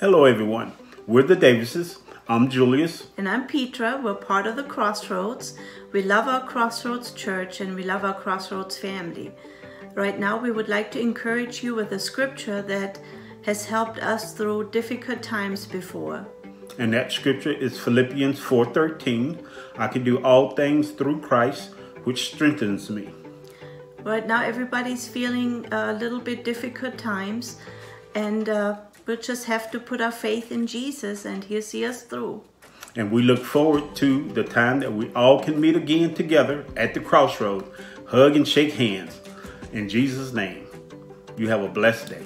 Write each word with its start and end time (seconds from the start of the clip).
Hello, 0.00 0.24
everyone. 0.24 0.72
We're 1.06 1.22
the 1.22 1.36
Davises. 1.36 2.00
I'm 2.28 2.50
Julius. 2.50 3.06
And 3.16 3.28
I'm 3.28 3.46
Petra. 3.46 4.00
We're 4.02 4.14
part 4.14 4.44
of 4.48 4.56
the 4.56 4.64
Crossroads. 4.64 5.56
We 5.92 6.02
love 6.02 6.26
our 6.26 6.44
Crossroads 6.44 7.12
church 7.12 7.60
and 7.60 7.76
we 7.76 7.84
love 7.84 8.04
our 8.04 8.12
Crossroads 8.12 8.76
family. 8.76 9.30
Right 9.94 10.18
now, 10.18 10.36
we 10.36 10.50
would 10.50 10.68
like 10.68 10.90
to 10.92 11.00
encourage 11.00 11.62
you 11.62 11.76
with 11.76 11.92
a 11.92 12.00
scripture 12.00 12.60
that 12.62 12.98
has 13.42 13.66
helped 13.66 14.00
us 14.00 14.34
through 14.34 14.70
difficult 14.70 15.22
times 15.22 15.64
before. 15.64 16.26
And 16.76 16.92
that 16.92 17.12
scripture 17.12 17.52
is 17.52 17.78
Philippians 17.78 18.40
4:13. 18.40 19.46
I 19.78 19.86
can 19.86 20.02
do 20.02 20.18
all 20.24 20.56
things 20.56 20.90
through 20.90 21.20
Christ, 21.20 21.70
which 22.02 22.34
strengthens 22.34 22.90
me. 22.90 23.10
Right 24.02 24.26
now, 24.26 24.42
everybody's 24.42 25.06
feeling 25.06 25.68
a 25.70 25.92
little 25.92 26.20
bit 26.20 26.42
difficult 26.42 26.98
times, 26.98 27.58
and 28.16 28.48
uh, 28.48 28.76
we'll 29.06 29.16
just 29.16 29.44
have 29.46 29.70
to 29.70 29.80
put 29.80 30.00
our 30.00 30.12
faith 30.12 30.50
in 30.50 30.66
Jesus, 30.66 31.24
and 31.24 31.44
He'll 31.44 31.62
see 31.62 31.84
us 31.84 32.02
through. 32.02 32.42
And 32.96 33.10
we 33.10 33.22
look 33.22 33.42
forward 33.44 33.96
to 33.96 34.28
the 34.30 34.44
time 34.44 34.80
that 34.80 34.92
we 34.92 35.12
all 35.14 35.42
can 35.42 35.60
meet 35.60 35.76
again 35.76 36.14
together 36.14 36.64
at 36.76 36.94
the 36.94 37.00
crossroad, 37.00 37.64
hug 38.06 38.36
and 38.36 38.46
shake 38.46 38.74
hands. 38.74 39.20
In 39.72 39.88
Jesus' 39.88 40.32
name, 40.32 40.66
you 41.36 41.48
have 41.48 41.62
a 41.62 41.68
blessed 41.68 42.08
day. 42.10 42.22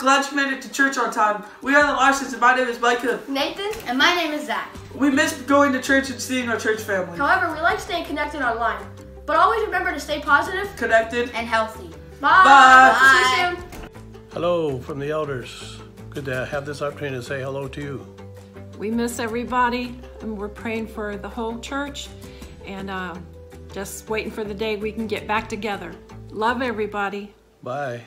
Glad 0.00 0.28
you 0.30 0.36
made 0.36 0.52
it 0.52 0.62
to 0.62 0.72
church 0.72 0.96
on 0.96 1.12
time. 1.12 1.44
We 1.62 1.74
are 1.74 1.82
the 1.82 1.92
Larsons 1.92 2.32
and 2.32 2.40
my 2.40 2.54
name 2.56 2.68
is 2.68 2.80
Micah. 2.80 3.20
Nathan, 3.28 3.70
and 3.86 3.98
my 3.98 4.14
name 4.14 4.32
is 4.32 4.46
Zach. 4.46 4.74
We 4.94 5.10
miss 5.10 5.34
going 5.42 5.72
to 5.74 5.82
church 5.82 6.10
and 6.10 6.18
seeing 6.18 6.48
our 6.48 6.58
church 6.58 6.80
family. 6.80 7.18
However, 7.18 7.52
we 7.54 7.60
like 7.60 7.78
staying 7.78 8.06
connected 8.06 8.40
online. 8.40 8.82
But 9.26 9.36
always 9.36 9.62
remember 9.64 9.92
to 9.92 10.00
stay 10.00 10.20
positive 10.20 10.74
Connected. 10.76 11.30
and 11.34 11.46
healthy. 11.46 11.88
Bye. 12.20 12.42
Bye. 12.44 12.96
See 13.22 13.42
you 13.42 13.56
soon. 13.56 13.90
Hello 14.32 14.80
from 14.80 14.98
the 14.98 15.10
elders. 15.10 15.78
Good 16.08 16.24
to 16.24 16.46
have 16.46 16.64
this 16.64 16.80
opportunity 16.82 17.16
to 17.16 17.22
say 17.22 17.40
hello 17.42 17.68
to 17.68 17.80
you. 17.80 18.16
We 18.78 18.90
miss 18.90 19.18
everybody, 19.18 20.00
and 20.22 20.36
we're 20.36 20.48
praying 20.48 20.88
for 20.88 21.16
the 21.16 21.28
whole 21.28 21.58
church, 21.60 22.08
and 22.64 22.88
uh, 22.90 23.14
just 23.72 24.08
waiting 24.08 24.32
for 24.32 24.44
the 24.44 24.54
day 24.54 24.76
we 24.76 24.92
can 24.92 25.06
get 25.06 25.28
back 25.28 25.48
together. 25.48 25.94
Love 26.30 26.62
everybody. 26.62 27.34
Bye. 27.62 28.00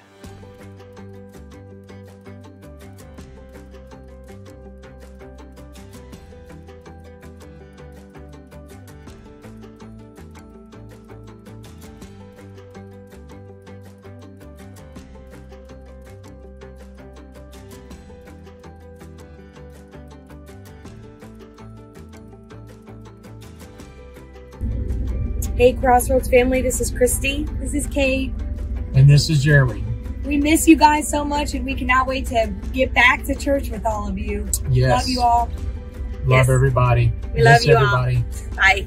Hey, 25.56 25.74
Crossroads 25.74 26.30
family, 26.30 26.62
this 26.62 26.82
is 26.82 26.90
Christy. 26.90 27.44
This 27.60 27.74
is 27.74 27.86
Kate. 27.88 28.32
And 28.96 29.08
this 29.10 29.30
is 29.30 29.44
Jeremy. 29.44 29.84
We 30.26 30.38
miss 30.38 30.68
you 30.68 30.76
guys 30.76 31.08
so 31.08 31.24
much, 31.24 31.54
and 31.54 31.64
we 31.66 31.76
cannot 31.76 32.08
wait 32.08 32.26
to 32.28 32.52
get 32.72 32.94
back 32.94 33.24
to 33.26 33.36
church 33.36 33.70
with 33.70 33.86
all 33.86 34.08
of 34.08 34.18
you. 34.18 34.48
Yes. 34.70 35.02
Love 35.02 35.10
you 35.10 35.22
all. 35.22 35.50
Love 36.26 36.48
Yes. 36.48 36.50
everybody. 36.50 37.12
We 37.36 37.42
love 37.44 37.56
Miss 37.60 37.66
you 37.68 37.78
all. 37.78 37.86
Bye. 38.56 38.86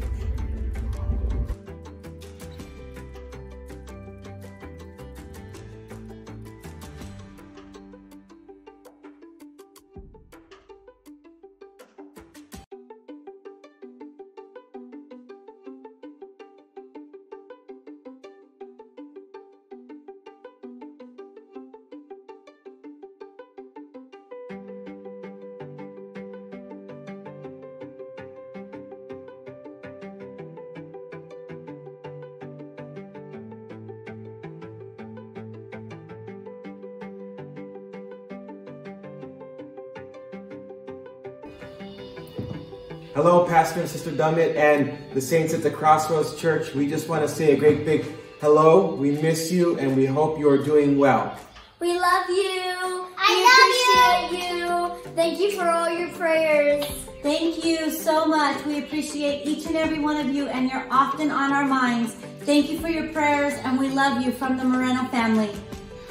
Hello, 43.76 43.84
Pastor 43.84 43.98
and 43.98 44.16
Sister 44.16 44.24
Dummett 44.24 44.56
and 44.56 44.96
the 45.12 45.20
saints 45.20 45.52
at 45.52 45.62
the 45.62 45.70
Crossroads 45.70 46.34
Church. 46.40 46.74
We 46.74 46.88
just 46.88 47.10
want 47.10 47.20
to 47.20 47.28
say 47.28 47.52
a 47.52 47.56
great 47.58 47.84
big 47.84 48.06
hello. 48.40 48.94
We 48.94 49.10
miss 49.10 49.52
you 49.52 49.78
and 49.78 49.94
we 49.94 50.06
hope 50.06 50.38
you 50.38 50.48
are 50.48 50.56
doing 50.56 50.96
well. 50.96 51.38
We 51.78 51.92
love 51.92 52.26
you. 52.30 53.06
I 53.18 53.32
love 53.52 54.32
you. 54.32 55.12
Thank 55.14 55.38
you 55.40 55.50
for 55.58 55.68
all 55.68 55.90
your 55.90 56.08
prayers. 56.12 56.86
Thank 57.22 57.66
you 57.66 57.90
so 57.90 58.24
much. 58.24 58.64
We 58.64 58.78
appreciate 58.78 59.46
each 59.46 59.66
and 59.66 59.76
every 59.76 59.98
one 59.98 60.16
of 60.16 60.34
you, 60.34 60.46
and 60.46 60.70
you're 60.70 60.86
often 60.90 61.30
on 61.30 61.52
our 61.52 61.66
minds. 61.66 62.14
Thank 62.46 62.70
you 62.70 62.78
for 62.78 62.88
your 62.88 63.12
prayers, 63.12 63.52
and 63.64 63.78
we 63.78 63.90
love 63.90 64.22
you 64.24 64.32
from 64.32 64.56
the 64.56 64.64
Moreno 64.64 65.04
family. 65.08 65.50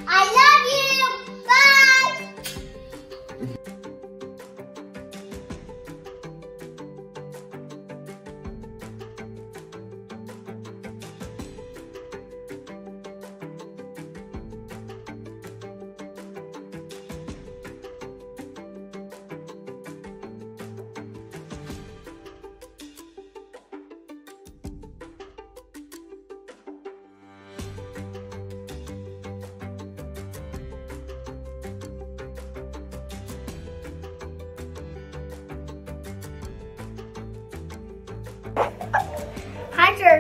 I 0.08 0.22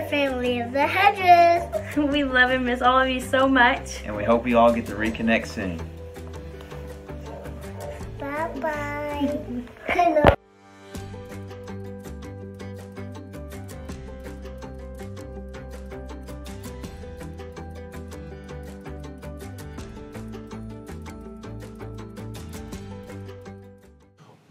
family 0.10 0.60
of 0.60 0.72
the 0.72 0.86
Hedges. 0.86 1.98
we 2.12 2.24
love 2.24 2.52
and 2.52 2.66
miss 2.66 2.82
all 2.82 3.00
of 3.00 3.10
you 3.10 3.20
so 3.20 3.48
much. 3.48 4.04
And 4.06 4.16
we 4.16 4.24
hope 4.24 4.48
you 4.48 4.58
all 4.58 4.72
get 4.72 4.86
to 4.88 4.96
reconnect 4.96 5.48
soon. 5.48 5.80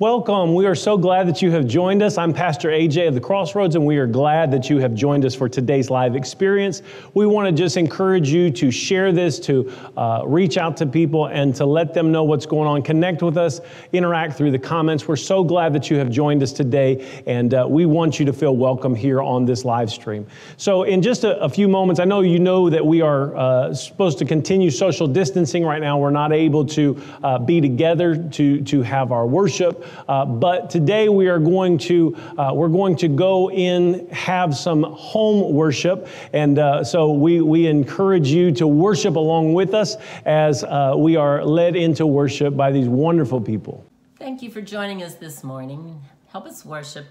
Welcome. 0.04 0.52
We 0.52 0.66
are 0.66 0.74
so 0.74 0.98
glad 0.98 1.26
that 1.28 1.40
you 1.40 1.50
have 1.52 1.66
joined 1.66 2.02
us. 2.02 2.18
I'm 2.18 2.34
Pastor 2.34 2.68
AJ 2.68 3.08
of 3.08 3.14
the 3.14 3.22
Crossroads, 3.22 3.74
and 3.74 3.86
we 3.86 3.96
are 3.96 4.06
glad 4.06 4.50
that 4.50 4.68
you 4.68 4.76
have 4.76 4.94
joined 4.94 5.24
us 5.24 5.34
for 5.34 5.48
today's 5.48 5.88
live 5.88 6.14
experience. 6.14 6.82
We 7.14 7.24
want 7.24 7.48
to 7.48 7.52
just 7.52 7.78
encourage 7.78 8.28
you 8.28 8.50
to 8.50 8.70
share 8.70 9.12
this, 9.12 9.40
to 9.40 9.72
uh, 9.96 10.24
reach 10.26 10.58
out 10.58 10.76
to 10.76 10.86
people, 10.86 11.28
and 11.28 11.54
to 11.54 11.64
let 11.64 11.94
them 11.94 12.12
know 12.12 12.22
what's 12.22 12.44
going 12.44 12.68
on. 12.68 12.82
Connect 12.82 13.22
with 13.22 13.38
us, 13.38 13.62
interact 13.94 14.34
through 14.36 14.50
the 14.50 14.58
comments. 14.58 15.08
We're 15.08 15.16
so 15.16 15.42
glad 15.42 15.72
that 15.72 15.88
you 15.88 15.96
have 15.96 16.10
joined 16.10 16.42
us 16.42 16.52
today, 16.52 17.22
and 17.24 17.54
uh, 17.54 17.66
we 17.66 17.86
want 17.86 18.20
you 18.20 18.26
to 18.26 18.32
feel 18.34 18.54
welcome 18.54 18.94
here 18.94 19.22
on 19.22 19.46
this 19.46 19.64
live 19.64 19.90
stream. 19.90 20.26
So, 20.58 20.82
in 20.82 21.00
just 21.00 21.24
a, 21.24 21.40
a 21.40 21.48
few 21.48 21.66
moments, 21.66 21.98
I 21.98 22.04
know 22.04 22.20
you 22.20 22.38
know 22.38 22.68
that 22.68 22.84
we 22.84 23.00
are 23.00 23.34
uh, 23.34 23.72
supposed 23.72 24.18
to 24.18 24.26
continue 24.26 24.70
social 24.70 25.06
distancing 25.06 25.64
right 25.64 25.80
now. 25.80 25.96
We're 25.96 26.10
not 26.10 26.30
able 26.30 26.66
to 26.66 27.02
uh, 27.22 27.38
be 27.38 27.62
together 27.62 28.22
to, 28.32 28.60
to 28.60 28.82
have 28.82 29.10
our 29.10 29.26
worship. 29.26 29.86
Uh, 30.08 30.24
but 30.24 30.70
today 30.70 31.08
we 31.08 31.28
are 31.28 31.38
going 31.38 31.78
to 31.78 32.16
uh, 32.38 32.52
we're 32.54 32.68
going 32.68 32.96
to 32.96 33.08
go 33.08 33.50
in 33.50 34.08
have 34.10 34.56
some 34.56 34.82
home 34.82 35.54
worship, 35.54 36.08
and 36.32 36.58
uh, 36.58 36.84
so 36.84 37.12
we 37.12 37.40
we 37.40 37.66
encourage 37.66 38.28
you 38.28 38.52
to 38.52 38.66
worship 38.66 39.16
along 39.16 39.54
with 39.54 39.74
us 39.74 39.96
as 40.24 40.64
uh, 40.64 40.94
we 40.96 41.16
are 41.16 41.44
led 41.44 41.76
into 41.76 42.06
worship 42.06 42.56
by 42.56 42.70
these 42.70 42.88
wonderful 42.88 43.40
people. 43.40 43.84
Thank 44.18 44.42
you 44.42 44.50
for 44.50 44.60
joining 44.60 45.02
us 45.02 45.14
this 45.14 45.44
morning. 45.44 46.00
Help 46.32 46.46
us 46.46 46.64
worship. 46.64 47.06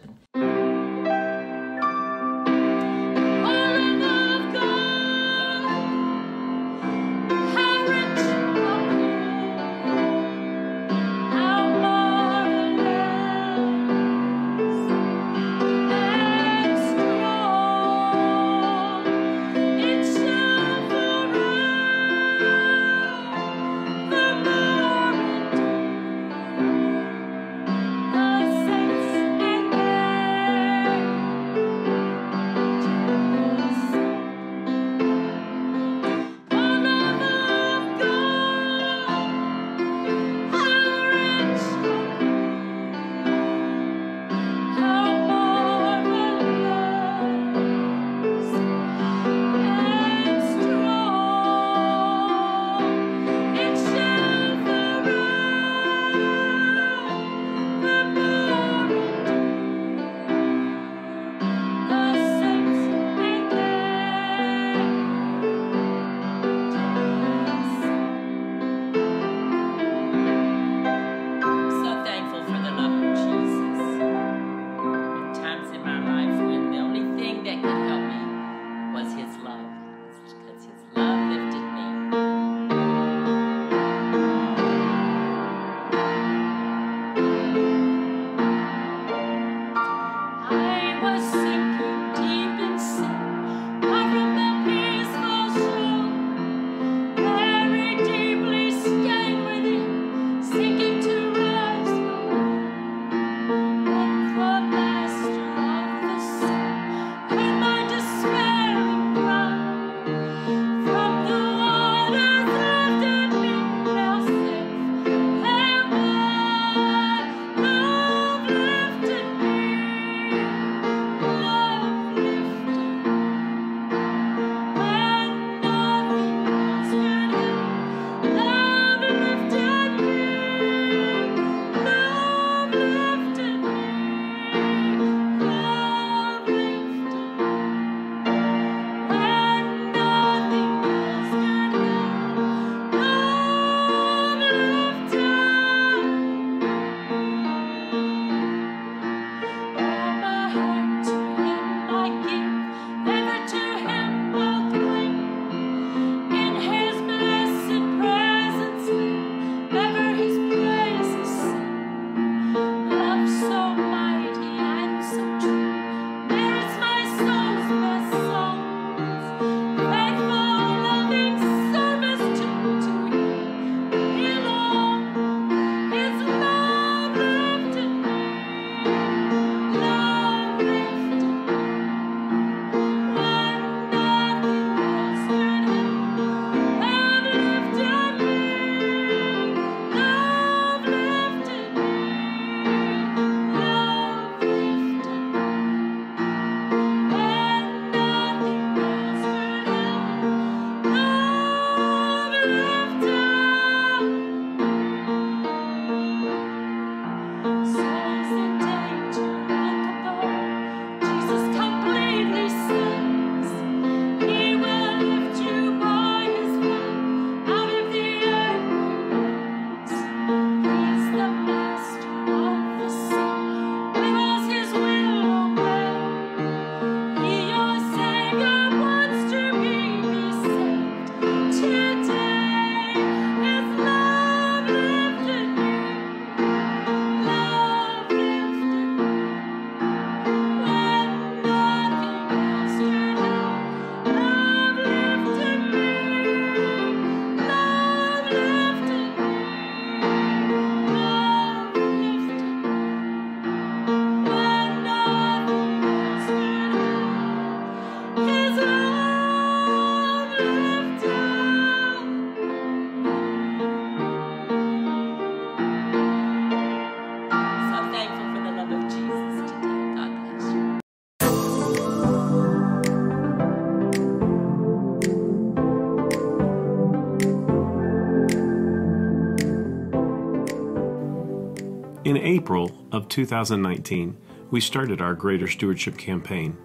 2019, 283.13 284.17
we 284.49 284.59
started 284.59 284.99
our 284.99 285.13
Greater 285.13 285.47
Stewardship 285.47 285.99
campaign. 285.99 286.57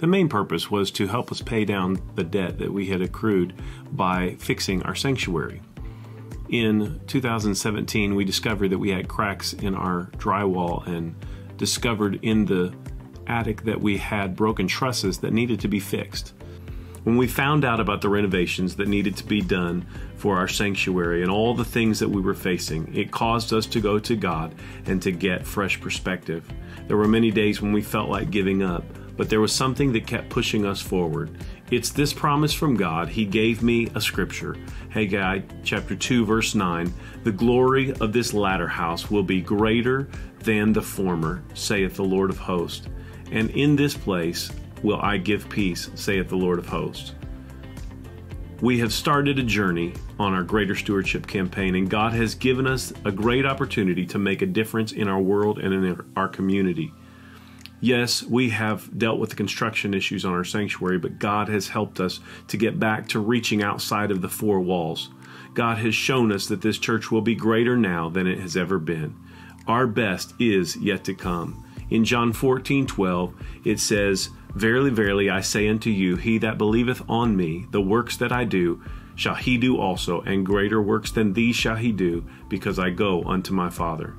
The 0.00 0.06
main 0.06 0.28
purpose 0.28 0.70
was 0.70 0.90
to 0.90 1.06
help 1.06 1.32
us 1.32 1.40
pay 1.40 1.64
down 1.64 1.98
the 2.14 2.24
debt 2.24 2.58
that 2.58 2.70
we 2.70 2.88
had 2.88 3.00
accrued 3.00 3.54
by 3.92 4.36
fixing 4.38 4.82
our 4.82 4.94
sanctuary. 4.94 5.62
In 6.50 7.00
2017, 7.06 8.14
we 8.14 8.26
discovered 8.26 8.68
that 8.68 8.78
we 8.78 8.90
had 8.90 9.08
cracks 9.08 9.54
in 9.54 9.74
our 9.74 10.10
drywall 10.18 10.86
and 10.86 11.14
discovered 11.56 12.18
in 12.20 12.44
the 12.44 12.74
attic 13.26 13.62
that 13.62 13.80
we 13.80 13.96
had 13.96 14.36
broken 14.36 14.68
trusses 14.68 15.16
that 15.20 15.32
needed 15.32 15.58
to 15.60 15.68
be 15.68 15.80
fixed. 15.80 16.34
When 17.08 17.16
we 17.16 17.26
found 17.26 17.64
out 17.64 17.80
about 17.80 18.02
the 18.02 18.10
renovations 18.10 18.76
that 18.76 18.86
needed 18.86 19.16
to 19.16 19.24
be 19.24 19.40
done 19.40 19.86
for 20.16 20.36
our 20.36 20.46
sanctuary 20.46 21.22
and 21.22 21.30
all 21.30 21.54
the 21.54 21.64
things 21.64 21.98
that 22.00 22.10
we 22.10 22.20
were 22.20 22.34
facing, 22.34 22.94
it 22.94 23.10
caused 23.10 23.50
us 23.54 23.64
to 23.64 23.80
go 23.80 23.98
to 23.98 24.14
God 24.14 24.54
and 24.84 25.00
to 25.00 25.10
get 25.10 25.46
fresh 25.46 25.80
perspective. 25.80 26.46
There 26.86 26.98
were 26.98 27.08
many 27.08 27.30
days 27.30 27.62
when 27.62 27.72
we 27.72 27.80
felt 27.80 28.10
like 28.10 28.30
giving 28.30 28.62
up, 28.62 28.84
but 29.16 29.30
there 29.30 29.40
was 29.40 29.54
something 29.54 29.90
that 29.94 30.06
kept 30.06 30.28
pushing 30.28 30.66
us 30.66 30.82
forward. 30.82 31.30
It's 31.70 31.88
this 31.88 32.12
promise 32.12 32.52
from 32.52 32.76
God. 32.76 33.08
He 33.08 33.24
gave 33.24 33.62
me 33.62 33.88
a 33.94 34.02
scripture. 34.02 34.58
Haggai 34.90 35.40
chapter 35.64 35.96
2 35.96 36.26
verse 36.26 36.54
9, 36.54 36.92
"The 37.24 37.32
glory 37.32 37.90
of 38.02 38.12
this 38.12 38.34
latter 38.34 38.68
house 38.68 39.10
will 39.10 39.22
be 39.22 39.40
greater 39.40 40.10
than 40.40 40.74
the 40.74 40.82
former, 40.82 41.42
saith 41.54 41.94
the 41.96 42.04
Lord 42.04 42.28
of 42.28 42.36
hosts. 42.36 42.86
And 43.30 43.48
in 43.52 43.76
this 43.76 43.94
place 43.94 44.50
will 44.82 45.00
I 45.00 45.16
give 45.16 45.48
peace, 45.48 45.90
saith 45.94 46.28
the 46.28 46.36
Lord 46.36 46.58
of 46.58 46.66
hosts." 46.66 47.14
We 48.60 48.80
have 48.80 48.92
started 48.92 49.38
a 49.38 49.44
journey 49.44 49.92
on 50.18 50.34
our 50.34 50.42
Greater 50.42 50.74
Stewardship 50.74 51.28
campaign, 51.28 51.76
and 51.76 51.88
God 51.88 52.12
has 52.12 52.34
given 52.34 52.66
us 52.66 52.92
a 53.04 53.12
great 53.12 53.46
opportunity 53.46 54.04
to 54.06 54.18
make 54.18 54.42
a 54.42 54.46
difference 54.46 54.90
in 54.90 55.06
our 55.06 55.20
world 55.20 55.60
and 55.60 55.72
in 55.72 56.02
our 56.16 56.26
community. 56.26 56.92
Yes, 57.80 58.24
we 58.24 58.50
have 58.50 58.98
dealt 58.98 59.20
with 59.20 59.30
the 59.30 59.36
construction 59.36 59.94
issues 59.94 60.24
on 60.24 60.32
our 60.32 60.42
sanctuary, 60.42 60.98
but 60.98 61.20
God 61.20 61.48
has 61.48 61.68
helped 61.68 62.00
us 62.00 62.18
to 62.48 62.56
get 62.56 62.80
back 62.80 63.08
to 63.10 63.20
reaching 63.20 63.62
outside 63.62 64.10
of 64.10 64.22
the 64.22 64.28
four 64.28 64.58
walls. 64.58 65.10
God 65.54 65.78
has 65.78 65.94
shown 65.94 66.32
us 66.32 66.48
that 66.48 66.60
this 66.60 66.78
church 66.78 67.12
will 67.12 67.20
be 67.20 67.36
greater 67.36 67.76
now 67.76 68.08
than 68.08 68.26
it 68.26 68.40
has 68.40 68.56
ever 68.56 68.80
been. 68.80 69.14
Our 69.68 69.86
best 69.86 70.34
is 70.40 70.76
yet 70.76 71.04
to 71.04 71.14
come. 71.14 71.64
In 71.90 72.04
John 72.04 72.32
14 72.32 72.86
12, 72.86 73.34
it 73.64 73.78
says, 73.78 74.30
Verily, 74.58 74.90
verily, 74.90 75.30
I 75.30 75.40
say 75.40 75.68
unto 75.68 75.88
you, 75.88 76.16
he 76.16 76.38
that 76.38 76.58
believeth 76.58 77.00
on 77.08 77.36
me, 77.36 77.68
the 77.70 77.80
works 77.80 78.16
that 78.16 78.32
I 78.32 78.42
do, 78.42 78.82
shall 79.14 79.36
he 79.36 79.56
do 79.56 79.78
also, 79.78 80.22
and 80.22 80.44
greater 80.44 80.82
works 80.82 81.12
than 81.12 81.32
these 81.32 81.54
shall 81.54 81.76
he 81.76 81.92
do, 81.92 82.24
because 82.48 82.76
I 82.76 82.90
go 82.90 83.22
unto 83.22 83.54
my 83.54 83.70
Father. 83.70 84.14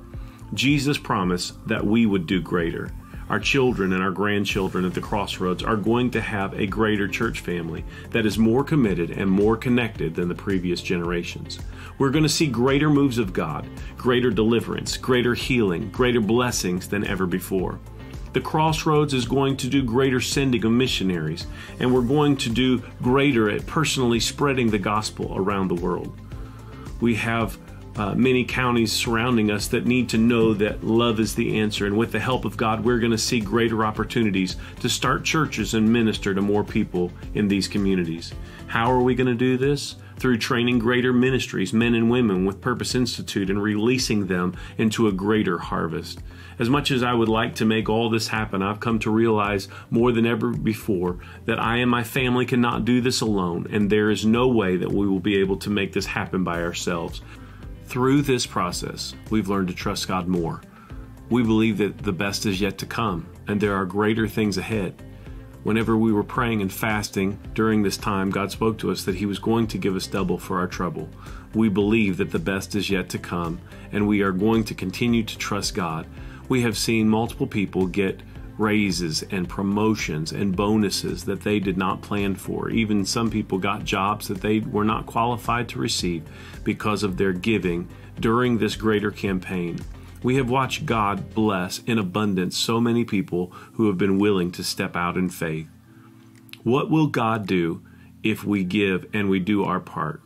Jesus 0.54 0.96
promised 0.96 1.62
that 1.68 1.84
we 1.84 2.06
would 2.06 2.26
do 2.26 2.40
greater. 2.40 2.90
Our 3.28 3.38
children 3.38 3.92
and 3.92 4.02
our 4.02 4.10
grandchildren 4.12 4.86
at 4.86 4.94
the 4.94 5.02
crossroads 5.02 5.62
are 5.62 5.76
going 5.76 6.10
to 6.12 6.22
have 6.22 6.54
a 6.54 6.66
greater 6.66 7.06
church 7.06 7.40
family 7.40 7.84
that 8.08 8.24
is 8.24 8.38
more 8.38 8.64
committed 8.64 9.10
and 9.10 9.30
more 9.30 9.58
connected 9.58 10.14
than 10.14 10.28
the 10.28 10.34
previous 10.34 10.80
generations. 10.80 11.58
We're 11.98 12.08
going 12.08 12.22
to 12.22 12.30
see 12.30 12.46
greater 12.46 12.88
moves 12.88 13.18
of 13.18 13.34
God, 13.34 13.68
greater 13.98 14.30
deliverance, 14.30 14.96
greater 14.96 15.34
healing, 15.34 15.90
greater 15.90 16.22
blessings 16.22 16.88
than 16.88 17.06
ever 17.06 17.26
before. 17.26 17.78
The 18.32 18.40
crossroads 18.40 19.12
is 19.12 19.24
going 19.24 19.56
to 19.58 19.68
do 19.68 19.82
greater 19.82 20.20
sending 20.20 20.64
of 20.64 20.72
missionaries, 20.72 21.46
and 21.80 21.92
we're 21.92 22.02
going 22.02 22.36
to 22.38 22.48
do 22.48 22.82
greater 23.02 23.50
at 23.50 23.66
personally 23.66 24.20
spreading 24.20 24.70
the 24.70 24.78
gospel 24.78 25.32
around 25.36 25.68
the 25.68 25.74
world. 25.74 26.16
We 27.00 27.16
have 27.16 27.58
uh, 27.96 28.14
many 28.14 28.44
counties 28.44 28.92
surrounding 28.92 29.50
us 29.50 29.66
that 29.68 29.84
need 29.84 30.08
to 30.10 30.18
know 30.18 30.54
that 30.54 30.84
love 30.84 31.18
is 31.18 31.34
the 31.34 31.58
answer. 31.58 31.86
And 31.86 31.98
with 31.98 32.12
the 32.12 32.20
help 32.20 32.44
of 32.44 32.56
God, 32.56 32.84
we're 32.84 33.00
going 33.00 33.10
to 33.10 33.18
see 33.18 33.40
greater 33.40 33.84
opportunities 33.84 34.56
to 34.80 34.88
start 34.88 35.24
churches 35.24 35.74
and 35.74 35.92
minister 35.92 36.32
to 36.32 36.40
more 36.40 36.62
people 36.62 37.10
in 37.34 37.48
these 37.48 37.66
communities. 37.66 38.32
How 38.68 38.90
are 38.92 39.02
we 39.02 39.14
going 39.14 39.26
to 39.26 39.34
do 39.34 39.56
this? 39.56 39.96
Through 40.18 40.38
training 40.38 40.78
greater 40.78 41.12
ministries, 41.12 41.72
men 41.72 41.94
and 41.94 42.10
women 42.10 42.44
with 42.44 42.60
Purpose 42.60 42.94
Institute, 42.94 43.50
and 43.50 43.60
releasing 43.60 44.26
them 44.26 44.54
into 44.78 45.08
a 45.08 45.12
greater 45.12 45.58
harvest. 45.58 46.20
As 46.60 46.68
much 46.68 46.90
as 46.90 47.02
I 47.02 47.14
would 47.14 47.30
like 47.30 47.54
to 47.54 47.64
make 47.64 47.88
all 47.88 48.10
this 48.10 48.28
happen, 48.28 48.60
I've 48.60 48.80
come 48.80 48.98
to 48.98 49.10
realize 49.10 49.68
more 49.88 50.12
than 50.12 50.26
ever 50.26 50.50
before 50.50 51.18
that 51.46 51.58
I 51.58 51.76
and 51.76 51.90
my 51.90 52.04
family 52.04 52.44
cannot 52.44 52.84
do 52.84 53.00
this 53.00 53.22
alone, 53.22 53.66
and 53.72 53.88
there 53.88 54.10
is 54.10 54.26
no 54.26 54.46
way 54.46 54.76
that 54.76 54.92
we 54.92 55.08
will 55.08 55.20
be 55.20 55.38
able 55.38 55.56
to 55.56 55.70
make 55.70 55.94
this 55.94 56.04
happen 56.04 56.44
by 56.44 56.60
ourselves. 56.60 57.22
Through 57.86 58.22
this 58.22 58.44
process, 58.44 59.14
we've 59.30 59.48
learned 59.48 59.68
to 59.68 59.74
trust 59.74 60.06
God 60.06 60.28
more. 60.28 60.60
We 61.30 61.42
believe 61.42 61.78
that 61.78 61.96
the 61.96 62.12
best 62.12 62.44
is 62.44 62.60
yet 62.60 62.76
to 62.78 62.86
come 62.86 63.26
and 63.48 63.58
there 63.58 63.74
are 63.74 63.86
greater 63.86 64.28
things 64.28 64.58
ahead. 64.58 65.02
Whenever 65.62 65.96
we 65.96 66.12
were 66.12 66.22
praying 66.22 66.60
and 66.60 66.72
fasting 66.72 67.38
during 67.54 67.82
this 67.82 67.96
time, 67.96 68.30
God 68.30 68.50
spoke 68.50 68.76
to 68.78 68.90
us 68.90 69.04
that 69.04 69.16
He 69.16 69.24
was 69.24 69.38
going 69.38 69.66
to 69.68 69.78
give 69.78 69.96
us 69.96 70.06
double 70.06 70.38
for 70.38 70.58
our 70.58 70.66
trouble. 70.66 71.08
We 71.54 71.70
believe 71.70 72.18
that 72.18 72.32
the 72.32 72.38
best 72.38 72.74
is 72.74 72.90
yet 72.90 73.08
to 73.10 73.18
come 73.18 73.60
and 73.92 74.06
we 74.06 74.20
are 74.20 74.32
going 74.32 74.64
to 74.64 74.74
continue 74.74 75.22
to 75.22 75.38
trust 75.38 75.74
God. 75.74 76.06
We 76.50 76.62
have 76.62 76.76
seen 76.76 77.08
multiple 77.08 77.46
people 77.46 77.86
get 77.86 78.22
raises 78.58 79.22
and 79.30 79.48
promotions 79.48 80.32
and 80.32 80.54
bonuses 80.54 81.24
that 81.26 81.42
they 81.42 81.60
did 81.60 81.76
not 81.76 82.02
plan 82.02 82.34
for. 82.34 82.70
Even 82.70 83.06
some 83.06 83.30
people 83.30 83.56
got 83.56 83.84
jobs 83.84 84.26
that 84.26 84.40
they 84.40 84.58
were 84.58 84.84
not 84.84 85.06
qualified 85.06 85.68
to 85.68 85.78
receive 85.78 86.24
because 86.64 87.04
of 87.04 87.16
their 87.16 87.32
giving 87.32 87.88
during 88.18 88.58
this 88.58 88.74
greater 88.74 89.12
campaign. 89.12 89.78
We 90.24 90.34
have 90.36 90.50
watched 90.50 90.86
God 90.86 91.36
bless 91.36 91.78
in 91.84 91.98
abundance 91.98 92.56
so 92.56 92.80
many 92.80 93.04
people 93.04 93.52
who 93.74 93.86
have 93.86 93.96
been 93.96 94.18
willing 94.18 94.50
to 94.52 94.64
step 94.64 94.96
out 94.96 95.16
in 95.16 95.30
faith. 95.30 95.68
What 96.64 96.90
will 96.90 97.06
God 97.06 97.46
do 97.46 97.80
if 98.24 98.42
we 98.42 98.64
give 98.64 99.06
and 99.14 99.30
we 99.30 99.38
do 99.38 99.62
our 99.62 99.78
part? 99.78 100.20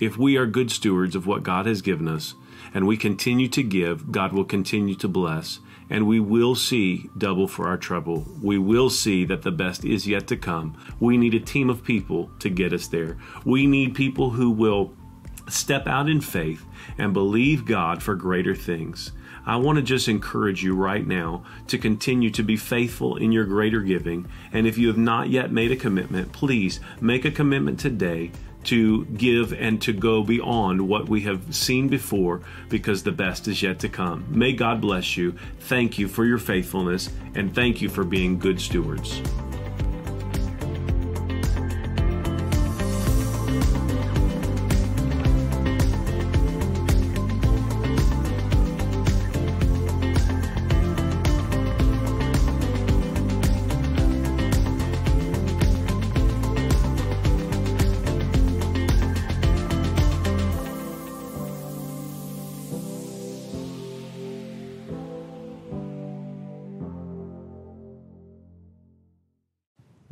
If 0.00 0.16
we 0.16 0.38
are 0.38 0.46
good 0.46 0.70
stewards 0.70 1.14
of 1.14 1.26
what 1.26 1.42
God 1.42 1.66
has 1.66 1.82
given 1.82 2.08
us 2.08 2.34
and 2.72 2.86
we 2.86 2.96
continue 2.96 3.48
to 3.48 3.62
give, 3.62 4.10
God 4.10 4.32
will 4.32 4.44
continue 4.44 4.94
to 4.96 5.06
bless 5.06 5.60
and 5.88 6.06
we 6.06 6.20
will 6.20 6.54
see 6.54 7.08
double 7.16 7.48
for 7.48 7.68
our 7.68 7.76
trouble. 7.76 8.26
We 8.42 8.58
will 8.58 8.90
see 8.90 9.24
that 9.26 9.42
the 9.42 9.52
best 9.52 9.84
is 9.84 10.06
yet 10.06 10.26
to 10.28 10.36
come. 10.36 10.76
We 11.00 11.16
need 11.16 11.34
a 11.34 11.40
team 11.40 11.70
of 11.70 11.84
people 11.84 12.30
to 12.40 12.48
get 12.48 12.72
us 12.72 12.88
there. 12.88 13.16
We 13.44 13.66
need 13.66 13.94
people 13.94 14.30
who 14.30 14.50
will 14.50 14.92
step 15.48 15.86
out 15.86 16.08
in 16.08 16.20
faith 16.20 16.64
and 16.98 17.12
believe 17.12 17.64
God 17.64 18.02
for 18.02 18.14
greater 18.14 18.54
things. 18.54 19.12
I 19.44 19.56
want 19.56 19.76
to 19.76 19.82
just 19.82 20.08
encourage 20.08 20.64
you 20.64 20.74
right 20.74 21.06
now 21.06 21.44
to 21.68 21.78
continue 21.78 22.30
to 22.30 22.42
be 22.42 22.56
faithful 22.56 23.16
in 23.16 23.30
your 23.30 23.44
greater 23.44 23.80
giving. 23.80 24.26
And 24.52 24.66
if 24.66 24.76
you 24.76 24.88
have 24.88 24.98
not 24.98 25.30
yet 25.30 25.52
made 25.52 25.70
a 25.70 25.76
commitment, 25.76 26.32
please 26.32 26.80
make 27.00 27.24
a 27.24 27.30
commitment 27.30 27.78
today 27.78 28.32
to 28.66 29.04
give 29.06 29.52
and 29.52 29.80
to 29.82 29.92
go 29.92 30.22
beyond 30.22 30.88
what 30.88 31.08
we 31.08 31.22
have 31.22 31.54
seen 31.54 31.88
before 31.88 32.42
because 32.68 33.02
the 33.02 33.12
best 33.12 33.48
is 33.48 33.62
yet 33.62 33.78
to 33.80 33.88
come. 33.88 34.26
May 34.28 34.52
God 34.52 34.80
bless 34.80 35.16
you. 35.16 35.34
Thank 35.60 35.98
you 35.98 36.08
for 36.08 36.24
your 36.24 36.38
faithfulness 36.38 37.10
and 37.34 37.54
thank 37.54 37.80
you 37.80 37.88
for 37.88 38.04
being 38.04 38.38
good 38.38 38.60
stewards. 38.60 39.20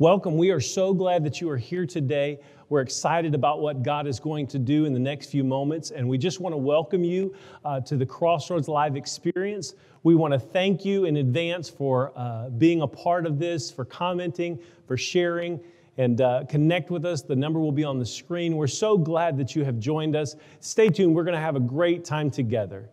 Welcome. 0.05 0.37
We 0.37 0.51
are 0.51 0.61
so 0.61 0.93
glad 0.93 1.23
that 1.23 1.41
you 1.41 1.49
are 1.49 1.57
here 1.57 1.87
today. 1.87 2.37
We're 2.69 2.81
excited 2.81 3.33
about 3.33 3.59
what 3.59 3.81
God 3.81 4.05
is 4.05 4.19
going 4.19 4.45
to 4.49 4.59
do 4.59 4.85
in 4.85 4.93
the 4.93 4.99
next 4.99 5.31
few 5.31 5.43
moments, 5.43 5.89
and 5.89 6.07
we 6.07 6.19
just 6.19 6.39
want 6.39 6.53
to 6.53 6.57
welcome 6.57 7.03
you 7.03 7.33
uh, 7.65 7.79
to 7.79 7.97
the 7.97 8.05
Crossroads 8.05 8.67
Live 8.67 8.95
experience. 8.95 9.73
We 10.03 10.13
want 10.13 10.31
to 10.31 10.39
thank 10.39 10.85
you 10.85 11.05
in 11.05 11.17
advance 11.17 11.71
for 11.71 12.13
uh, 12.15 12.49
being 12.49 12.83
a 12.83 12.87
part 12.87 13.25
of 13.25 13.39
this, 13.39 13.71
for 13.71 13.83
commenting, 13.83 14.59
for 14.85 14.95
sharing, 14.95 15.59
and 15.97 16.21
uh, 16.21 16.43
connect 16.47 16.91
with 16.91 17.03
us. 17.03 17.23
The 17.23 17.35
number 17.35 17.59
will 17.59 17.71
be 17.71 17.83
on 17.83 17.97
the 17.97 18.05
screen. 18.05 18.57
We're 18.57 18.67
so 18.67 18.99
glad 18.99 19.39
that 19.39 19.55
you 19.55 19.65
have 19.65 19.79
joined 19.79 20.15
us. 20.15 20.35
Stay 20.59 20.89
tuned. 20.89 21.15
We're 21.15 21.23
going 21.23 21.33
to 21.33 21.41
have 21.41 21.55
a 21.55 21.59
great 21.59 22.05
time 22.05 22.29
together. 22.29 22.91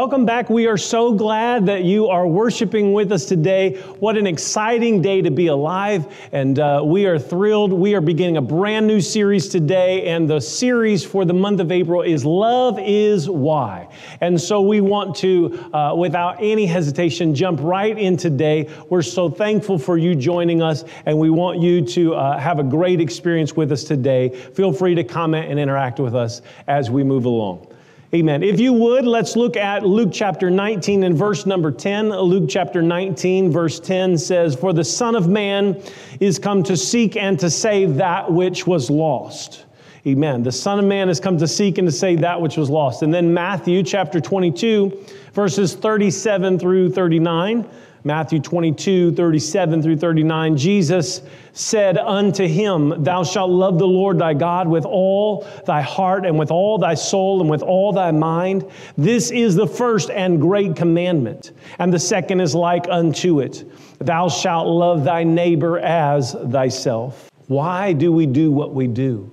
Welcome 0.00 0.24
back. 0.24 0.48
We 0.48 0.66
are 0.66 0.78
so 0.78 1.12
glad 1.12 1.66
that 1.66 1.84
you 1.84 2.08
are 2.08 2.26
worshiping 2.26 2.94
with 2.94 3.12
us 3.12 3.26
today. 3.26 3.74
What 3.98 4.16
an 4.16 4.26
exciting 4.26 5.02
day 5.02 5.20
to 5.20 5.30
be 5.30 5.48
alive. 5.48 6.06
And 6.32 6.58
uh, 6.58 6.80
we 6.82 7.04
are 7.04 7.18
thrilled. 7.18 7.70
We 7.70 7.94
are 7.94 8.00
beginning 8.00 8.38
a 8.38 8.40
brand 8.40 8.86
new 8.86 9.02
series 9.02 9.46
today. 9.46 10.06
And 10.06 10.26
the 10.26 10.40
series 10.40 11.04
for 11.04 11.26
the 11.26 11.34
month 11.34 11.60
of 11.60 11.70
April 11.70 12.00
is 12.00 12.24
Love 12.24 12.78
is 12.80 13.28
Why. 13.28 13.88
And 14.22 14.40
so 14.40 14.62
we 14.62 14.80
want 14.80 15.16
to, 15.16 15.68
uh, 15.74 15.94
without 15.94 16.36
any 16.40 16.64
hesitation, 16.64 17.34
jump 17.34 17.60
right 17.60 17.98
in 17.98 18.16
today. 18.16 18.70
We're 18.88 19.02
so 19.02 19.28
thankful 19.28 19.78
for 19.78 19.98
you 19.98 20.14
joining 20.14 20.62
us. 20.62 20.82
And 21.04 21.18
we 21.18 21.28
want 21.28 21.60
you 21.60 21.84
to 21.84 22.14
uh, 22.14 22.38
have 22.38 22.58
a 22.58 22.64
great 22.64 23.02
experience 23.02 23.54
with 23.54 23.70
us 23.70 23.84
today. 23.84 24.30
Feel 24.30 24.72
free 24.72 24.94
to 24.94 25.04
comment 25.04 25.50
and 25.50 25.60
interact 25.60 26.00
with 26.00 26.14
us 26.14 26.40
as 26.68 26.90
we 26.90 27.04
move 27.04 27.26
along. 27.26 27.69
Amen. 28.12 28.42
If 28.42 28.58
you 28.58 28.72
would, 28.72 29.04
let's 29.04 29.36
look 29.36 29.56
at 29.56 29.86
Luke 29.86 30.08
chapter 30.12 30.50
19 30.50 31.04
and 31.04 31.16
verse 31.16 31.46
number 31.46 31.70
10. 31.70 32.08
Luke 32.08 32.50
chapter 32.50 32.82
19, 32.82 33.52
verse 33.52 33.78
10 33.78 34.18
says, 34.18 34.56
For 34.56 34.72
the 34.72 34.82
Son 34.82 35.14
of 35.14 35.28
Man 35.28 35.80
is 36.18 36.36
come 36.36 36.64
to 36.64 36.76
seek 36.76 37.16
and 37.16 37.38
to 37.38 37.48
save 37.48 37.94
that 37.96 38.32
which 38.32 38.66
was 38.66 38.90
lost. 38.90 39.64
Amen. 40.08 40.42
The 40.42 40.50
Son 40.50 40.80
of 40.80 40.86
Man 40.86 41.06
has 41.06 41.20
come 41.20 41.38
to 41.38 41.46
seek 41.46 41.78
and 41.78 41.86
to 41.86 41.92
save 41.92 42.20
that 42.22 42.40
which 42.40 42.56
was 42.56 42.68
lost. 42.68 43.02
And 43.02 43.14
then 43.14 43.32
Matthew 43.32 43.84
chapter 43.84 44.20
22, 44.20 45.06
verses 45.32 45.76
37 45.76 46.58
through 46.58 46.90
39. 46.90 47.64
Matthew 48.02 48.40
22, 48.40 49.12
37 49.14 49.82
through 49.82 49.96
39, 49.98 50.56
Jesus 50.56 51.20
said 51.52 51.98
unto 51.98 52.46
him, 52.46 53.02
Thou 53.02 53.22
shalt 53.24 53.50
love 53.50 53.78
the 53.78 53.86
Lord 53.86 54.18
thy 54.18 54.32
God 54.32 54.68
with 54.68 54.86
all 54.86 55.46
thy 55.66 55.82
heart 55.82 56.24
and 56.24 56.38
with 56.38 56.50
all 56.50 56.78
thy 56.78 56.94
soul 56.94 57.42
and 57.42 57.50
with 57.50 57.62
all 57.62 57.92
thy 57.92 58.10
mind. 58.10 58.64
This 58.96 59.30
is 59.30 59.54
the 59.54 59.66
first 59.66 60.10
and 60.10 60.40
great 60.40 60.76
commandment. 60.76 61.52
And 61.78 61.92
the 61.92 61.98
second 61.98 62.40
is 62.40 62.54
like 62.54 62.86
unto 62.88 63.40
it 63.40 63.64
Thou 63.98 64.28
shalt 64.28 64.66
love 64.66 65.04
thy 65.04 65.24
neighbor 65.24 65.78
as 65.78 66.32
thyself. 66.32 67.30
Why 67.48 67.92
do 67.92 68.12
we 68.12 68.24
do 68.24 68.50
what 68.50 68.72
we 68.72 68.86
do? 68.86 69.30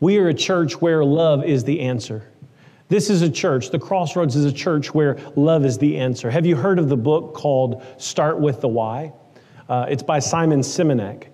We 0.00 0.18
are 0.18 0.28
a 0.28 0.34
church 0.34 0.80
where 0.80 1.04
love 1.04 1.44
is 1.44 1.64
the 1.64 1.80
answer. 1.80 2.30
This 2.88 3.08
is 3.08 3.22
a 3.22 3.30
church, 3.30 3.70
the 3.70 3.78
Crossroads 3.78 4.36
is 4.36 4.44
a 4.44 4.52
church 4.52 4.92
where 4.92 5.18
love 5.36 5.64
is 5.64 5.78
the 5.78 5.98
answer. 5.98 6.30
Have 6.30 6.44
you 6.44 6.54
heard 6.54 6.78
of 6.78 6.88
the 6.88 6.96
book 6.96 7.34
called 7.34 7.82
Start 7.96 8.38
with 8.38 8.60
the 8.60 8.68
Why? 8.68 9.12
Uh, 9.68 9.86
it's 9.88 10.02
by 10.02 10.18
Simon 10.18 10.60
Sinek. 10.60 11.28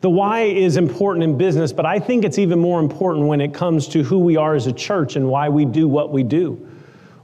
The 0.00 0.10
why 0.10 0.42
is 0.42 0.76
important 0.76 1.22
in 1.22 1.38
business, 1.38 1.72
but 1.72 1.86
I 1.86 1.98
think 1.98 2.24
it's 2.24 2.38
even 2.38 2.58
more 2.58 2.78
important 2.78 3.26
when 3.26 3.40
it 3.40 3.54
comes 3.54 3.88
to 3.88 4.02
who 4.02 4.18
we 4.18 4.36
are 4.36 4.54
as 4.54 4.66
a 4.66 4.72
church 4.72 5.16
and 5.16 5.28
why 5.28 5.48
we 5.48 5.64
do 5.64 5.88
what 5.88 6.12
we 6.12 6.22
do. 6.22 6.68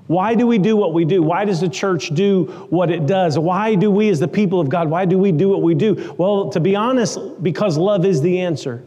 Why 0.07 0.35
do 0.35 0.47
we 0.47 0.59
do 0.59 0.77
what 0.77 0.95
we 0.95 1.05
do? 1.05 1.23
Why 1.23 1.45
does 1.45 1.61
the 1.61 1.69
church 1.69 2.09
do 2.15 2.47
what 2.71 2.91
it 2.91 3.07
does? 3.07 3.39
Why 3.39 3.75
do 3.75 3.91
we, 3.91 4.09
as 4.09 4.19
the 4.19 4.29
people 4.29 4.61
of 4.61 4.69
God, 4.69 4.89
why 4.89 5.05
do 5.05 5.19
we 5.19 5.31
do 5.31 5.49
what 5.49 5.63
we 5.63 5.75
do? 5.75 6.15
Well, 6.19 6.51
to 6.51 6.59
be 6.59 6.75
honest, 6.75 7.19
because 7.43 7.77
love 7.77 8.05
is 8.05 8.21
the 8.21 8.41
answer. 8.41 8.83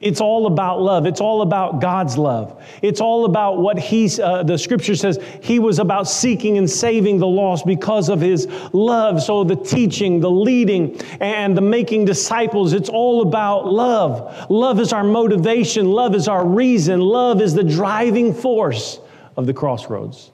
It's 0.00 0.22
all 0.22 0.46
about 0.46 0.80
love. 0.80 1.04
It's 1.04 1.20
all 1.20 1.42
about 1.42 1.82
God's 1.82 2.16
love. 2.16 2.62
It's 2.80 3.02
all 3.02 3.26
about 3.26 3.58
what 3.58 3.78
He's, 3.78 4.18
uh, 4.18 4.42
the 4.42 4.56
scripture 4.56 4.96
says, 4.96 5.18
He 5.42 5.58
was 5.58 5.78
about 5.78 6.08
seeking 6.08 6.56
and 6.56 6.68
saving 6.68 7.18
the 7.18 7.26
lost 7.26 7.66
because 7.66 8.08
of 8.08 8.18
His 8.18 8.46
love. 8.72 9.22
So 9.22 9.44
the 9.44 9.56
teaching, 9.56 10.18
the 10.18 10.30
leading, 10.30 10.98
and 11.20 11.54
the 11.54 11.60
making 11.60 12.06
disciples, 12.06 12.72
it's 12.72 12.88
all 12.88 13.20
about 13.20 13.70
love. 13.70 14.50
Love 14.50 14.80
is 14.80 14.94
our 14.94 15.04
motivation, 15.04 15.90
love 15.90 16.14
is 16.14 16.28
our 16.28 16.46
reason, 16.46 17.00
love 17.00 17.42
is 17.42 17.52
the 17.52 17.64
driving 17.64 18.32
force 18.32 19.00
of 19.36 19.46
the 19.46 19.52
crossroads. 19.52 20.32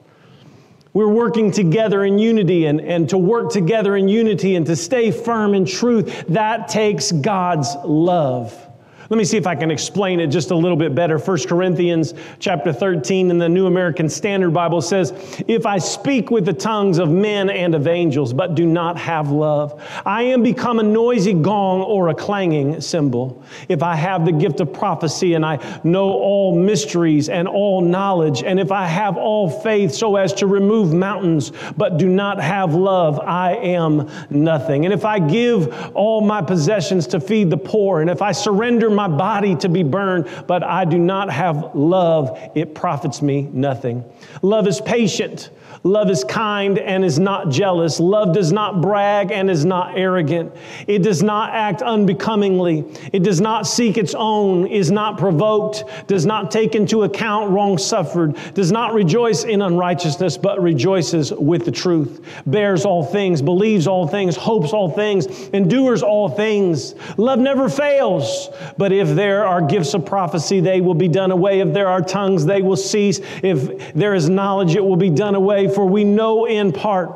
We're 0.93 1.09
working 1.09 1.51
together 1.51 2.05
in 2.05 2.17
unity, 2.17 2.67
and, 2.67 2.79
and 2.79 3.09
to 3.09 3.17
work 3.17 3.51
together 3.51 3.97
in 3.97 4.07
unity 4.07 4.55
and 4.55 4.65
to 4.65 4.77
stay 4.77 5.11
firm 5.11 5.53
in 5.53 5.65
truth, 5.65 6.25
that 6.29 6.69
takes 6.69 7.11
God's 7.11 7.75
love. 7.83 8.66
Let 9.09 9.17
me 9.17 9.23
see 9.23 9.37
if 9.37 9.47
I 9.47 9.55
can 9.55 9.71
explain 9.71 10.19
it 10.19 10.27
just 10.27 10.51
a 10.51 10.55
little 10.55 10.75
bit 10.75 10.93
better. 10.93 11.17
1 11.17 11.47
Corinthians 11.47 12.13
chapter 12.39 12.73
13 12.73 13.31
in 13.31 13.37
the 13.37 13.47
New 13.47 13.65
American 13.65 14.09
Standard 14.09 14.51
Bible 14.51 14.81
says, 14.81 15.13
If 15.47 15.65
I 15.65 15.77
speak 15.77 16.29
with 16.29 16.45
the 16.45 16.51
tongues 16.51 16.97
of 16.97 17.09
men 17.09 17.49
and 17.49 17.73
of 17.73 17.87
angels, 17.87 18.33
but 18.33 18.55
do 18.55 18.65
not 18.65 18.97
have 18.97 19.31
love, 19.31 19.81
I 20.05 20.23
am 20.23 20.43
become 20.43 20.79
a 20.79 20.83
noisy 20.83 21.33
gong 21.33 21.83
or 21.83 22.09
a 22.09 22.15
clanging 22.15 22.81
cymbal. 22.81 23.41
If 23.69 23.81
I 23.81 23.95
have 23.95 24.25
the 24.25 24.33
gift 24.33 24.59
of 24.59 24.73
prophecy 24.73 25.35
and 25.35 25.45
I 25.45 25.79
know 25.85 26.09
all 26.09 26.53
mysteries 26.53 27.29
and 27.29 27.47
all 27.47 27.79
knowledge, 27.79 28.43
and 28.43 28.59
if 28.59 28.73
I 28.73 28.87
have 28.87 29.15
all 29.15 29.49
faith 29.49 29.93
so 29.93 30.17
as 30.17 30.33
to 30.33 30.47
remove 30.47 30.93
mountains, 30.93 31.53
but 31.77 31.97
do 31.97 32.09
not 32.09 32.41
have 32.41 32.75
love, 32.75 33.21
I 33.21 33.55
am 33.55 34.09
nothing. 34.29 34.83
And 34.83 34.93
if 34.93 35.05
I 35.05 35.19
give 35.19 35.95
all 35.95 36.19
my 36.19 36.41
possessions 36.41 37.07
to 37.07 37.21
feed 37.21 37.49
the 37.49 37.57
poor, 37.57 38.01
and 38.01 38.09
if 38.09 38.21
I 38.21 38.33
surrender 38.33 38.96
my 38.97 39.07
body 39.07 39.55
to 39.55 39.69
be 39.69 39.83
burned, 39.83 40.27
but 40.47 40.63
I 40.63 40.83
do 40.83 40.97
not 40.97 41.31
have 41.31 41.73
love, 41.73 42.37
it 42.55 42.75
profits 42.75 43.21
me 43.21 43.43
nothing. 43.53 44.03
Love 44.41 44.67
is 44.67 44.81
patient. 44.81 45.51
Love 45.87 46.09
is 46.09 46.25
kind 46.25 46.77
and 46.77 47.05
is 47.05 47.17
not 47.17 47.49
jealous. 47.49 47.97
Love 47.99 48.33
does 48.33 48.51
not 48.51 48.81
brag 48.81 49.31
and 49.31 49.49
is 49.49 49.63
not 49.63 49.97
arrogant. 49.97 50.51
It 50.85 51.01
does 51.01 51.23
not 51.23 51.51
act 51.53 51.81
unbecomingly. 51.81 52.83
It 53.13 53.23
does 53.23 53.39
not 53.39 53.65
seek 53.65 53.97
its 53.97 54.13
own, 54.13 54.67
is 54.67 54.91
not 54.91 55.17
provoked, 55.17 55.85
does 56.07 56.25
not 56.25 56.51
take 56.51 56.75
into 56.75 57.03
account 57.03 57.51
wrong 57.51 57.77
suffered, 57.77 58.37
does 58.53 58.69
not 58.69 58.93
rejoice 58.93 59.45
in 59.45 59.61
unrighteousness, 59.61 60.37
but 60.37 60.61
rejoices 60.61 61.31
with 61.31 61.63
the 61.63 61.71
truth, 61.71 62.21
bears 62.45 62.83
all 62.83 63.05
things, 63.05 63.41
believes 63.41 63.87
all 63.87 64.07
things, 64.07 64.35
hopes 64.35 64.73
all 64.73 64.89
things, 64.89 65.47
endures 65.53 66.03
all 66.03 66.27
things. 66.27 66.95
Love 67.15 67.39
never 67.39 67.69
fails. 67.69 68.49
But 68.77 68.91
if 68.91 69.15
there 69.15 69.45
are 69.45 69.61
gifts 69.61 69.93
of 69.93 70.05
prophecy, 70.05 70.59
they 70.59 70.81
will 70.81 70.93
be 70.93 71.07
done 71.07 71.31
away. 71.31 71.61
If 71.61 71.73
there 71.73 71.87
are 71.87 72.01
tongues, 72.01 72.45
they 72.45 72.61
will 72.61 72.75
cease. 72.75 73.21
If 73.41 73.93
there 73.93 74.13
is 74.13 74.29
knowledge, 74.29 74.75
it 74.75 74.83
will 74.83 74.97
be 74.97 75.09
done 75.09 75.35
away 75.35 75.67
for 75.77 75.85
we 75.85 76.03
know 76.03 76.45
in 76.45 76.71
part. 76.71 77.11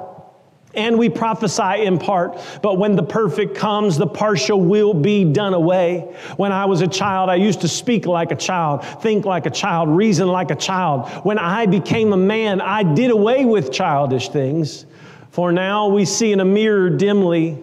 And 0.75 0.99
we 0.99 1.09
prophesy 1.09 1.83
in 1.83 1.97
part, 1.97 2.39
but 2.61 2.77
when 2.77 2.95
the 2.95 3.01
perfect 3.01 3.55
comes, 3.55 3.97
the 3.97 4.05
partial 4.05 4.61
will 4.61 4.93
be 4.93 5.25
done 5.25 5.55
away. 5.55 6.15
When 6.37 6.51
I 6.51 6.65
was 6.65 6.81
a 6.81 6.87
child, 6.87 7.31
I 7.31 7.35
used 7.37 7.61
to 7.61 7.67
speak 7.67 8.05
like 8.05 8.31
a 8.31 8.35
child, 8.35 8.85
think 9.01 9.25
like 9.25 9.47
a 9.47 9.49
child, 9.49 9.89
reason 9.89 10.27
like 10.27 10.51
a 10.51 10.55
child. 10.55 11.09
When 11.25 11.39
I 11.39 11.65
became 11.65 12.13
a 12.13 12.17
man, 12.17 12.61
I 12.61 12.83
did 12.83 13.09
away 13.09 13.45
with 13.45 13.71
childish 13.71 14.29
things. 14.29 14.85
For 15.31 15.51
now 15.51 15.87
we 15.87 16.05
see 16.05 16.31
in 16.31 16.39
a 16.39 16.45
mirror 16.45 16.91
dimly, 16.91 17.57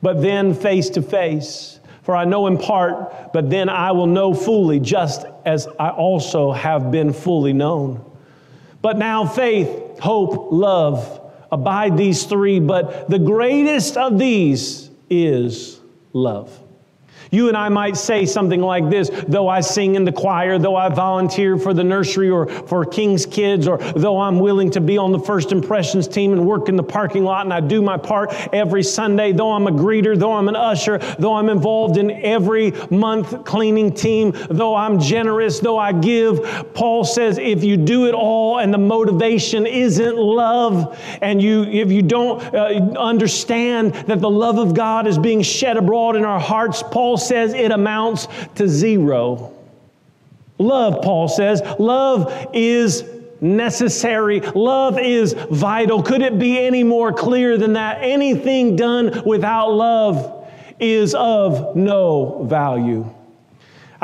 but 0.00 0.22
then 0.22 0.54
face 0.54 0.90
to 0.90 1.02
face. 1.02 1.80
For 2.02 2.14
I 2.14 2.24
know 2.24 2.46
in 2.46 2.56
part, 2.56 3.32
but 3.32 3.50
then 3.50 3.68
I 3.68 3.90
will 3.90 4.06
know 4.06 4.32
fully, 4.32 4.78
just 4.78 5.26
as 5.44 5.66
I 5.80 5.90
also 5.90 6.52
have 6.52 6.92
been 6.92 7.12
fully 7.12 7.52
known. 7.52 8.00
But 8.80 8.96
now 8.96 9.26
faith, 9.26 9.82
hope, 10.00 10.48
love 10.50 11.22
abide 11.50 11.96
these 11.96 12.24
three, 12.24 12.60
but 12.60 13.08
the 13.08 13.18
greatest 13.18 13.96
of 13.96 14.18
these 14.18 14.90
is 15.08 15.80
love. 16.12 16.60
You 17.30 17.48
and 17.48 17.56
I 17.56 17.68
might 17.68 17.96
say 17.96 18.26
something 18.26 18.60
like 18.60 18.88
this 18.90 19.10
though 19.28 19.48
I 19.48 19.60
sing 19.60 19.94
in 19.94 20.04
the 20.04 20.12
choir, 20.12 20.58
though 20.58 20.76
I 20.76 20.88
volunteer 20.88 21.56
for 21.58 21.74
the 21.74 21.84
nursery 21.84 22.30
or 22.30 22.46
for 22.46 22.84
King's 22.84 23.26
Kids, 23.26 23.66
or 23.66 23.78
though 23.78 24.20
I'm 24.20 24.38
willing 24.38 24.70
to 24.72 24.80
be 24.80 24.98
on 24.98 25.12
the 25.12 25.18
first 25.18 25.52
impressions 25.52 26.08
team 26.08 26.32
and 26.32 26.46
work 26.46 26.68
in 26.68 26.76
the 26.76 26.82
parking 26.82 27.24
lot 27.24 27.44
and 27.44 27.52
I 27.52 27.60
do 27.60 27.82
my 27.82 27.96
part 27.96 28.32
every 28.52 28.82
Sunday, 28.82 29.32
though 29.32 29.52
I'm 29.52 29.66
a 29.66 29.72
greeter, 29.72 30.18
though 30.18 30.32
I'm 30.32 30.48
an 30.48 30.56
usher, 30.56 30.98
though 31.18 31.34
I'm 31.34 31.48
involved 31.48 31.96
in 31.96 32.10
every 32.10 32.72
month 32.90 33.44
cleaning 33.44 33.92
team, 33.92 34.32
though 34.50 34.74
I'm 34.74 34.98
generous, 35.00 35.60
though 35.60 35.78
I 35.78 35.92
give, 35.92 36.72
Paul 36.74 37.04
says 37.04 37.38
if 37.38 37.64
you 37.64 37.76
do 37.76 38.06
it 38.06 38.14
all 38.14 38.58
and 38.58 38.72
the 38.72 38.78
motivation 38.78 39.66
isn't 39.66 40.16
love, 40.16 40.98
and 41.22 41.42
you 41.42 41.64
if 41.64 41.90
you 41.90 42.02
don't 42.02 42.42
uh, 42.54 42.98
understand 42.98 43.94
that 43.94 44.20
the 44.20 44.30
love 44.30 44.58
of 44.58 44.74
God 44.74 45.06
is 45.06 45.18
being 45.18 45.42
shed 45.42 45.76
abroad 45.76 46.16
in 46.16 46.24
our 46.24 46.40
hearts, 46.40 46.82
Paul 46.82 47.15
says 47.16 47.54
it 47.54 47.70
amounts 47.70 48.28
to 48.56 48.68
zero. 48.68 49.52
Love, 50.58 51.02
Paul 51.02 51.28
says, 51.28 51.62
love 51.78 52.48
is 52.52 53.04
necessary. 53.40 54.40
Love 54.40 54.98
is 54.98 55.34
vital. 55.50 56.02
Could 56.02 56.22
it 56.22 56.38
be 56.38 56.58
any 56.58 56.82
more 56.82 57.12
clear 57.12 57.58
than 57.58 57.74
that? 57.74 57.98
Anything 58.02 58.76
done 58.76 59.22
without 59.26 59.70
love 59.70 60.48
is 60.80 61.14
of 61.14 61.76
no 61.76 62.44
value. 62.44 63.08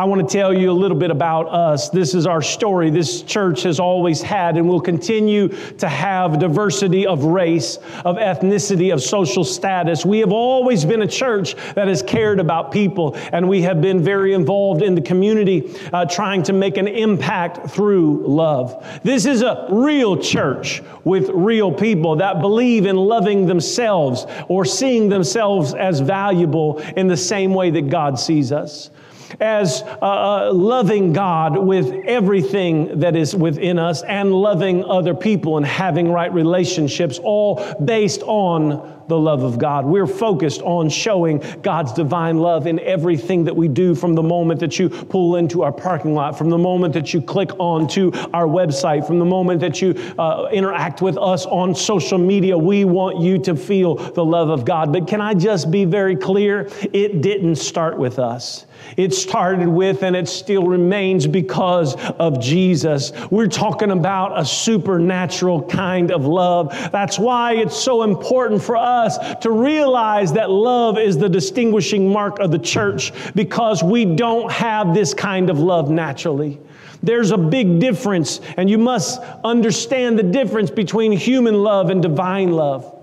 I 0.02 0.04
want 0.04 0.28
to 0.28 0.36
tell 0.36 0.52
you 0.52 0.68
a 0.68 0.72
little 0.72 0.96
bit 0.96 1.12
about 1.12 1.46
us. 1.46 1.88
This 1.88 2.12
is 2.12 2.26
our 2.26 2.42
story. 2.42 2.90
This 2.90 3.22
church 3.22 3.62
has 3.62 3.78
always 3.78 4.20
had 4.20 4.56
and 4.56 4.68
will 4.68 4.80
continue 4.80 5.46
to 5.76 5.88
have 5.88 6.40
diversity 6.40 7.06
of 7.06 7.22
race, 7.22 7.76
of 8.04 8.16
ethnicity, 8.16 8.92
of 8.92 9.00
social 9.00 9.44
status. 9.44 10.04
We 10.04 10.18
have 10.18 10.32
always 10.32 10.84
been 10.84 11.02
a 11.02 11.06
church 11.06 11.54
that 11.76 11.86
has 11.86 12.02
cared 12.02 12.40
about 12.40 12.72
people, 12.72 13.14
and 13.32 13.48
we 13.48 13.62
have 13.62 13.80
been 13.80 14.02
very 14.02 14.34
involved 14.34 14.82
in 14.82 14.96
the 14.96 15.00
community, 15.00 15.72
uh, 15.92 16.04
trying 16.04 16.42
to 16.42 16.52
make 16.52 16.78
an 16.78 16.88
impact 16.88 17.70
through 17.70 18.26
love. 18.26 18.84
This 19.04 19.24
is 19.24 19.42
a 19.42 19.68
real 19.70 20.16
church 20.16 20.82
with 21.04 21.28
real 21.28 21.70
people 21.70 22.16
that 22.16 22.40
believe 22.40 22.86
in 22.86 22.96
loving 22.96 23.46
themselves 23.46 24.26
or 24.48 24.64
seeing 24.64 25.08
themselves 25.08 25.74
as 25.74 26.00
valuable 26.00 26.80
in 26.96 27.06
the 27.06 27.16
same 27.16 27.54
way 27.54 27.70
that 27.70 27.88
God 27.88 28.18
sees 28.18 28.50
us 28.50 28.90
as 29.40 29.82
uh, 29.82 29.96
uh, 30.00 30.52
loving 30.52 31.12
God 31.12 31.58
with 31.58 31.92
everything 32.06 33.00
that 33.00 33.16
is 33.16 33.34
within 33.34 33.78
us 33.78 34.02
and 34.02 34.32
loving 34.32 34.84
other 34.84 35.14
people 35.14 35.56
and 35.56 35.66
having 35.66 36.10
right 36.10 36.32
relationships, 36.32 37.18
all 37.22 37.62
based 37.84 38.22
on 38.22 39.02
the 39.08 39.18
love 39.18 39.42
of 39.42 39.58
God. 39.58 39.84
We're 39.84 40.06
focused 40.06 40.62
on 40.62 40.88
showing 40.88 41.42
God's 41.62 41.92
divine 41.92 42.38
love 42.38 42.66
in 42.66 42.78
everything 42.80 43.44
that 43.44 43.54
we 43.54 43.68
do 43.68 43.94
from 43.94 44.14
the 44.14 44.22
moment 44.22 44.60
that 44.60 44.78
you 44.78 44.88
pull 44.88 45.36
into 45.36 45.62
our 45.62 45.72
parking 45.72 46.14
lot, 46.14 46.38
from 46.38 46.50
the 46.50 46.58
moment 46.58 46.94
that 46.94 47.12
you 47.12 47.20
click 47.20 47.50
onto 47.58 48.12
our 48.32 48.46
website, 48.46 49.06
from 49.06 49.18
the 49.18 49.24
moment 49.24 49.60
that 49.60 49.82
you 49.82 49.90
uh, 50.18 50.48
interact 50.52 51.02
with 51.02 51.18
us 51.18 51.46
on 51.46 51.74
social 51.74 52.18
media. 52.18 52.56
We 52.56 52.84
want 52.84 53.20
you 53.20 53.38
to 53.40 53.56
feel 53.56 53.96
the 53.96 54.24
love 54.24 54.48
of 54.48 54.64
God. 54.64 54.92
But 54.92 55.06
can 55.06 55.20
I 55.20 55.34
just 55.34 55.70
be 55.70 55.84
very 55.84 56.16
clear? 56.16 56.68
It 56.92 57.20
didn't 57.20 57.56
start 57.56 57.98
with 57.98 58.18
us. 58.18 58.66
It 58.96 59.14
started 59.14 59.68
with 59.68 60.02
and 60.02 60.14
it 60.14 60.28
still 60.28 60.66
remains 60.66 61.26
because 61.26 61.94
of 62.18 62.40
Jesus. 62.40 63.12
We're 63.30 63.46
talking 63.46 63.90
about 63.90 64.38
a 64.38 64.44
supernatural 64.44 65.62
kind 65.64 66.10
of 66.10 66.24
love. 66.24 66.70
That's 66.92 67.18
why 67.18 67.54
it's 67.54 67.76
so 67.76 68.02
important 68.02 68.62
for 68.62 68.76
us 68.76 69.18
to 69.42 69.50
realize 69.50 70.32
that 70.34 70.50
love 70.50 70.98
is 70.98 71.18
the 71.18 71.28
distinguishing 71.28 72.12
mark 72.12 72.38
of 72.38 72.50
the 72.50 72.58
church 72.58 73.12
because 73.34 73.82
we 73.82 74.04
don't 74.04 74.50
have 74.52 74.94
this 74.94 75.14
kind 75.14 75.50
of 75.50 75.58
love 75.58 75.90
naturally. 75.90 76.60
There's 77.02 77.32
a 77.32 77.38
big 77.38 77.80
difference, 77.80 78.40
and 78.56 78.70
you 78.70 78.78
must 78.78 79.20
understand 79.42 80.18
the 80.18 80.22
difference 80.22 80.70
between 80.70 81.10
human 81.10 81.54
love 81.62 81.90
and 81.90 82.00
divine 82.00 82.52
love. 82.52 83.00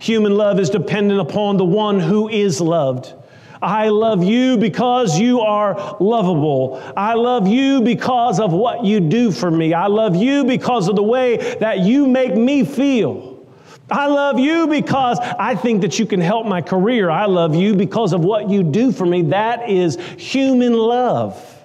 Human 0.00 0.36
love 0.36 0.60
is 0.60 0.68
dependent 0.68 1.20
upon 1.20 1.56
the 1.56 1.64
one 1.64 1.98
who 1.98 2.28
is 2.28 2.60
loved. 2.60 3.14
I 3.62 3.88
love 3.88 4.22
you 4.22 4.56
because 4.56 5.18
you 5.18 5.40
are 5.40 5.96
lovable. 6.00 6.82
I 6.96 7.14
love 7.14 7.48
you 7.48 7.80
because 7.80 8.40
of 8.40 8.52
what 8.52 8.84
you 8.84 9.00
do 9.00 9.30
for 9.30 9.50
me. 9.50 9.74
I 9.74 9.86
love 9.86 10.16
you 10.16 10.44
because 10.44 10.88
of 10.88 10.96
the 10.96 11.02
way 11.02 11.56
that 11.60 11.80
you 11.80 12.06
make 12.06 12.34
me 12.34 12.64
feel. 12.64 13.36
I 13.90 14.06
love 14.06 14.38
you 14.38 14.66
because 14.66 15.18
I 15.20 15.54
think 15.54 15.82
that 15.82 15.98
you 15.98 16.06
can 16.06 16.20
help 16.20 16.46
my 16.46 16.60
career. 16.60 17.08
I 17.08 17.26
love 17.26 17.54
you 17.54 17.74
because 17.74 18.12
of 18.12 18.24
what 18.24 18.50
you 18.50 18.62
do 18.64 18.90
for 18.90 19.06
me. 19.06 19.22
That 19.22 19.70
is 19.70 19.96
human 20.18 20.72
love. 20.72 21.55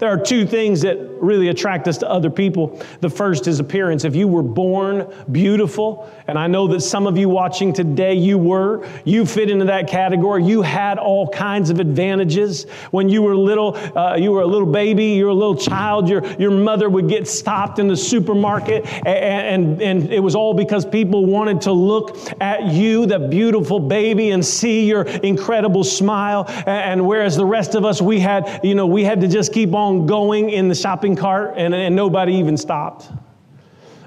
There 0.00 0.08
are 0.08 0.18
two 0.18 0.46
things 0.46 0.80
that 0.80 0.96
really 1.20 1.48
attract 1.48 1.86
us 1.86 1.98
to 1.98 2.08
other 2.08 2.30
people. 2.30 2.80
The 3.00 3.10
first 3.10 3.46
is 3.46 3.60
appearance. 3.60 4.06
If 4.06 4.16
you 4.16 4.26
were 4.26 4.42
born 4.42 5.06
beautiful, 5.30 6.10
and 6.26 6.38
I 6.38 6.46
know 6.46 6.66
that 6.68 6.80
some 6.80 7.06
of 7.06 7.18
you 7.18 7.28
watching 7.28 7.74
today, 7.74 8.14
you 8.14 8.38
were, 8.38 8.88
you 9.04 9.26
fit 9.26 9.50
into 9.50 9.66
that 9.66 9.88
category. 9.88 10.42
You 10.42 10.62
had 10.62 10.96
all 10.96 11.28
kinds 11.28 11.68
of 11.68 11.80
advantages. 11.80 12.64
When 12.92 13.10
you 13.10 13.20
were 13.20 13.36
little, 13.36 13.76
uh, 13.76 14.16
you 14.16 14.32
were 14.32 14.40
a 14.40 14.46
little 14.46 14.72
baby, 14.72 15.08
you 15.08 15.26
were 15.26 15.32
a 15.32 15.34
little 15.34 15.56
child, 15.56 16.08
your, 16.08 16.24
your 16.36 16.50
mother 16.50 16.88
would 16.88 17.08
get 17.08 17.28
stopped 17.28 17.78
in 17.78 17.86
the 17.86 17.96
supermarket, 17.96 18.86
and, 19.06 19.78
and, 19.78 19.82
and 19.82 20.12
it 20.12 20.20
was 20.20 20.34
all 20.34 20.54
because 20.54 20.86
people 20.86 21.26
wanted 21.26 21.60
to 21.60 21.72
look 21.72 22.16
at 22.40 22.72
you, 22.72 23.04
the 23.04 23.18
beautiful 23.18 23.78
baby, 23.78 24.30
and 24.30 24.42
see 24.42 24.86
your 24.86 25.02
incredible 25.02 25.84
smile. 25.84 26.46
And, 26.48 27.00
and 27.00 27.06
whereas 27.06 27.36
the 27.36 27.44
rest 27.44 27.74
of 27.74 27.84
us, 27.84 28.00
we 28.00 28.18
had, 28.18 28.60
you 28.64 28.74
know, 28.74 28.86
we 28.86 29.04
had 29.04 29.20
to 29.20 29.28
just 29.28 29.52
keep 29.52 29.74
on 29.74 29.89
going 30.06 30.50
in 30.50 30.68
the 30.68 30.74
shopping 30.74 31.16
cart 31.16 31.54
and, 31.56 31.74
and 31.74 31.94
nobody 31.94 32.34
even 32.34 32.56
stopped. 32.56 33.10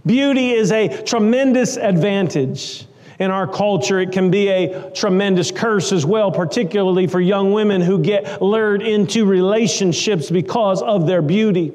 Beauty 0.06 0.52
is 0.52 0.72
a 0.72 1.04
tremendous 1.04 1.78
advantage 1.78 2.86
in 3.20 3.32
our 3.32 3.48
culture. 3.48 4.00
It 4.00 4.12
can 4.12 4.30
be 4.30 4.50
a 4.50 4.92
tremendous 4.92 5.52
curse 5.52 5.92
as 5.92 6.06
well, 6.06 6.32
particularly 6.32 7.08
for 7.08 7.22
young 7.22 7.54
women 7.54 7.82
who 7.82 8.00
get 8.00 8.42
lured 8.42 8.82
into 8.82 9.26
relationships 9.26 10.30
because 10.30 10.82
of 10.82 11.08
their 11.08 11.22
beauty. 11.22 11.72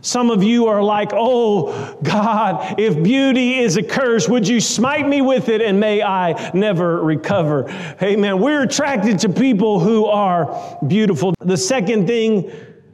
Some 0.00 0.30
of 0.30 0.42
you 0.42 0.66
are 0.66 0.82
like, 0.82 1.10
oh 1.12 1.98
God, 2.02 2.78
if 2.78 3.02
beauty 3.02 3.58
is 3.58 3.76
a 3.76 3.82
curse, 3.82 4.28
would 4.28 4.46
you 4.46 4.60
smite 4.60 5.08
me 5.08 5.22
with 5.22 5.48
it 5.48 5.60
and 5.60 5.80
may 5.80 6.02
I 6.02 6.50
never 6.52 7.02
recover? 7.02 7.68
Amen. 8.02 8.40
We're 8.40 8.62
attracted 8.62 9.18
to 9.20 9.28
people 9.28 9.80
who 9.80 10.06
are 10.06 10.78
beautiful. 10.86 11.34
The 11.40 11.56
second 11.56 12.06
thing 12.06 12.50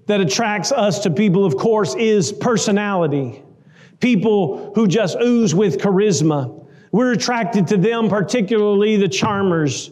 that 0.06 0.20
attracts 0.20 0.72
us 0.72 1.00
to 1.00 1.10
people, 1.10 1.44
of 1.44 1.56
course, 1.56 1.94
is 1.94 2.32
personality. 2.32 3.42
People 4.00 4.72
who 4.74 4.86
just 4.86 5.16
ooze 5.20 5.54
with 5.54 5.78
charisma. 5.78 6.66
We're 6.92 7.12
attracted 7.12 7.66
to 7.68 7.76
them, 7.76 8.08
particularly 8.08 8.96
the 8.96 9.08
charmers. 9.08 9.90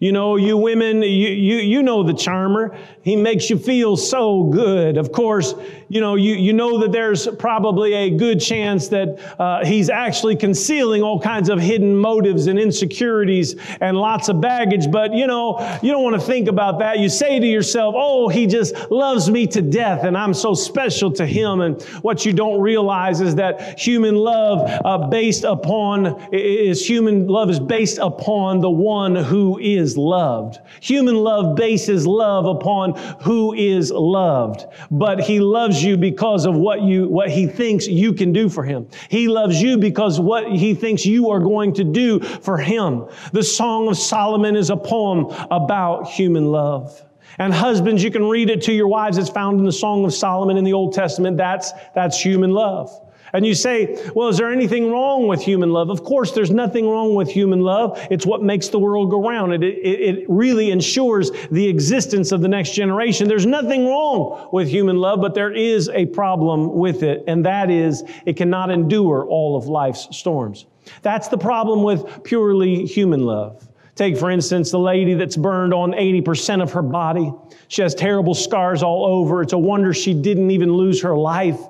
You 0.00 0.12
know, 0.12 0.36
you 0.36 0.56
women, 0.56 1.02
you, 1.02 1.28
you, 1.28 1.56
you 1.58 1.82
know 1.82 2.02
the 2.02 2.14
charmer. 2.14 2.74
He 3.02 3.16
makes 3.16 3.50
you 3.50 3.58
feel 3.58 3.98
so 3.98 4.44
good. 4.44 4.96
Of 4.96 5.12
course, 5.12 5.54
you 5.90 6.00
know, 6.00 6.14
you, 6.14 6.36
you 6.36 6.54
know 6.54 6.78
that 6.78 6.90
there's 6.90 7.26
probably 7.26 7.92
a 7.92 8.08
good 8.08 8.40
chance 8.40 8.88
that 8.88 9.20
uh, 9.38 9.62
he's 9.62 9.90
actually 9.90 10.36
concealing 10.36 11.02
all 11.02 11.20
kinds 11.20 11.50
of 11.50 11.60
hidden 11.60 11.94
motives 11.94 12.46
and 12.46 12.58
insecurities 12.58 13.56
and 13.82 13.94
lots 13.94 14.30
of 14.30 14.40
baggage. 14.40 14.90
But, 14.90 15.12
you 15.12 15.26
know, 15.26 15.58
you 15.82 15.92
don't 15.92 16.02
want 16.02 16.18
to 16.18 16.26
think 16.26 16.48
about 16.48 16.78
that. 16.78 16.98
You 16.98 17.10
say 17.10 17.38
to 17.38 17.46
yourself, 17.46 17.94
oh, 17.98 18.28
he 18.28 18.46
just 18.46 18.74
loves 18.90 19.28
me 19.28 19.46
to 19.48 19.60
death 19.60 20.04
and 20.04 20.16
I'm 20.16 20.32
so 20.32 20.54
special 20.54 21.10
to 21.12 21.26
him. 21.26 21.60
And 21.60 21.82
what 22.00 22.24
you 22.24 22.32
don't 22.32 22.62
realize 22.62 23.20
is 23.20 23.34
that 23.34 23.78
human 23.78 24.14
love 24.14 24.66
uh, 24.82 25.08
based 25.08 25.44
upon, 25.44 26.26
is 26.32 26.86
human 26.86 27.26
love 27.26 27.50
is 27.50 27.60
based 27.60 27.98
upon 27.98 28.60
the 28.60 28.70
one 28.70 29.14
who 29.14 29.58
is 29.58 29.89
is 29.90 29.96
loved. 29.96 30.58
Human 30.80 31.16
love 31.16 31.56
bases 31.56 32.06
love 32.06 32.46
upon 32.46 32.94
who 33.22 33.52
is 33.54 33.90
loved. 33.90 34.66
But 34.90 35.20
he 35.20 35.40
loves 35.40 35.82
you 35.82 35.96
because 35.96 36.46
of 36.46 36.56
what 36.56 36.82
you, 36.82 37.08
what 37.08 37.30
he 37.30 37.46
thinks 37.46 37.86
you 37.86 38.12
can 38.12 38.32
do 38.32 38.48
for 38.48 38.62
him. 38.62 38.88
He 39.08 39.28
loves 39.28 39.60
you 39.60 39.78
because 39.78 40.20
what 40.20 40.50
he 40.50 40.74
thinks 40.74 41.04
you 41.04 41.30
are 41.30 41.40
going 41.40 41.74
to 41.74 41.84
do 41.84 42.20
for 42.20 42.56
him. 42.56 43.06
The 43.32 43.42
Song 43.42 43.88
of 43.88 43.96
Solomon 43.96 44.56
is 44.56 44.70
a 44.70 44.76
poem 44.76 45.26
about 45.50 46.08
human 46.08 46.46
love. 46.46 47.02
And 47.38 47.52
husbands, 47.54 48.04
you 48.04 48.10
can 48.10 48.28
read 48.28 48.50
it 48.50 48.62
to 48.62 48.72
your 48.72 48.88
wives. 48.88 49.16
It's 49.18 49.30
found 49.30 49.58
in 49.60 49.64
the 49.64 49.72
Song 49.72 50.04
of 50.04 50.12
Solomon 50.12 50.56
in 50.56 50.64
the 50.64 50.72
Old 50.72 50.92
Testament. 50.92 51.36
That's, 51.36 51.72
that's 51.94 52.20
human 52.20 52.50
love. 52.50 52.90
And 53.32 53.46
you 53.46 53.54
say, 53.54 54.10
well, 54.14 54.28
is 54.28 54.38
there 54.38 54.50
anything 54.50 54.90
wrong 54.90 55.26
with 55.26 55.40
human 55.40 55.72
love? 55.72 55.90
Of 55.90 56.04
course, 56.04 56.32
there's 56.32 56.50
nothing 56.50 56.88
wrong 56.88 57.14
with 57.14 57.28
human 57.28 57.60
love. 57.60 57.98
It's 58.10 58.26
what 58.26 58.42
makes 58.42 58.68
the 58.68 58.78
world 58.78 59.10
go 59.10 59.26
round. 59.26 59.52
It, 59.52 59.62
it, 59.62 60.18
it, 60.18 60.26
really 60.28 60.70
ensures 60.70 61.30
the 61.50 61.66
existence 61.66 62.32
of 62.32 62.40
the 62.40 62.48
next 62.48 62.72
generation. 62.72 63.28
There's 63.28 63.46
nothing 63.46 63.86
wrong 63.86 64.48
with 64.52 64.68
human 64.68 64.96
love, 64.96 65.20
but 65.20 65.34
there 65.34 65.52
is 65.52 65.88
a 65.90 66.06
problem 66.06 66.74
with 66.74 67.02
it, 67.02 67.24
and 67.26 67.44
that 67.44 67.70
is 67.70 68.04
it 68.26 68.36
cannot 68.36 68.70
endure 68.70 69.26
all 69.26 69.56
of 69.56 69.66
life's 69.66 70.08
storms. 70.16 70.66
That's 71.02 71.28
the 71.28 71.38
problem 71.38 71.82
with 71.82 72.22
purely 72.24 72.86
human 72.86 73.24
love. 73.24 73.66
Take, 74.00 74.16
for 74.16 74.30
instance, 74.30 74.70
the 74.70 74.78
lady 74.78 75.14
that's 75.14 75.36
burned 75.36 75.74
on 75.74 75.92
80% 75.92 76.62
of 76.62 76.72
her 76.72 76.82
body. 76.82 77.32
She 77.68 77.82
has 77.82 77.94
terrible 77.94 78.34
scars 78.34 78.82
all 78.82 79.04
over. 79.04 79.42
It's 79.42 79.52
a 79.52 79.58
wonder 79.58 79.92
she 79.92 80.14
didn't 80.14 80.50
even 80.50 80.72
lose 80.72 81.02
her 81.02 81.14
life. 81.14 81.60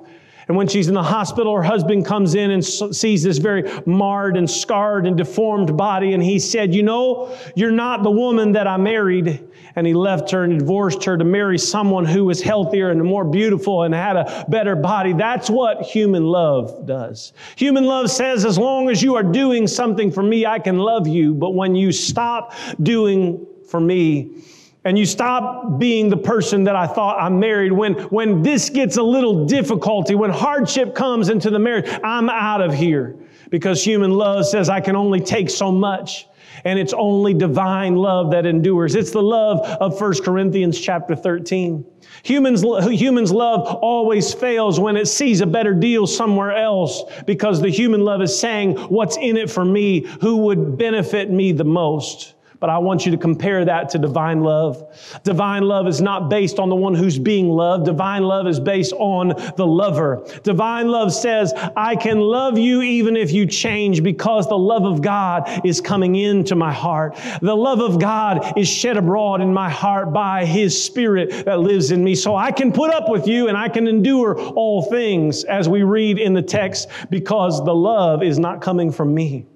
And 0.51 0.57
when 0.57 0.67
she's 0.67 0.89
in 0.89 0.95
the 0.95 1.01
hospital, 1.01 1.55
her 1.55 1.63
husband 1.63 2.05
comes 2.05 2.35
in 2.35 2.51
and 2.51 2.65
sees 2.65 3.23
this 3.23 3.37
very 3.37 3.71
marred 3.85 4.35
and 4.35 4.51
scarred 4.51 5.07
and 5.07 5.15
deformed 5.15 5.77
body. 5.77 6.11
And 6.11 6.21
he 6.21 6.39
said, 6.39 6.75
You 6.75 6.83
know, 6.83 7.33
you're 7.55 7.71
not 7.71 8.03
the 8.03 8.11
woman 8.11 8.51
that 8.51 8.67
I 8.67 8.75
married. 8.75 9.47
And 9.77 9.87
he 9.87 9.93
left 9.93 10.29
her 10.31 10.43
and 10.43 10.59
divorced 10.59 11.05
her 11.05 11.17
to 11.17 11.23
marry 11.23 11.57
someone 11.57 12.03
who 12.03 12.25
was 12.25 12.41
healthier 12.41 12.89
and 12.89 13.01
more 13.01 13.23
beautiful 13.23 13.83
and 13.83 13.93
had 13.93 14.17
a 14.17 14.45
better 14.49 14.75
body. 14.75 15.13
That's 15.13 15.49
what 15.49 15.83
human 15.83 16.25
love 16.25 16.85
does. 16.85 17.31
Human 17.55 17.85
love 17.85 18.11
says, 18.11 18.43
As 18.43 18.57
long 18.57 18.89
as 18.89 19.01
you 19.01 19.15
are 19.15 19.23
doing 19.23 19.67
something 19.67 20.11
for 20.11 20.21
me, 20.21 20.45
I 20.45 20.59
can 20.59 20.79
love 20.79 21.07
you. 21.07 21.33
But 21.33 21.51
when 21.51 21.75
you 21.75 21.93
stop 21.93 22.53
doing 22.83 23.47
for 23.69 23.79
me, 23.79 24.43
and 24.83 24.97
you 24.97 25.05
stop 25.05 25.77
being 25.77 26.09
the 26.09 26.17
person 26.17 26.63
that 26.63 26.75
I 26.75 26.87
thought 26.87 27.21
I 27.21 27.29
married. 27.29 27.71
When, 27.71 27.93
when 28.05 28.41
this 28.41 28.69
gets 28.69 28.97
a 28.97 29.03
little 29.03 29.45
difficulty, 29.45 30.15
when 30.15 30.31
hardship 30.31 30.95
comes 30.95 31.29
into 31.29 31.49
the 31.49 31.59
marriage, 31.59 31.89
I'm 32.03 32.29
out 32.29 32.61
of 32.61 32.73
here 32.73 33.15
because 33.51 33.83
human 33.83 34.11
love 34.11 34.47
says 34.47 34.69
I 34.69 34.81
can 34.81 34.95
only 34.95 35.19
take 35.19 35.49
so 35.49 35.71
much. 35.71 36.27
And 36.65 36.77
it's 36.77 36.93
only 36.93 37.33
divine 37.33 37.95
love 37.95 38.31
that 38.31 38.45
endures. 38.45 38.93
It's 38.93 39.11
the 39.11 39.21
love 39.21 39.59
of 39.81 39.99
1 39.99 40.21
Corinthians 40.21 40.79
chapter 40.79 41.15
13. 41.15 41.85
Humans, 42.23 42.61
humans 42.91 43.31
love 43.31 43.67
always 43.81 44.33
fails 44.33 44.79
when 44.79 44.97
it 44.97 45.07
sees 45.07 45.41
a 45.41 45.45
better 45.45 45.73
deal 45.73 46.05
somewhere 46.05 46.55
else 46.55 47.03
because 47.25 47.61
the 47.61 47.69
human 47.69 48.01
love 48.01 48.21
is 48.21 48.37
saying, 48.37 48.75
what's 48.77 49.17
in 49.17 49.37
it 49.37 49.49
for 49.49 49.63
me? 49.63 50.05
Who 50.21 50.37
would 50.37 50.77
benefit 50.77 51.31
me 51.31 51.51
the 51.51 51.63
most? 51.63 52.35
But 52.61 52.69
I 52.69 52.77
want 52.77 53.07
you 53.07 53.11
to 53.11 53.17
compare 53.17 53.65
that 53.65 53.89
to 53.89 53.97
divine 53.97 54.43
love. 54.43 54.95
Divine 55.23 55.63
love 55.63 55.87
is 55.87 55.99
not 55.99 56.29
based 56.29 56.59
on 56.59 56.69
the 56.69 56.75
one 56.75 56.93
who's 56.93 57.17
being 57.17 57.49
loved. 57.49 57.85
Divine 57.85 58.21
love 58.21 58.45
is 58.45 58.59
based 58.59 58.93
on 58.93 59.29
the 59.57 59.65
lover. 59.65 60.23
Divine 60.43 60.87
love 60.87 61.11
says, 61.11 61.53
I 61.75 61.95
can 61.95 62.19
love 62.19 62.59
you 62.59 62.83
even 62.83 63.17
if 63.17 63.31
you 63.31 63.47
change 63.47 64.03
because 64.03 64.47
the 64.47 64.59
love 64.59 64.85
of 64.85 65.01
God 65.01 65.65
is 65.65 65.81
coming 65.81 66.17
into 66.17 66.55
my 66.55 66.71
heart. 66.71 67.17
The 67.41 67.55
love 67.55 67.79
of 67.79 67.99
God 67.99 68.55
is 68.55 68.67
shed 68.67 68.95
abroad 68.95 69.41
in 69.41 69.51
my 69.51 69.67
heart 69.69 70.13
by 70.13 70.45
His 70.45 70.79
Spirit 70.85 71.45
that 71.45 71.61
lives 71.61 71.89
in 71.89 72.03
me. 72.03 72.13
So 72.13 72.35
I 72.35 72.51
can 72.51 72.71
put 72.71 72.93
up 72.93 73.09
with 73.09 73.27
you 73.27 73.47
and 73.47 73.57
I 73.57 73.69
can 73.69 73.87
endure 73.87 74.39
all 74.39 74.83
things 74.83 75.45
as 75.45 75.67
we 75.67 75.81
read 75.81 76.19
in 76.19 76.35
the 76.35 76.43
text 76.43 76.89
because 77.09 77.65
the 77.65 77.73
love 77.73 78.21
is 78.21 78.37
not 78.37 78.61
coming 78.61 78.91
from 78.91 79.15
me, 79.15 79.47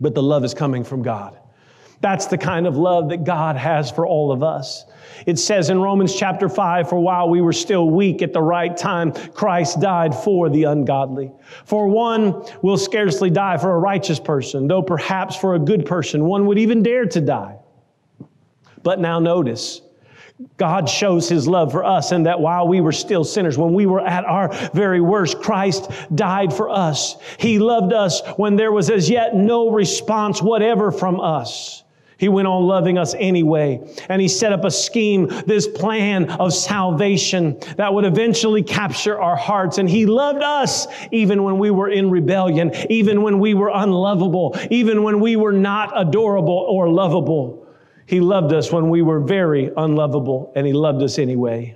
but 0.00 0.14
the 0.14 0.22
love 0.22 0.44
is 0.44 0.54
coming 0.54 0.82
from 0.82 1.02
God. 1.02 1.38
That's 2.00 2.26
the 2.26 2.38
kind 2.38 2.66
of 2.66 2.76
love 2.76 3.08
that 3.08 3.24
God 3.24 3.56
has 3.56 3.90
for 3.90 4.06
all 4.06 4.30
of 4.32 4.42
us. 4.42 4.84
It 5.24 5.38
says 5.38 5.70
in 5.70 5.80
Romans 5.80 6.14
chapter 6.14 6.48
5, 6.48 6.88
for 6.88 7.00
while 7.00 7.28
we 7.28 7.40
were 7.40 7.52
still 7.52 7.88
weak 7.88 8.22
at 8.22 8.32
the 8.32 8.42
right 8.42 8.76
time, 8.76 9.12
Christ 9.12 9.80
died 9.80 10.14
for 10.14 10.50
the 10.50 10.64
ungodly. 10.64 11.32
For 11.64 11.88
one 11.88 12.44
will 12.62 12.76
scarcely 12.76 13.30
die 13.30 13.56
for 13.56 13.74
a 13.74 13.78
righteous 13.78 14.20
person, 14.20 14.68
though 14.68 14.82
perhaps 14.82 15.36
for 15.36 15.54
a 15.54 15.58
good 15.58 15.86
person 15.86 16.24
one 16.24 16.46
would 16.46 16.58
even 16.58 16.82
dare 16.82 17.06
to 17.06 17.20
die. 17.20 17.56
But 18.82 19.00
now 19.00 19.18
notice, 19.18 19.80
God 20.58 20.88
shows 20.88 21.28
his 21.28 21.48
love 21.48 21.72
for 21.72 21.84
us 21.84 22.12
and 22.12 22.26
that 22.26 22.38
while 22.38 22.68
we 22.68 22.80
were 22.82 22.92
still 22.92 23.24
sinners, 23.24 23.56
when 23.56 23.72
we 23.72 23.86
were 23.86 24.06
at 24.06 24.24
our 24.26 24.52
very 24.74 25.00
worst, 25.00 25.40
Christ 25.40 25.90
died 26.14 26.52
for 26.52 26.68
us. 26.68 27.16
He 27.38 27.58
loved 27.58 27.92
us 27.92 28.20
when 28.36 28.54
there 28.54 28.70
was 28.70 28.90
as 28.90 29.08
yet 29.08 29.34
no 29.34 29.70
response 29.70 30.42
whatever 30.42 30.92
from 30.92 31.20
us. 31.20 31.84
He 32.18 32.28
went 32.28 32.48
on 32.48 32.62
loving 32.64 32.96
us 32.96 33.14
anyway. 33.18 33.80
And 34.08 34.22
he 34.22 34.28
set 34.28 34.52
up 34.52 34.64
a 34.64 34.70
scheme, 34.70 35.26
this 35.46 35.68
plan 35.68 36.30
of 36.30 36.54
salvation 36.54 37.58
that 37.76 37.92
would 37.92 38.06
eventually 38.06 38.62
capture 38.62 39.20
our 39.20 39.36
hearts. 39.36 39.76
And 39.78 39.88
he 39.88 40.06
loved 40.06 40.42
us 40.42 40.86
even 41.12 41.42
when 41.42 41.58
we 41.58 41.70
were 41.70 41.90
in 41.90 42.10
rebellion, 42.10 42.72
even 42.88 43.20
when 43.20 43.38
we 43.38 43.52
were 43.52 43.70
unlovable, 43.72 44.56
even 44.70 45.02
when 45.02 45.20
we 45.20 45.36
were 45.36 45.52
not 45.52 45.92
adorable 45.94 46.66
or 46.68 46.88
lovable. 46.88 47.66
He 48.06 48.20
loved 48.20 48.52
us 48.52 48.72
when 48.72 48.88
we 48.88 49.02
were 49.02 49.20
very 49.20 49.70
unlovable, 49.76 50.52
and 50.54 50.66
he 50.66 50.72
loved 50.72 51.02
us 51.02 51.18
anyway. 51.18 51.75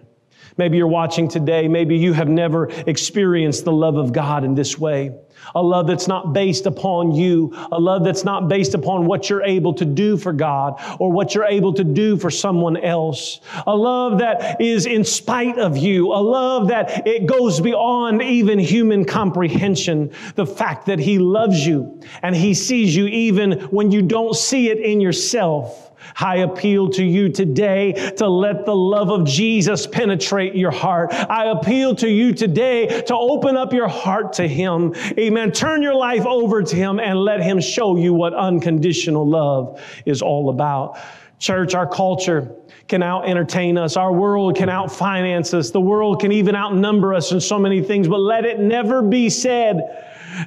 Maybe 0.60 0.76
you're 0.76 0.88
watching 0.88 1.26
today. 1.26 1.68
Maybe 1.68 1.96
you 1.96 2.12
have 2.12 2.28
never 2.28 2.68
experienced 2.86 3.64
the 3.64 3.72
love 3.72 3.96
of 3.96 4.12
God 4.12 4.44
in 4.44 4.54
this 4.54 4.78
way. 4.78 5.10
A 5.54 5.62
love 5.62 5.86
that's 5.86 6.06
not 6.06 6.34
based 6.34 6.66
upon 6.66 7.12
you. 7.12 7.54
A 7.72 7.80
love 7.80 8.04
that's 8.04 8.24
not 8.24 8.46
based 8.46 8.74
upon 8.74 9.06
what 9.06 9.30
you're 9.30 9.42
able 9.42 9.72
to 9.72 9.86
do 9.86 10.18
for 10.18 10.34
God 10.34 10.78
or 10.98 11.10
what 11.10 11.34
you're 11.34 11.46
able 11.46 11.72
to 11.72 11.82
do 11.82 12.18
for 12.18 12.30
someone 12.30 12.76
else. 12.76 13.40
A 13.66 13.74
love 13.74 14.18
that 14.18 14.60
is 14.60 14.84
in 14.84 15.02
spite 15.02 15.58
of 15.58 15.78
you. 15.78 16.08
A 16.12 16.20
love 16.20 16.68
that 16.68 17.06
it 17.06 17.24
goes 17.24 17.58
beyond 17.58 18.20
even 18.20 18.58
human 18.58 19.06
comprehension. 19.06 20.12
The 20.34 20.44
fact 20.44 20.84
that 20.86 20.98
He 20.98 21.18
loves 21.18 21.66
you 21.66 22.02
and 22.20 22.36
He 22.36 22.52
sees 22.52 22.94
you 22.94 23.06
even 23.06 23.60
when 23.70 23.90
you 23.90 24.02
don't 24.02 24.36
see 24.36 24.68
it 24.68 24.78
in 24.78 25.00
yourself. 25.00 25.89
I 26.16 26.38
appeal 26.38 26.90
to 26.90 27.04
you 27.04 27.28
today 27.28 27.92
to 28.16 28.28
let 28.28 28.64
the 28.66 28.74
love 28.74 29.10
of 29.10 29.26
Jesus 29.26 29.86
penetrate 29.86 30.54
your 30.54 30.70
heart. 30.70 31.12
I 31.12 31.46
appeal 31.46 31.94
to 31.96 32.08
you 32.08 32.32
today 32.32 33.02
to 33.02 33.14
open 33.14 33.56
up 33.56 33.72
your 33.72 33.88
heart 33.88 34.34
to 34.34 34.48
Him. 34.48 34.94
Amen. 35.18 35.52
Turn 35.52 35.82
your 35.82 35.94
life 35.94 36.26
over 36.26 36.62
to 36.62 36.76
Him 36.76 37.00
and 37.00 37.18
let 37.18 37.42
Him 37.42 37.60
show 37.60 37.96
you 37.96 38.14
what 38.14 38.34
unconditional 38.34 39.28
love 39.28 39.80
is 40.04 40.22
all 40.22 40.50
about. 40.50 40.98
Church, 41.38 41.74
our 41.74 41.86
culture 41.86 42.54
can 42.86 43.02
out 43.02 43.26
entertain 43.26 43.78
us. 43.78 43.96
Our 43.96 44.12
world 44.12 44.56
can 44.56 44.68
out 44.68 44.92
finance 44.92 45.54
us. 45.54 45.70
The 45.70 45.80
world 45.80 46.20
can 46.20 46.32
even 46.32 46.54
outnumber 46.54 47.14
us 47.14 47.32
in 47.32 47.40
so 47.40 47.58
many 47.58 47.82
things, 47.82 48.08
but 48.08 48.18
let 48.18 48.44
it 48.44 48.58
never 48.58 49.00
be 49.00 49.30
said 49.30 49.80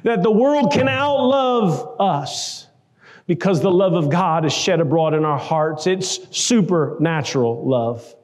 that 0.04 0.22
the 0.22 0.30
world 0.30 0.72
can 0.72 0.86
outlove 0.86 1.96
us 1.98 2.63
because 3.26 3.60
the 3.60 3.70
love 3.70 3.94
of 3.94 4.10
God 4.10 4.44
is 4.44 4.52
shed 4.52 4.80
abroad 4.80 5.14
in 5.14 5.24
our 5.24 5.38
hearts. 5.38 5.86
It's 5.86 6.36
supernatural 6.36 7.66
love. 7.68 8.14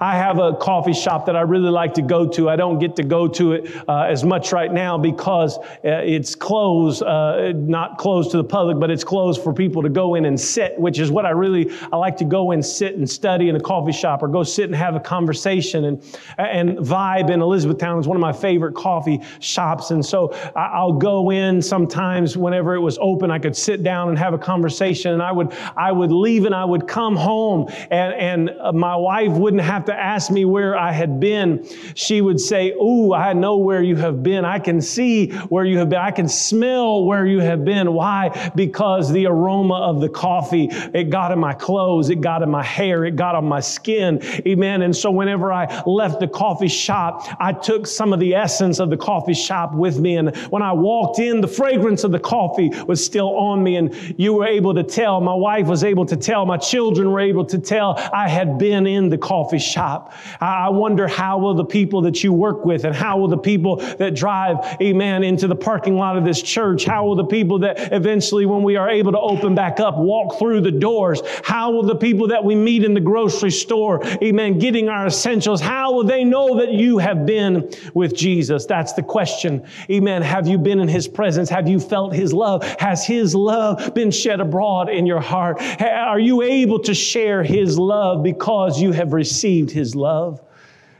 I 0.00 0.16
have 0.16 0.38
a 0.38 0.54
coffee 0.54 0.92
shop 0.92 1.26
that 1.26 1.34
I 1.34 1.40
really 1.40 1.70
like 1.70 1.94
to 1.94 2.02
go 2.02 2.26
to. 2.28 2.48
I 2.48 2.54
don't 2.54 2.78
get 2.78 2.94
to 2.96 3.02
go 3.02 3.26
to 3.28 3.52
it 3.52 3.74
uh, 3.88 4.02
as 4.02 4.22
much 4.22 4.52
right 4.52 4.72
now 4.72 4.96
because 4.96 5.58
uh, 5.58 5.64
it's 5.82 6.36
closed, 6.36 7.02
uh, 7.02 7.52
not 7.52 7.98
closed 7.98 8.30
to 8.30 8.36
the 8.36 8.44
public, 8.44 8.78
but 8.78 8.90
it's 8.90 9.02
closed 9.02 9.42
for 9.42 9.52
people 9.52 9.82
to 9.82 9.88
go 9.88 10.14
in 10.14 10.26
and 10.26 10.40
sit, 10.40 10.78
which 10.78 11.00
is 11.00 11.10
what 11.10 11.26
I 11.26 11.30
really, 11.30 11.70
I 11.92 11.96
like 11.96 12.16
to 12.18 12.24
go 12.24 12.52
and 12.52 12.64
sit 12.64 12.96
and 12.96 13.10
study 13.10 13.48
in 13.48 13.56
a 13.56 13.60
coffee 13.60 13.92
shop 13.92 14.22
or 14.22 14.28
go 14.28 14.44
sit 14.44 14.66
and 14.66 14.74
have 14.76 14.94
a 14.94 15.00
conversation 15.00 15.86
and, 15.86 16.18
and 16.38 16.78
vibe 16.78 17.30
in 17.30 17.42
Elizabethtown 17.42 17.98
is 17.98 18.06
one 18.06 18.16
of 18.16 18.20
my 18.20 18.32
favorite 18.32 18.74
coffee 18.74 19.20
shops. 19.40 19.90
And 19.90 20.04
so 20.04 20.32
I'll 20.54 20.92
go 20.92 21.30
in 21.30 21.60
sometimes 21.60 22.36
whenever 22.36 22.74
it 22.76 22.80
was 22.80 22.98
open, 23.00 23.32
I 23.32 23.40
could 23.40 23.56
sit 23.56 23.82
down 23.82 24.10
and 24.10 24.18
have 24.18 24.32
a 24.32 24.38
conversation 24.38 25.12
and 25.12 25.22
I 25.22 25.32
would, 25.32 25.52
I 25.76 25.90
would 25.90 26.12
leave 26.12 26.44
and 26.44 26.54
I 26.54 26.64
would 26.64 26.86
come 26.86 27.16
home 27.16 27.68
and, 27.90 28.14
and 28.14 28.50
uh, 28.60 28.70
my 28.72 28.94
wife 28.94 29.32
wouldn't 29.32 29.62
have 29.62 29.87
to 29.88 29.98
ask 29.98 30.30
me 30.30 30.44
where 30.44 30.76
I 30.76 30.92
had 30.92 31.18
been, 31.20 31.66
she 31.94 32.20
would 32.20 32.40
say, 32.40 32.72
Ooh, 32.72 33.12
I 33.12 33.32
know 33.32 33.56
where 33.56 33.82
you 33.82 33.96
have 33.96 34.22
been. 34.22 34.44
I 34.44 34.58
can 34.58 34.80
see 34.80 35.30
where 35.48 35.64
you 35.64 35.78
have 35.78 35.88
been. 35.88 35.98
I 35.98 36.10
can 36.10 36.28
smell 36.28 37.04
where 37.04 37.26
you 37.26 37.40
have 37.40 37.64
been. 37.64 37.92
Why? 37.92 38.52
Because 38.54 39.10
the 39.12 39.26
aroma 39.26 39.74
of 39.74 40.00
the 40.00 40.08
coffee, 40.08 40.68
it 40.70 41.10
got 41.10 41.32
in 41.32 41.38
my 41.38 41.54
clothes, 41.54 42.10
it 42.10 42.20
got 42.20 42.42
in 42.42 42.50
my 42.50 42.62
hair, 42.62 43.04
it 43.04 43.16
got 43.16 43.34
on 43.34 43.46
my 43.46 43.60
skin. 43.60 44.20
Amen. 44.46 44.82
And 44.82 44.94
so 44.94 45.10
whenever 45.10 45.52
I 45.52 45.82
left 45.86 46.20
the 46.20 46.28
coffee 46.28 46.68
shop, 46.68 47.26
I 47.40 47.52
took 47.52 47.86
some 47.86 48.12
of 48.12 48.20
the 48.20 48.34
essence 48.34 48.78
of 48.78 48.90
the 48.90 48.96
coffee 48.96 49.34
shop 49.34 49.74
with 49.74 49.98
me. 49.98 50.16
And 50.16 50.36
when 50.50 50.62
I 50.62 50.72
walked 50.72 51.18
in, 51.18 51.40
the 51.40 51.48
fragrance 51.48 52.04
of 52.04 52.12
the 52.12 52.20
coffee 52.20 52.70
was 52.86 53.04
still 53.04 53.36
on 53.36 53.62
me. 53.62 53.76
And 53.76 53.94
you 54.18 54.34
were 54.34 54.46
able 54.46 54.74
to 54.74 54.82
tell, 54.82 55.20
my 55.20 55.34
wife 55.34 55.66
was 55.66 55.82
able 55.82 56.06
to 56.06 56.16
tell, 56.16 56.44
my 56.46 56.58
children 56.58 57.10
were 57.10 57.20
able 57.20 57.44
to 57.46 57.58
tell 57.58 57.94
I 58.12 58.28
had 58.28 58.58
been 58.58 58.86
in 58.86 59.08
the 59.08 59.18
coffee 59.18 59.58
shop 59.58 59.77
shop. 59.78 60.12
I 60.40 60.70
wonder 60.70 61.06
how 61.06 61.38
will 61.38 61.54
the 61.54 61.64
people 61.64 62.02
that 62.02 62.24
you 62.24 62.32
work 62.32 62.64
with 62.64 62.84
and 62.84 62.94
how 62.94 63.16
will 63.18 63.28
the 63.28 63.38
people 63.38 63.76
that 63.76 64.16
drive, 64.16 64.56
amen, 64.82 65.22
into 65.22 65.46
the 65.46 65.54
parking 65.54 65.94
lot 65.94 66.16
of 66.16 66.24
this 66.24 66.42
church, 66.42 66.84
how 66.84 67.06
will 67.06 67.14
the 67.14 67.26
people 67.26 67.60
that 67.60 67.92
eventually, 67.92 68.44
when 68.44 68.64
we 68.64 68.74
are 68.74 68.90
able 68.90 69.12
to 69.12 69.20
open 69.20 69.54
back 69.54 69.78
up, 69.78 69.96
walk 69.96 70.36
through 70.38 70.62
the 70.62 70.72
doors, 70.72 71.22
how 71.44 71.70
will 71.70 71.84
the 71.84 71.94
people 71.94 72.26
that 72.28 72.44
we 72.44 72.56
meet 72.56 72.82
in 72.82 72.92
the 72.92 73.00
grocery 73.00 73.52
store, 73.52 74.04
amen, 74.20 74.58
getting 74.58 74.88
our 74.88 75.06
essentials, 75.06 75.60
how 75.60 75.92
will 75.92 76.04
they 76.04 76.24
know 76.24 76.58
that 76.58 76.72
you 76.72 76.98
have 76.98 77.24
been 77.24 77.70
with 77.94 78.16
Jesus? 78.16 78.66
That's 78.66 78.94
the 78.94 79.02
question. 79.04 79.64
Amen. 79.88 80.22
Have 80.22 80.48
you 80.48 80.58
been 80.58 80.80
in 80.80 80.88
his 80.88 81.06
presence? 81.06 81.48
Have 81.50 81.68
you 81.68 81.78
felt 81.78 82.14
his 82.14 82.32
love? 82.32 82.64
Has 82.80 83.06
his 83.06 83.32
love 83.32 83.94
been 83.94 84.10
shed 84.10 84.40
abroad 84.40 84.88
in 84.88 85.06
your 85.06 85.20
heart? 85.20 85.60
Are 85.80 86.18
you 86.18 86.42
able 86.42 86.80
to 86.80 86.94
share 86.94 87.44
his 87.44 87.78
love 87.78 88.24
because 88.24 88.82
you 88.82 88.90
have 88.90 89.12
received 89.12 89.67
His 89.70 89.94
love? 89.94 90.42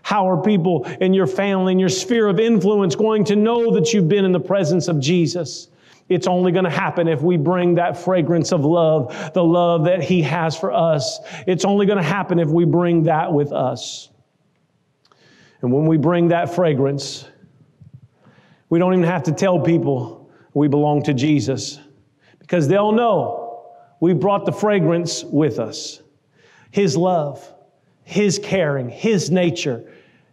How 0.03 0.29
are 0.31 0.43
people 0.43 0.85
in 1.01 1.13
your 1.13 1.27
family, 1.27 1.73
in 1.73 1.79
your 1.79 1.91
sphere 1.91 2.29
of 2.29 2.41
influence, 2.41 2.95
going 2.95 3.25
to 3.25 3.37
know 3.37 3.75
that 3.75 3.93
you've 3.93 4.09
been 4.09 4.25
in 4.25 4.33
the 4.33 4.41
presence 4.41 4.89
of 4.89 5.01
Jesus? 5.01 5.69
It's 6.09 6.27
only 6.27 6.53
going 6.53 6.65
to 6.65 6.71
happen 6.71 7.07
if 7.07 7.21
we 7.21 7.37
bring 7.37 7.75
that 7.75 7.97
fragrance 7.97 8.51
of 8.51 8.65
love, 8.65 9.33
the 9.35 9.45
love 9.45 9.85
that 9.85 10.03
He 10.03 10.23
has 10.23 10.57
for 10.57 10.73
us. 10.73 11.21
It's 11.47 11.65
only 11.65 11.85
going 11.85 11.99
to 11.99 12.03
happen 12.03 12.39
if 12.39 12.49
we 12.49 12.65
bring 12.65 13.03
that 13.03 13.31
with 13.33 13.53
us. 13.53 14.09
And 15.61 15.73
when 15.73 15.87
we 15.87 15.99
bring 15.99 16.29
that 16.29 16.55
fragrance, 16.55 17.27
we 18.71 18.79
don't 18.79 18.95
even 18.95 19.05
have 19.05 19.25
to 19.25 19.33
tell 19.33 19.61
people 19.61 20.31
we 20.55 20.69
belong 20.69 21.03
to 21.03 21.15
Jesus 21.15 21.79
because 22.39 22.69
they'll 22.69 22.93
know 22.93 23.67
we've 24.01 24.19
brought 24.19 24.47
the 24.47 24.53
fragrance 24.53 25.23
with 25.25 25.59
us 25.59 26.01
His 26.71 26.97
love. 26.97 27.53
His 28.09 28.39
caring, 28.39 28.89
His 28.89 29.31
nature 29.31 29.85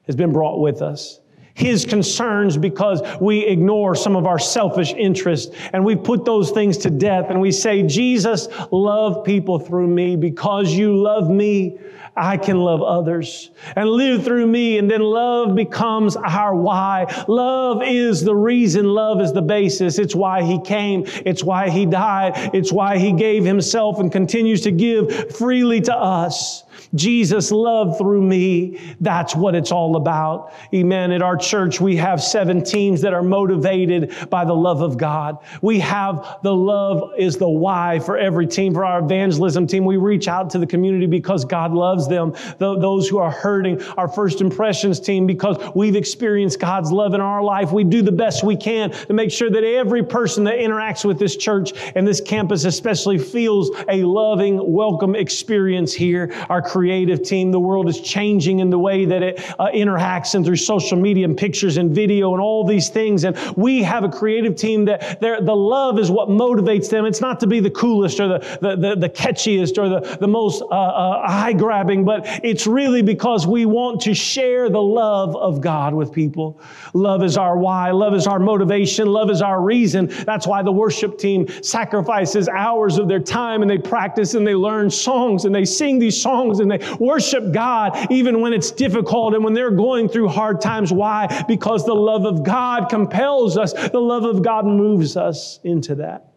has 0.06 0.16
been 0.16 0.32
brought 0.32 0.62
with 0.62 0.82
us. 0.82 1.20
His 1.56 1.84
concerns 1.84 2.56
because 2.56 3.02
we 3.20 3.46
ignore 3.46 3.96
some 3.96 4.16
of 4.16 4.26
our 4.26 4.40
selfish 4.40 4.94
interests 4.94 5.54
and 5.74 5.84
we 5.84 5.98
put 5.98 6.24
those 6.24 6.52
things 6.52 6.78
to 6.80 6.90
death 6.90 7.26
and 7.30 7.42
we 7.42 7.52
say, 7.52 7.84
Jesus, 7.84 8.48
love 8.72 9.26
people 9.26 9.60
through 9.60 9.90
me 9.90 10.16
because 10.16 10.72
you 10.72 10.96
love 10.96 11.30
me. 11.30 11.78
I 12.16 12.38
can 12.38 12.62
love 12.62 12.82
others 12.82 13.52
and 13.76 13.90
live 13.90 14.24
through 14.24 14.48
me. 14.48 14.78
And 14.78 14.90
then 14.90 15.02
love 15.02 15.54
becomes 15.54 16.16
our 16.16 16.56
why. 16.56 17.26
Love 17.28 17.84
is 17.84 18.24
the 18.24 18.36
reason. 18.36 18.86
Love 18.86 19.20
is 19.20 19.34
the 19.34 19.42
basis. 19.42 20.00
It's 20.00 20.16
why 20.16 20.44
he 20.44 20.62
came. 20.62 21.04
It's 21.26 21.44
why 21.44 21.70
he 21.70 21.86
died. 21.86 22.52
It's 22.54 22.72
why 22.72 23.00
he 23.00 23.12
gave 23.12 23.44
himself 23.44 24.00
and 24.00 24.10
continues 24.10 24.62
to 24.62 24.72
give 24.72 25.36
freely 25.36 25.82
to 25.82 25.94
us. 25.94 26.65
Jesus 26.96 27.52
love 27.52 27.98
through 27.98 28.22
me. 28.22 28.96
That's 29.02 29.36
what 29.36 29.56
it's 29.56 29.72
all 29.72 29.96
about. 29.96 30.54
Amen. 30.74 31.12
At 31.12 31.22
our 31.22 31.38
church, 31.38 31.82
we 31.82 31.96
have 31.98 32.22
seven 32.22 32.64
teams 32.64 33.02
that 33.02 33.14
are 33.14 33.24
motivated 33.24 34.14
by 34.30 34.46
the 34.46 34.54
love 34.54 34.82
of 34.82 34.98
God. 34.98 35.38
We 35.62 35.80
have 35.80 36.40
the 36.44 36.54
love 36.54 37.12
is 37.18 37.38
the 37.38 37.50
why 37.50 38.00
for 38.00 38.18
every 38.18 38.48
team. 38.48 38.74
For 38.74 38.86
our 38.86 39.00
evangelism 39.00 39.68
team, 39.68 39.86
we 39.86 39.98
reach 39.98 40.28
out 40.28 40.50
to 40.52 40.60
the 40.60 40.68
community 40.68 41.06
because 41.06 41.46
God 41.46 41.72
loves 41.74 42.08
them. 42.08 42.34
those 42.58 43.08
who 43.08 43.18
are 43.18 43.32
hurting, 43.32 43.82
our 43.94 44.08
first 44.08 44.42
impressions 44.42 45.00
team, 45.00 45.28
because 45.28 45.58
we've 45.76 45.96
experienced 45.96 46.60
God's 46.60 46.92
love 46.92 47.14
in 47.14 47.22
our 47.22 47.44
life. 47.44 47.72
We 47.72 47.84
do 47.84 48.02
the 48.02 48.12
best 48.12 48.44
we 48.44 48.56
can 48.56 48.92
to 48.92 49.14
make 49.14 49.32
sure 49.32 49.50
that 49.50 49.64
every 49.64 50.04
person 50.04 50.44
that 50.46 50.56
interacts 50.56 51.06
with 51.06 51.20
this 51.20 51.36
church 51.36 51.74
and 51.96 52.08
this 52.08 52.22
campus 52.22 52.66
especially 52.66 53.18
feels 53.18 53.72
a 53.90 54.04
loving, 54.04 54.74
welcome 54.74 55.16
experience 55.16 55.94
here. 55.94 56.34
Our 56.50 56.62
creative 56.86 57.24
team. 57.24 57.50
The 57.50 57.60
world 57.60 57.90
is 57.90 58.00
changing 58.00 58.60
in 58.60 58.70
the 58.70 58.78
way 58.78 59.06
that 59.06 59.24
it 59.24 59.40
uh, 59.58 59.70
interacts 59.74 60.36
and 60.36 60.46
through 60.46 60.58
social 60.58 60.96
media 60.96 61.26
and 61.26 61.36
pictures 61.36 61.78
and 61.78 61.90
video 61.90 62.34
and 62.34 62.42
all 62.42 62.64
these 62.64 62.90
things. 62.90 63.24
And 63.24 63.36
we 63.58 63.82
have 63.82 64.04
a 64.04 64.10
creative 64.10 64.56
team 64.56 64.86
that 64.86 65.20
the 65.20 65.56
love 65.56 65.98
is 65.98 66.12
what 66.12 66.30
motivates 66.30 66.88
them. 66.88 67.08
It's 67.08 67.22
not 67.22 67.40
to 67.40 67.48
be 67.48 67.60
the 67.60 67.72
coolest 67.72 68.20
or 68.20 68.28
the, 68.28 68.60
the, 68.62 68.76
the, 68.76 68.96
the 68.98 69.10
catchiest 69.10 69.80
or 69.80 69.90
the, 69.90 70.18
the 70.18 70.28
most 70.28 70.62
uh, 70.62 70.66
uh, 70.66 71.24
eye 71.28 71.54
grabbing, 71.54 72.06
but 72.06 72.22
it's 72.44 72.68
really 72.68 73.02
because 73.02 73.48
we 73.48 73.66
want 73.66 74.00
to 74.02 74.14
share 74.14 74.70
the 74.70 74.82
love 74.82 75.36
of 75.36 75.62
God 75.62 75.96
with 75.96 76.12
people. 76.12 76.62
Love 76.94 77.24
is 77.24 77.36
our 77.36 77.58
why. 77.58 77.90
Love 77.90 78.14
is 78.14 78.28
our 78.28 78.38
motivation. 78.38 79.08
Love 79.08 79.32
is 79.32 79.42
our 79.42 79.60
reason. 79.60 80.06
That's 80.26 80.46
why 80.46 80.62
the 80.62 80.72
worship 80.72 81.18
team 81.18 81.48
sacrifices 81.64 82.48
hours 82.48 83.00
of 83.00 83.08
their 83.08 83.20
time 83.20 83.64
and 83.64 83.72
they 83.72 83.80
practice 83.80 84.36
and 84.36 84.46
they 84.46 84.54
learn 84.54 84.92
songs 84.92 85.46
and 85.46 85.56
they 85.56 85.66
sing 85.66 85.98
these 85.98 86.22
songs 86.22 86.60
and 86.60 86.70
they 86.70 86.75
worship 87.00 87.52
God 87.52 88.12
even 88.12 88.42
when 88.42 88.54
it's 88.54 88.72
difficult 88.72 89.34
and 89.34 89.44
when 89.44 89.54
they're 89.54 89.72
going 89.72 90.10
through 90.10 90.30
hard 90.30 90.62
times. 90.62 90.92
Why? 90.92 91.44
Because 91.48 91.86
the 91.86 91.96
love 91.96 92.26
of 92.26 92.44
God 92.44 92.90
compels 92.90 93.58
us, 93.58 93.74
the 93.74 94.00
love 94.00 94.24
of 94.24 94.42
God 94.42 94.66
moves 94.66 95.18
us 95.18 95.60
into 95.64 95.96
that. 95.96 96.32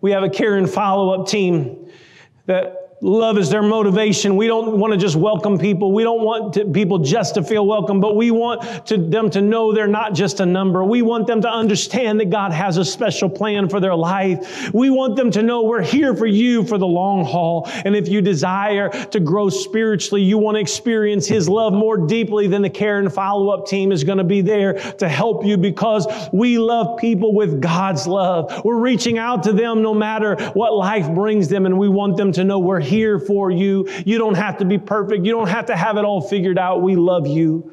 We 0.00 0.12
have 0.12 0.22
a 0.22 0.30
care 0.30 0.56
and 0.56 0.68
follow 0.68 1.20
up 1.20 1.26
team 1.26 1.90
that 2.46 2.79
love 3.02 3.38
is 3.38 3.48
their 3.48 3.62
motivation. 3.62 4.36
We 4.36 4.46
don't 4.46 4.78
want 4.78 4.92
to 4.92 4.98
just 4.98 5.16
welcome 5.16 5.58
people. 5.58 5.92
We 5.92 6.02
don't 6.02 6.22
want 6.22 6.54
to, 6.54 6.66
people 6.66 6.98
just 6.98 7.34
to 7.34 7.42
feel 7.42 7.66
welcome, 7.66 7.98
but 7.98 8.14
we 8.14 8.30
want 8.30 8.86
to, 8.88 8.98
them 8.98 9.30
to 9.30 9.40
know 9.40 9.72
they're 9.72 9.86
not 9.86 10.12
just 10.12 10.40
a 10.40 10.46
number. 10.46 10.84
We 10.84 11.00
want 11.00 11.26
them 11.26 11.40
to 11.40 11.48
understand 11.48 12.20
that 12.20 12.28
God 12.28 12.52
has 12.52 12.76
a 12.76 12.84
special 12.84 13.30
plan 13.30 13.70
for 13.70 13.80
their 13.80 13.94
life. 13.94 14.72
We 14.74 14.90
want 14.90 15.16
them 15.16 15.30
to 15.30 15.42
know 15.42 15.62
we're 15.62 15.82
here 15.82 16.14
for 16.14 16.26
you 16.26 16.64
for 16.64 16.76
the 16.76 16.86
long 16.86 17.24
haul. 17.24 17.70
And 17.84 17.96
if 17.96 18.06
you 18.08 18.20
desire 18.20 18.90
to 18.90 19.20
grow 19.20 19.48
spiritually, 19.48 20.22
you 20.22 20.36
want 20.36 20.56
to 20.56 20.60
experience 20.60 21.26
His 21.26 21.48
love 21.48 21.72
more 21.72 21.96
deeply, 22.06 22.48
than 22.48 22.62
the 22.62 22.70
care 22.70 22.98
and 22.98 23.12
follow 23.12 23.50
up 23.50 23.66
team 23.66 23.92
is 23.92 24.04
going 24.04 24.18
to 24.18 24.24
be 24.24 24.40
there 24.40 24.74
to 24.74 25.08
help 25.08 25.44
you 25.44 25.56
because 25.56 26.06
we 26.32 26.58
love 26.58 26.98
people 26.98 27.34
with 27.34 27.60
God's 27.60 28.06
love. 28.06 28.62
We're 28.64 28.78
reaching 28.80 29.18
out 29.18 29.42
to 29.44 29.52
them 29.52 29.82
no 29.82 29.94
matter 29.94 30.36
what 30.52 30.74
life 30.74 31.12
brings 31.14 31.48
them, 31.48 31.66
and 31.66 31.78
we 31.78 31.88
want 31.88 32.16
them 32.16 32.32
to 32.32 32.44
know 32.44 32.58
we're 32.58 32.80
here 32.80 32.89
for 33.18 33.50
you. 33.50 33.88
You 34.04 34.18
don't 34.18 34.36
have 34.36 34.58
to 34.58 34.64
be 34.64 34.78
perfect. 34.78 35.24
You 35.24 35.32
don't 35.32 35.48
have 35.48 35.66
to 35.66 35.76
have 35.76 35.96
it 35.96 36.04
all 36.04 36.20
figured 36.20 36.58
out. 36.58 36.82
We 36.82 36.96
love 36.96 37.26
you. 37.26 37.72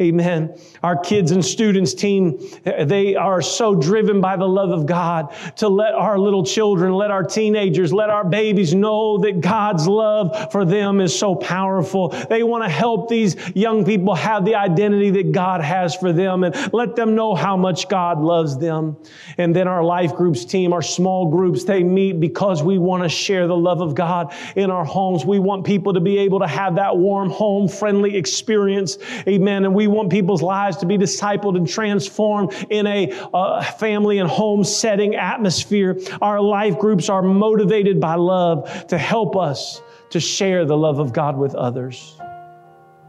Amen. 0.00 0.56
Our 0.84 0.96
kids 0.96 1.32
and 1.32 1.44
students 1.44 1.92
team, 1.92 2.40
they 2.64 3.16
are 3.16 3.42
so 3.42 3.74
driven 3.74 4.20
by 4.20 4.36
the 4.36 4.46
love 4.46 4.70
of 4.70 4.86
God 4.86 5.34
to 5.56 5.68
let 5.68 5.92
our 5.94 6.16
little 6.16 6.44
children, 6.44 6.92
let 6.92 7.10
our 7.10 7.24
teenagers, 7.24 7.92
let 7.92 8.08
our 8.08 8.24
babies 8.24 8.74
know 8.74 9.18
that 9.18 9.40
God's 9.40 9.88
love 9.88 10.52
for 10.52 10.64
them 10.64 11.00
is 11.00 11.18
so 11.18 11.34
powerful. 11.34 12.10
They 12.10 12.44
want 12.44 12.62
to 12.62 12.70
help 12.70 13.08
these 13.08 13.34
young 13.56 13.84
people 13.84 14.14
have 14.14 14.44
the 14.44 14.54
identity 14.54 15.10
that 15.10 15.32
God 15.32 15.62
has 15.62 15.96
for 15.96 16.12
them 16.12 16.44
and 16.44 16.72
let 16.72 16.94
them 16.94 17.16
know 17.16 17.34
how 17.34 17.56
much 17.56 17.88
God 17.88 18.20
loves 18.20 18.56
them. 18.56 18.96
And 19.36 19.54
then 19.54 19.66
our 19.66 19.82
life 19.82 20.14
groups 20.14 20.44
team, 20.44 20.72
our 20.72 20.82
small 20.82 21.28
groups, 21.28 21.64
they 21.64 21.82
meet 21.82 22.20
because 22.20 22.62
we 22.62 22.78
want 22.78 23.02
to 23.02 23.08
share 23.08 23.48
the 23.48 23.56
love 23.56 23.80
of 23.80 23.96
God 23.96 24.32
in 24.54 24.70
our 24.70 24.84
homes. 24.84 25.24
We 25.24 25.40
want 25.40 25.66
people 25.66 25.92
to 25.94 26.00
be 26.00 26.18
able 26.18 26.38
to 26.38 26.46
have 26.46 26.76
that 26.76 26.96
warm, 26.96 27.30
home 27.30 27.66
friendly 27.66 28.16
experience. 28.16 28.98
Amen. 29.26 29.64
And 29.64 29.74
we 29.74 29.87
want 29.88 30.10
people's 30.10 30.42
lives 30.42 30.76
to 30.78 30.86
be 30.86 30.96
discipled 30.96 31.56
and 31.56 31.68
transformed 31.68 32.52
in 32.70 32.86
a 32.86 33.10
uh, 33.34 33.62
family 33.62 34.18
and 34.18 34.28
home 34.28 34.64
setting 34.64 35.14
atmosphere. 35.16 35.98
Our 36.20 36.40
life 36.40 36.78
groups 36.78 37.08
are 37.08 37.22
motivated 37.22 38.00
by 38.00 38.14
love 38.14 38.86
to 38.88 38.98
help 38.98 39.36
us 39.36 39.82
to 40.10 40.20
share 40.20 40.64
the 40.64 40.76
love 40.76 40.98
of 40.98 41.12
God 41.12 41.36
with 41.36 41.54
others. 41.54 42.18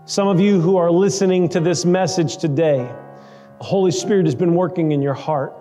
Some 0.05 0.27
of 0.27 0.39
you 0.39 0.59
who 0.59 0.77
are 0.77 0.89
listening 0.89 1.49
to 1.49 1.59
this 1.59 1.86
message 1.86 2.38
today, 2.38 2.89
the 3.59 3.63
Holy 3.63 3.91
Spirit 3.91 4.25
has 4.25 4.36
been 4.36 4.55
working 4.55 4.91
in 4.91 5.01
your 5.01 5.13
heart. 5.13 5.53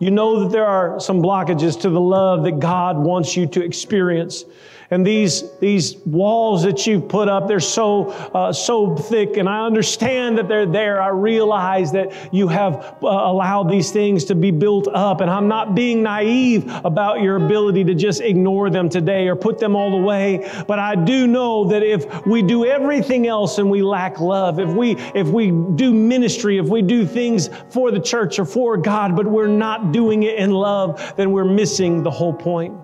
You 0.00 0.10
know 0.10 0.40
that 0.40 0.50
there 0.50 0.66
are 0.66 0.98
some 1.00 1.22
blockages 1.22 1.80
to 1.82 1.90
the 1.90 2.00
love 2.00 2.44
that 2.44 2.58
God 2.58 2.98
wants 2.98 3.36
you 3.36 3.46
to 3.48 3.62
experience. 3.62 4.44
And 4.92 5.06
these, 5.06 5.44
these 5.58 5.96
walls 5.98 6.64
that 6.64 6.84
you've 6.84 7.08
put 7.08 7.28
up, 7.28 7.46
they're 7.46 7.60
so, 7.60 8.08
uh, 8.34 8.52
so 8.52 8.96
thick. 8.96 9.36
And 9.36 9.48
I 9.48 9.64
understand 9.64 10.36
that 10.38 10.48
they're 10.48 10.66
there. 10.66 11.00
I 11.00 11.08
realize 11.08 11.92
that 11.92 12.34
you 12.34 12.48
have 12.48 12.98
uh, 13.00 13.06
allowed 13.06 13.70
these 13.70 13.92
things 13.92 14.24
to 14.24 14.34
be 14.34 14.50
built 14.50 14.88
up. 14.88 15.20
And 15.20 15.30
I'm 15.30 15.46
not 15.46 15.76
being 15.76 16.02
naive 16.02 16.68
about 16.84 17.22
your 17.22 17.36
ability 17.36 17.84
to 17.84 17.94
just 17.94 18.20
ignore 18.20 18.68
them 18.68 18.88
today 18.88 19.28
or 19.28 19.36
put 19.36 19.60
them 19.60 19.76
all 19.76 19.94
away. 19.94 20.50
But 20.66 20.80
I 20.80 20.96
do 20.96 21.28
know 21.28 21.68
that 21.68 21.84
if 21.84 22.26
we 22.26 22.42
do 22.42 22.66
everything 22.66 23.28
else 23.28 23.58
and 23.58 23.70
we 23.70 23.82
lack 23.82 24.18
love, 24.18 24.58
if 24.58 24.70
we, 24.70 24.96
if 25.14 25.28
we 25.28 25.52
do 25.76 25.94
ministry, 25.94 26.58
if 26.58 26.66
we 26.66 26.82
do 26.82 27.06
things 27.06 27.48
for 27.68 27.92
the 27.92 28.00
church 28.00 28.40
or 28.40 28.44
for 28.44 28.76
God, 28.76 29.14
but 29.14 29.24
we're 29.24 29.46
not 29.46 29.92
doing 29.92 30.24
it 30.24 30.36
in 30.36 30.50
love, 30.50 31.14
then 31.16 31.30
we're 31.30 31.44
missing 31.44 32.02
the 32.02 32.10
whole 32.10 32.34
point. 32.34 32.74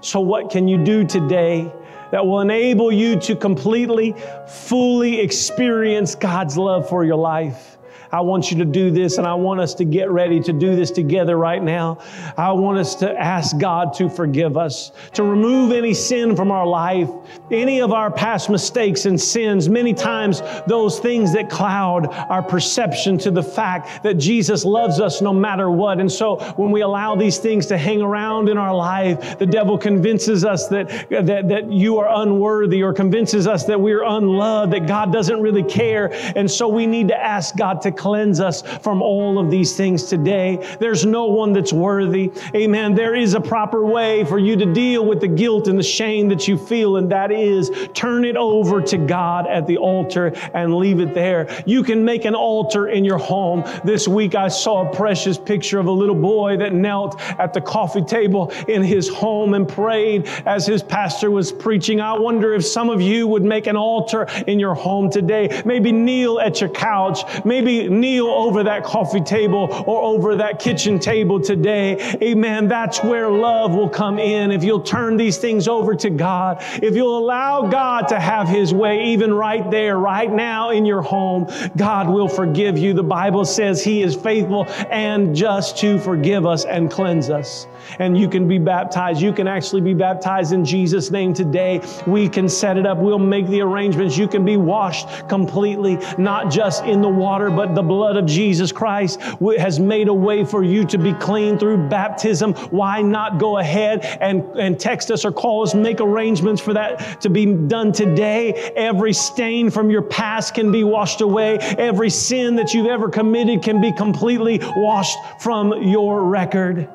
So, 0.00 0.20
what 0.20 0.50
can 0.50 0.68
you 0.68 0.82
do 0.82 1.04
today 1.04 1.72
that 2.10 2.26
will 2.26 2.40
enable 2.40 2.92
you 2.92 3.18
to 3.20 3.34
completely, 3.34 4.14
fully 4.46 5.20
experience 5.20 6.14
God's 6.14 6.56
love 6.56 6.88
for 6.88 7.04
your 7.04 7.16
life? 7.16 7.73
I 8.14 8.20
want 8.20 8.52
you 8.52 8.58
to 8.58 8.64
do 8.64 8.92
this 8.92 9.18
and 9.18 9.26
I 9.26 9.34
want 9.34 9.58
us 9.58 9.74
to 9.74 9.84
get 9.84 10.08
ready 10.08 10.38
to 10.38 10.52
do 10.52 10.76
this 10.76 10.92
together 10.92 11.36
right 11.36 11.60
now. 11.60 11.98
I 12.36 12.52
want 12.52 12.78
us 12.78 12.94
to 12.96 13.10
ask 13.10 13.58
God 13.58 13.92
to 13.94 14.08
forgive 14.08 14.56
us, 14.56 14.92
to 15.14 15.24
remove 15.24 15.72
any 15.72 15.94
sin 15.94 16.36
from 16.36 16.52
our 16.52 16.64
life, 16.64 17.10
any 17.50 17.80
of 17.80 17.90
our 17.90 18.12
past 18.12 18.50
mistakes 18.50 19.06
and 19.06 19.20
sins. 19.20 19.68
Many 19.68 19.94
times, 19.94 20.42
those 20.68 21.00
things 21.00 21.32
that 21.32 21.50
cloud 21.50 22.06
our 22.06 22.40
perception 22.40 23.18
to 23.18 23.32
the 23.32 23.42
fact 23.42 24.04
that 24.04 24.14
Jesus 24.14 24.64
loves 24.64 25.00
us 25.00 25.20
no 25.20 25.32
matter 25.32 25.68
what. 25.68 25.98
And 25.98 26.10
so, 26.10 26.36
when 26.54 26.70
we 26.70 26.82
allow 26.82 27.16
these 27.16 27.38
things 27.38 27.66
to 27.66 27.76
hang 27.76 28.00
around 28.00 28.48
in 28.48 28.56
our 28.58 28.76
life, 28.76 29.40
the 29.40 29.46
devil 29.46 29.76
convinces 29.76 30.44
us 30.44 30.68
that, 30.68 30.88
that, 31.10 31.48
that 31.48 31.72
you 31.72 31.98
are 31.98 32.22
unworthy 32.22 32.80
or 32.80 32.92
convinces 32.92 33.48
us 33.48 33.64
that 33.64 33.80
we're 33.80 34.04
unloved, 34.04 34.72
that 34.72 34.86
God 34.86 35.12
doesn't 35.12 35.40
really 35.40 35.64
care. 35.64 36.12
And 36.36 36.48
so, 36.48 36.68
we 36.68 36.86
need 36.86 37.08
to 37.08 37.20
ask 37.20 37.56
God 37.56 37.80
to 37.80 38.03
cleanse 38.04 38.38
us 38.38 38.60
from 38.82 39.00
all 39.00 39.38
of 39.38 39.50
these 39.50 39.74
things 39.74 40.04
today. 40.04 40.76
There's 40.78 41.06
no 41.06 41.24
one 41.24 41.54
that's 41.54 41.72
worthy. 41.72 42.30
Amen. 42.54 42.94
There 42.94 43.14
is 43.14 43.32
a 43.32 43.40
proper 43.40 43.82
way 43.82 44.26
for 44.26 44.38
you 44.38 44.56
to 44.56 44.66
deal 44.66 45.06
with 45.06 45.22
the 45.22 45.28
guilt 45.28 45.68
and 45.68 45.78
the 45.78 45.82
shame 45.82 46.28
that 46.28 46.46
you 46.46 46.58
feel, 46.58 46.98
and 46.98 47.10
that 47.10 47.32
is 47.32 47.70
turn 47.94 48.26
it 48.26 48.36
over 48.36 48.82
to 48.82 48.98
God 48.98 49.46
at 49.46 49.66
the 49.66 49.78
altar 49.78 50.34
and 50.52 50.76
leave 50.76 51.00
it 51.00 51.14
there. 51.14 51.48
You 51.64 51.82
can 51.82 52.04
make 52.04 52.26
an 52.26 52.34
altar 52.34 52.88
in 52.88 53.06
your 53.06 53.16
home. 53.16 53.64
This 53.84 54.06
week 54.06 54.34
I 54.34 54.48
saw 54.48 54.86
a 54.86 54.94
precious 54.94 55.38
picture 55.38 55.78
of 55.78 55.86
a 55.86 55.90
little 55.90 56.14
boy 56.14 56.58
that 56.58 56.74
knelt 56.74 57.18
at 57.38 57.54
the 57.54 57.62
coffee 57.62 58.02
table 58.02 58.52
in 58.68 58.82
his 58.82 59.08
home 59.08 59.54
and 59.54 59.66
prayed 59.66 60.26
as 60.44 60.66
his 60.66 60.82
pastor 60.82 61.30
was 61.30 61.52
preaching. 61.52 62.02
I 62.02 62.18
wonder 62.18 62.52
if 62.52 62.66
some 62.66 62.90
of 62.90 63.00
you 63.00 63.26
would 63.28 63.44
make 63.44 63.66
an 63.66 63.76
altar 63.76 64.26
in 64.46 64.60
your 64.60 64.74
home 64.74 65.08
today. 65.10 65.62
Maybe 65.64 65.90
kneel 65.90 66.38
at 66.38 66.60
your 66.60 66.68
couch. 66.68 67.20
Maybe 67.46 67.83
kneel 67.90 68.26
over 68.26 68.62
that 68.64 68.84
coffee 68.84 69.20
table 69.20 69.84
or 69.86 70.02
over 70.02 70.36
that 70.36 70.58
kitchen 70.58 70.98
table 70.98 71.40
today. 71.40 72.16
Amen. 72.22 72.68
That's 72.68 73.02
where 73.02 73.28
love 73.28 73.72
will 73.72 73.88
come 73.88 74.18
in. 74.18 74.50
If 74.50 74.64
you'll 74.64 74.82
turn 74.82 75.16
these 75.16 75.38
things 75.38 75.68
over 75.68 75.94
to 75.96 76.10
God, 76.10 76.58
if 76.82 76.94
you'll 76.94 77.18
allow 77.18 77.68
God 77.68 78.08
to 78.08 78.20
have 78.20 78.48
His 78.48 78.72
way, 78.72 79.06
even 79.06 79.32
right 79.32 79.68
there, 79.70 79.98
right 79.98 80.32
now 80.32 80.70
in 80.70 80.84
your 80.84 81.02
home, 81.02 81.48
God 81.76 82.08
will 82.08 82.28
forgive 82.28 82.78
you. 82.78 82.92
The 82.92 83.02
Bible 83.02 83.44
says 83.44 83.82
He 83.82 84.02
is 84.02 84.14
faithful 84.14 84.66
and 84.90 85.34
just 85.34 85.78
to 85.78 85.98
forgive 85.98 86.46
us 86.46 86.64
and 86.64 86.90
cleanse 86.90 87.30
us. 87.30 87.66
And 87.98 88.16
you 88.16 88.28
can 88.28 88.48
be 88.48 88.58
baptized. 88.58 89.20
You 89.20 89.32
can 89.32 89.48
actually 89.48 89.80
be 89.80 89.94
baptized 89.94 90.52
in 90.52 90.64
Jesus' 90.64 91.10
name 91.10 91.34
today. 91.34 91.80
We 92.06 92.28
can 92.28 92.48
set 92.48 92.76
it 92.76 92.86
up. 92.86 92.98
We'll 92.98 93.18
make 93.18 93.46
the 93.48 93.60
arrangements. 93.60 94.16
You 94.16 94.28
can 94.28 94.44
be 94.44 94.56
washed 94.56 95.28
completely, 95.28 95.98
not 96.18 96.50
just 96.50 96.84
in 96.84 97.00
the 97.00 97.08
water, 97.08 97.50
but 97.50 97.74
the 97.74 97.82
blood 97.82 98.16
of 98.16 98.26
Jesus 98.26 98.72
Christ 98.72 99.20
has 99.20 99.78
made 99.80 100.08
a 100.08 100.14
way 100.14 100.44
for 100.44 100.62
you 100.62 100.84
to 100.86 100.98
be 100.98 101.12
clean 101.14 101.58
through 101.58 101.88
baptism. 101.88 102.54
Why 102.70 103.02
not 103.02 103.38
go 103.38 103.58
ahead 103.58 104.04
and, 104.20 104.42
and 104.58 104.78
text 104.78 105.10
us 105.10 105.24
or 105.24 105.32
call 105.32 105.62
us, 105.62 105.74
make 105.74 106.00
arrangements 106.00 106.60
for 106.60 106.72
that 106.74 107.20
to 107.22 107.30
be 107.30 107.46
done 107.46 107.92
today? 107.92 108.52
Every 108.76 109.12
stain 109.12 109.70
from 109.70 109.90
your 109.90 110.02
past 110.02 110.54
can 110.54 110.72
be 110.72 110.84
washed 110.84 111.20
away. 111.20 111.58
Every 111.58 112.10
sin 112.10 112.56
that 112.56 112.74
you've 112.74 112.86
ever 112.86 113.08
committed 113.08 113.62
can 113.62 113.80
be 113.80 113.92
completely 113.92 114.60
washed 114.76 115.18
from 115.40 115.82
your 115.82 116.24
record. 116.24 116.88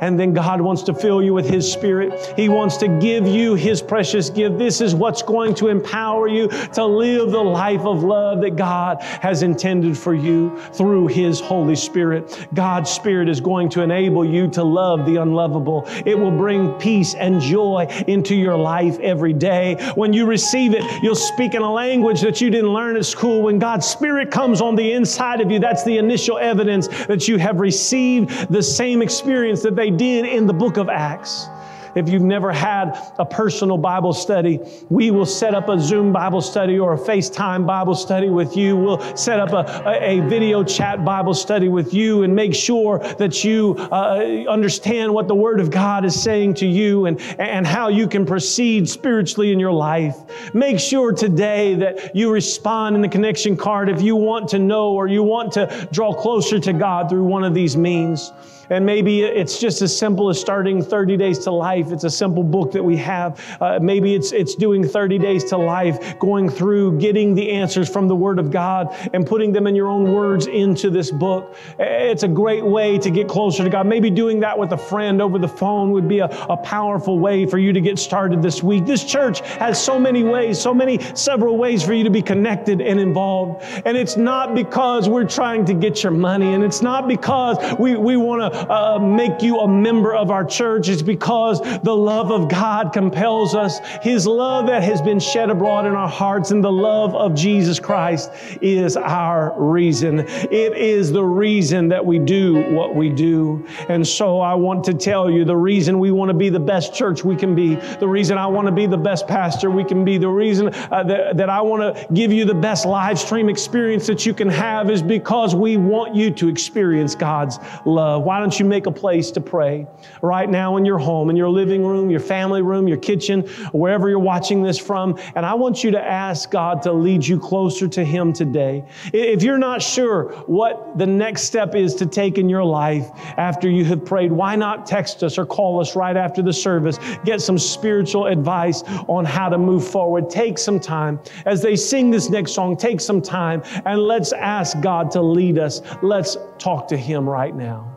And 0.00 0.18
then 0.18 0.32
God 0.32 0.60
wants 0.60 0.82
to 0.84 0.94
fill 0.94 1.22
you 1.22 1.34
with 1.34 1.48
His 1.48 1.70
Spirit. 1.70 2.34
He 2.36 2.48
wants 2.48 2.76
to 2.78 2.88
give 2.88 3.26
you 3.26 3.54
His 3.54 3.82
precious 3.82 4.30
gift. 4.30 4.58
This 4.58 4.80
is 4.80 4.94
what's 4.94 5.22
going 5.22 5.54
to 5.56 5.68
empower 5.68 6.28
you 6.28 6.48
to 6.48 6.84
live 6.84 7.30
the 7.30 7.42
life 7.42 7.82
of 7.82 8.02
love 8.02 8.40
that 8.40 8.56
God 8.56 9.02
has 9.02 9.42
intended 9.42 9.96
for 9.96 10.14
you 10.14 10.58
through 10.72 11.08
His 11.08 11.40
Holy 11.40 11.76
Spirit. 11.76 12.48
God's 12.54 12.90
Spirit 12.90 13.28
is 13.28 13.40
going 13.40 13.68
to 13.70 13.82
enable 13.82 14.24
you 14.24 14.48
to 14.50 14.62
love 14.62 15.06
the 15.06 15.16
unlovable. 15.16 15.84
It 16.06 16.18
will 16.18 16.30
bring 16.30 16.72
peace 16.74 17.14
and 17.14 17.40
joy 17.40 17.86
into 18.06 18.34
your 18.34 18.56
life 18.56 18.98
every 19.00 19.32
day. 19.32 19.76
When 19.94 20.12
you 20.12 20.26
receive 20.26 20.74
it, 20.74 20.82
you'll 21.02 21.14
speak 21.14 21.54
in 21.54 21.62
a 21.62 21.72
language 21.72 22.20
that 22.22 22.40
you 22.40 22.50
didn't 22.50 22.72
learn 22.72 22.96
at 22.96 23.04
school. 23.04 23.42
When 23.42 23.58
God's 23.58 23.86
Spirit 23.86 24.30
comes 24.30 24.60
on 24.60 24.76
the 24.76 24.92
inside 24.92 25.40
of 25.40 25.50
you, 25.50 25.58
that's 25.58 25.84
the 25.84 25.98
initial 25.98 26.38
evidence 26.38 26.88
that 27.06 27.28
you 27.28 27.38
have 27.38 27.60
received 27.60 28.50
the 28.50 28.62
same 28.62 29.02
experience 29.02 29.62
that 29.62 29.76
they 29.76 29.89
did 29.90 30.24
in 30.24 30.46
the 30.46 30.52
book 30.52 30.76
of 30.76 30.88
Acts. 30.88 31.48
If 31.94 32.08
you've 32.08 32.22
never 32.22 32.52
had 32.52 32.96
a 33.18 33.24
personal 33.24 33.76
Bible 33.76 34.12
study, 34.12 34.60
we 34.88 35.10
will 35.10 35.26
set 35.26 35.54
up 35.54 35.68
a 35.68 35.80
Zoom 35.80 36.12
Bible 36.12 36.40
study 36.40 36.78
or 36.78 36.94
a 36.94 36.98
FaceTime 36.98 37.66
Bible 37.66 37.94
study 37.94 38.28
with 38.28 38.56
you. 38.56 38.76
We'll 38.76 39.16
set 39.16 39.40
up 39.40 39.52
a, 39.52 39.88
a, 39.88 40.20
a 40.20 40.28
video 40.28 40.62
chat 40.62 41.04
Bible 41.04 41.34
study 41.34 41.68
with 41.68 41.92
you 41.92 42.22
and 42.22 42.34
make 42.34 42.54
sure 42.54 43.00
that 43.18 43.42
you 43.42 43.76
uh, 43.90 44.44
understand 44.48 45.12
what 45.12 45.26
the 45.26 45.34
Word 45.34 45.60
of 45.60 45.70
God 45.70 46.04
is 46.04 46.20
saying 46.20 46.54
to 46.54 46.66
you 46.66 47.06
and, 47.06 47.20
and 47.38 47.66
how 47.66 47.88
you 47.88 48.06
can 48.06 48.24
proceed 48.24 48.88
spiritually 48.88 49.52
in 49.52 49.58
your 49.58 49.72
life. 49.72 50.16
Make 50.54 50.78
sure 50.78 51.12
today 51.12 51.74
that 51.76 52.14
you 52.14 52.30
respond 52.30 52.96
in 52.96 53.02
the 53.02 53.08
connection 53.08 53.56
card 53.56 53.88
if 53.88 54.00
you 54.00 54.16
want 54.16 54.48
to 54.50 54.58
know 54.58 54.92
or 54.92 55.08
you 55.08 55.22
want 55.22 55.52
to 55.52 55.88
draw 55.92 56.14
closer 56.14 56.60
to 56.60 56.72
God 56.72 57.10
through 57.10 57.24
one 57.24 57.42
of 57.42 57.54
these 57.54 57.76
means. 57.76 58.30
And 58.70 58.86
maybe 58.86 59.22
it's 59.22 59.58
just 59.58 59.82
as 59.82 59.96
simple 59.96 60.28
as 60.28 60.40
starting 60.40 60.80
30 60.80 61.16
Days 61.16 61.38
to 61.40 61.50
Life. 61.50 61.90
It's 61.90 62.04
a 62.04 62.10
simple 62.10 62.44
book 62.44 62.70
that 62.72 62.82
we 62.82 62.96
have. 62.98 63.40
Uh, 63.60 63.80
maybe 63.82 64.14
it's, 64.14 64.30
it's 64.30 64.54
doing 64.54 64.86
30 64.86 65.18
Days 65.18 65.44
to 65.46 65.56
Life, 65.56 66.18
going 66.20 66.48
through, 66.48 66.98
getting 66.98 67.34
the 67.34 67.50
answers 67.50 67.88
from 67.88 68.06
the 68.06 68.14
Word 68.14 68.38
of 68.38 68.52
God 68.52 68.94
and 69.12 69.26
putting 69.26 69.52
them 69.52 69.66
in 69.66 69.74
your 69.74 69.88
own 69.88 70.12
words 70.12 70.46
into 70.46 70.88
this 70.88 71.10
book. 71.10 71.56
It's 71.80 72.22
a 72.22 72.28
great 72.28 72.64
way 72.64 72.96
to 72.98 73.10
get 73.10 73.26
closer 73.26 73.64
to 73.64 73.70
God. 73.70 73.88
Maybe 73.88 74.08
doing 74.08 74.38
that 74.40 74.56
with 74.56 74.72
a 74.72 74.78
friend 74.78 75.20
over 75.20 75.38
the 75.38 75.48
phone 75.48 75.90
would 75.90 76.06
be 76.06 76.20
a, 76.20 76.26
a 76.26 76.56
powerful 76.56 77.18
way 77.18 77.46
for 77.46 77.58
you 77.58 77.72
to 77.72 77.80
get 77.80 77.98
started 77.98 78.40
this 78.40 78.62
week. 78.62 78.86
This 78.86 79.04
church 79.04 79.40
has 79.40 79.82
so 79.82 79.98
many 79.98 80.22
ways, 80.22 80.60
so 80.60 80.72
many 80.72 81.00
several 81.16 81.56
ways 81.56 81.82
for 81.82 81.92
you 81.92 82.04
to 82.04 82.10
be 82.10 82.22
connected 82.22 82.80
and 82.80 83.00
involved. 83.00 83.64
And 83.84 83.96
it's 83.96 84.16
not 84.16 84.54
because 84.54 85.08
we're 85.08 85.24
trying 85.24 85.64
to 85.64 85.74
get 85.74 86.04
your 86.04 86.12
money, 86.12 86.54
and 86.54 86.62
it's 86.62 86.82
not 86.82 87.08
because 87.08 87.58
we, 87.76 87.96
we 87.96 88.16
want 88.16 88.52
to 88.52 88.59
uh, 88.68 88.98
make 88.98 89.42
you 89.42 89.60
a 89.60 89.68
member 89.68 90.14
of 90.14 90.30
our 90.30 90.44
church. 90.44 90.88
It's 90.88 91.02
because 91.02 91.60
the 91.82 91.94
love 91.94 92.30
of 92.30 92.48
God 92.48 92.92
compels 92.92 93.54
us. 93.54 93.78
His 94.02 94.26
love 94.26 94.66
that 94.66 94.82
has 94.82 95.00
been 95.00 95.20
shed 95.20 95.50
abroad 95.50 95.86
in 95.86 95.94
our 95.94 96.08
hearts 96.08 96.50
and 96.50 96.62
the 96.62 96.72
love 96.72 97.14
of 97.14 97.34
Jesus 97.34 97.78
Christ 97.78 98.30
is 98.60 98.96
our 98.96 99.54
reason. 99.56 100.20
It 100.20 100.76
is 100.76 101.12
the 101.12 101.24
reason 101.24 101.88
that 101.88 102.04
we 102.04 102.18
do 102.18 102.70
what 102.72 102.94
we 102.94 103.08
do. 103.08 103.66
And 103.88 104.06
so 104.06 104.40
I 104.40 104.54
want 104.54 104.84
to 104.84 104.94
tell 104.94 105.30
you 105.30 105.44
the 105.44 105.56
reason 105.56 105.98
we 105.98 106.10
want 106.10 106.28
to 106.30 106.34
be 106.34 106.48
the 106.48 106.60
best 106.60 106.94
church 106.94 107.24
we 107.24 107.36
can 107.36 107.54
be, 107.54 107.74
the 107.74 108.08
reason 108.08 108.38
I 108.38 108.46
want 108.46 108.66
to 108.66 108.72
be 108.72 108.86
the 108.86 108.96
best 108.96 109.26
pastor 109.26 109.70
we 109.70 109.84
can 109.84 110.04
be, 110.04 110.18
the 110.18 110.28
reason 110.28 110.68
uh, 110.68 111.02
that, 111.04 111.36
that 111.36 111.50
I 111.50 111.60
want 111.60 111.96
to 111.96 112.12
give 112.12 112.32
you 112.32 112.44
the 112.44 112.54
best 112.54 112.86
live 112.86 113.18
stream 113.18 113.48
experience 113.48 114.06
that 114.06 114.26
you 114.26 114.34
can 114.34 114.48
have 114.48 114.90
is 114.90 115.02
because 115.02 115.54
we 115.54 115.76
want 115.76 116.14
you 116.14 116.30
to 116.32 116.48
experience 116.48 117.14
God's 117.14 117.58
love. 117.84 118.24
Why 118.24 118.40
don't 118.40 118.49
you 118.58 118.64
make 118.64 118.86
a 118.86 118.90
place 118.90 119.30
to 119.32 119.40
pray 119.40 119.86
right 120.22 120.48
now 120.48 120.76
in 120.76 120.84
your 120.84 120.98
home, 120.98 121.30
in 121.30 121.36
your 121.36 121.48
living 121.48 121.84
room, 121.84 122.10
your 122.10 122.20
family 122.20 122.62
room, 122.62 122.88
your 122.88 122.96
kitchen, 122.96 123.42
wherever 123.72 124.08
you're 124.08 124.18
watching 124.18 124.62
this 124.62 124.78
from? 124.78 125.18
And 125.34 125.46
I 125.46 125.54
want 125.54 125.84
you 125.84 125.90
to 125.92 126.00
ask 126.00 126.50
God 126.50 126.82
to 126.82 126.92
lead 126.92 127.26
you 127.26 127.38
closer 127.38 127.86
to 127.88 128.04
Him 128.04 128.32
today. 128.32 128.84
If 129.12 129.42
you're 129.42 129.58
not 129.58 129.82
sure 129.82 130.32
what 130.46 130.98
the 130.98 131.06
next 131.06 131.42
step 131.42 131.74
is 131.74 131.94
to 131.96 132.06
take 132.06 132.38
in 132.38 132.48
your 132.48 132.64
life 132.64 133.10
after 133.36 133.68
you 133.68 133.84
have 133.84 134.04
prayed, 134.04 134.32
why 134.32 134.56
not 134.56 134.86
text 134.86 135.22
us 135.22 135.38
or 135.38 135.46
call 135.46 135.80
us 135.80 135.94
right 135.94 136.16
after 136.16 136.42
the 136.42 136.52
service? 136.52 136.98
Get 137.24 137.40
some 137.40 137.58
spiritual 137.58 138.26
advice 138.26 138.82
on 139.08 139.24
how 139.24 139.48
to 139.48 139.58
move 139.58 139.86
forward. 139.86 140.30
Take 140.30 140.58
some 140.58 140.80
time. 140.80 141.20
As 141.46 141.62
they 141.62 141.76
sing 141.76 142.10
this 142.10 142.30
next 142.30 142.52
song, 142.52 142.76
take 142.76 143.00
some 143.00 143.20
time 143.20 143.62
and 143.84 144.00
let's 144.00 144.32
ask 144.32 144.80
God 144.80 145.10
to 145.12 145.22
lead 145.22 145.58
us. 145.58 145.82
Let's 146.02 146.36
talk 146.58 146.88
to 146.88 146.96
Him 146.96 147.28
right 147.28 147.54
now. 147.54 147.89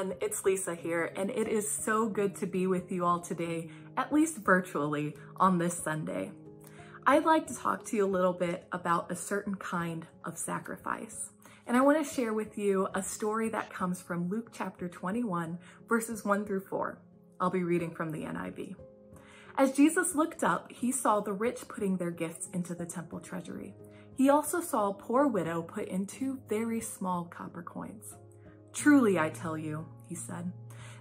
Everyone. 0.00 0.18
It's 0.20 0.44
Lisa 0.44 0.74
here, 0.74 1.12
and 1.16 1.30
it 1.30 1.46
is 1.46 1.70
so 1.70 2.08
good 2.08 2.34
to 2.36 2.46
be 2.46 2.66
with 2.66 2.90
you 2.90 3.04
all 3.04 3.20
today, 3.20 3.68
at 3.96 4.12
least 4.12 4.38
virtually, 4.38 5.14
on 5.36 5.58
this 5.58 5.74
Sunday. 5.74 6.32
I'd 7.06 7.24
like 7.24 7.46
to 7.48 7.56
talk 7.56 7.84
to 7.86 7.96
you 7.96 8.06
a 8.06 8.16
little 8.16 8.32
bit 8.32 8.66
about 8.72 9.10
a 9.10 9.16
certain 9.16 9.56
kind 9.56 10.06
of 10.24 10.38
sacrifice. 10.38 11.30
And 11.66 11.76
I 11.76 11.82
want 11.82 12.04
to 12.04 12.14
share 12.14 12.32
with 12.32 12.56
you 12.56 12.88
a 12.94 13.02
story 13.02 13.50
that 13.50 13.72
comes 13.72 14.00
from 14.00 14.30
Luke 14.30 14.50
chapter 14.52 14.88
21, 14.88 15.58
verses 15.86 16.24
1 16.24 16.46
through 16.46 16.60
4. 16.60 16.98
I'll 17.38 17.50
be 17.50 17.62
reading 17.62 17.90
from 17.90 18.10
the 18.10 18.24
NIV. 18.24 18.76
As 19.58 19.72
Jesus 19.72 20.14
looked 20.14 20.42
up, 20.42 20.72
he 20.72 20.92
saw 20.92 21.20
the 21.20 21.32
rich 21.32 21.68
putting 21.68 21.98
their 21.98 22.10
gifts 22.10 22.48
into 22.54 22.74
the 22.74 22.86
temple 22.86 23.20
treasury. 23.20 23.74
He 24.16 24.30
also 24.30 24.60
saw 24.60 24.88
a 24.88 24.94
poor 24.94 25.26
widow 25.26 25.62
put 25.62 25.88
in 25.88 26.06
two 26.06 26.40
very 26.48 26.80
small 26.80 27.24
copper 27.24 27.62
coins. 27.62 28.14
Truly, 28.72 29.18
I 29.18 29.30
tell 29.30 29.58
you, 29.58 29.86
he 30.08 30.14
said, 30.14 30.52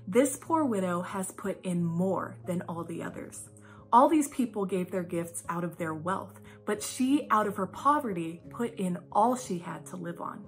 this 0.07 0.37
poor 0.37 0.65
widow 0.65 1.01
has 1.01 1.31
put 1.31 1.63
in 1.63 1.83
more 1.83 2.35
than 2.47 2.63
all 2.63 2.83
the 2.83 3.03
others. 3.03 3.49
All 3.93 4.09
these 4.09 4.27
people 4.29 4.65
gave 4.65 4.89
their 4.89 5.03
gifts 5.03 5.43
out 5.49 5.63
of 5.63 5.77
their 5.77 5.93
wealth, 5.93 6.39
but 6.65 6.81
she, 6.81 7.27
out 7.29 7.47
of 7.47 7.57
her 7.57 7.67
poverty, 7.67 8.41
put 8.49 8.73
in 8.75 8.97
all 9.11 9.35
she 9.35 9.59
had 9.59 9.85
to 9.87 9.97
live 9.97 10.19
on. 10.19 10.45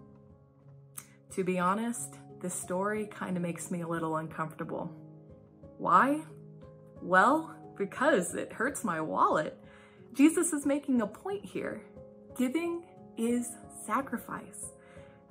To 1.35 1.43
be 1.43 1.59
honest, 1.59 2.15
this 2.41 2.53
story 2.53 3.05
kind 3.05 3.37
of 3.37 3.43
makes 3.43 3.69
me 3.69 3.81
a 3.81 3.87
little 3.87 4.17
uncomfortable. 4.17 4.91
Why? 5.77 6.21
Well, 7.01 7.55
because 7.77 8.35
it 8.35 8.53
hurts 8.53 8.83
my 8.83 8.99
wallet. 8.99 9.57
Jesus 10.13 10.53
is 10.53 10.65
making 10.65 11.01
a 11.01 11.07
point 11.07 11.45
here. 11.45 11.83
Giving 12.37 12.83
is 13.17 13.51
sacrifice. 13.85 14.71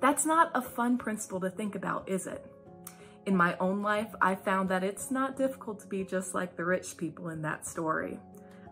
That's 0.01 0.25
not 0.25 0.51
a 0.55 0.61
fun 0.61 0.97
principle 0.97 1.39
to 1.41 1.49
think 1.49 1.75
about, 1.75 2.09
is 2.09 2.25
it? 2.25 2.45
In 3.27 3.37
my 3.37 3.55
own 3.59 3.83
life, 3.83 4.13
I 4.19 4.33
found 4.33 4.67
that 4.69 4.83
it's 4.83 5.11
not 5.11 5.37
difficult 5.37 5.79
to 5.81 5.87
be 5.87 6.03
just 6.03 6.33
like 6.33 6.57
the 6.57 6.65
rich 6.65 6.97
people 6.97 7.29
in 7.29 7.43
that 7.43 7.67
story. 7.67 8.19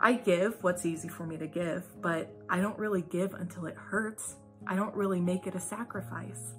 I 0.02 0.14
give 0.14 0.64
what's 0.64 0.88
easy 0.88 1.08
for 1.08 1.28
me 1.28 1.38
to 1.38 1.46
give, 1.46 1.84
but 2.02 2.34
I 2.50 2.60
don't 2.60 2.80
really 2.80 3.04
give 3.04 3.36
until 3.36 3.68
it 3.68 3.76
hurts. 3.76 4.38
I 4.66 4.76
don't 4.76 4.96
really 4.96 5.22
make 5.22 5.46
it 5.46 5.54
a 5.54 5.60
sacrifice. 5.60 6.54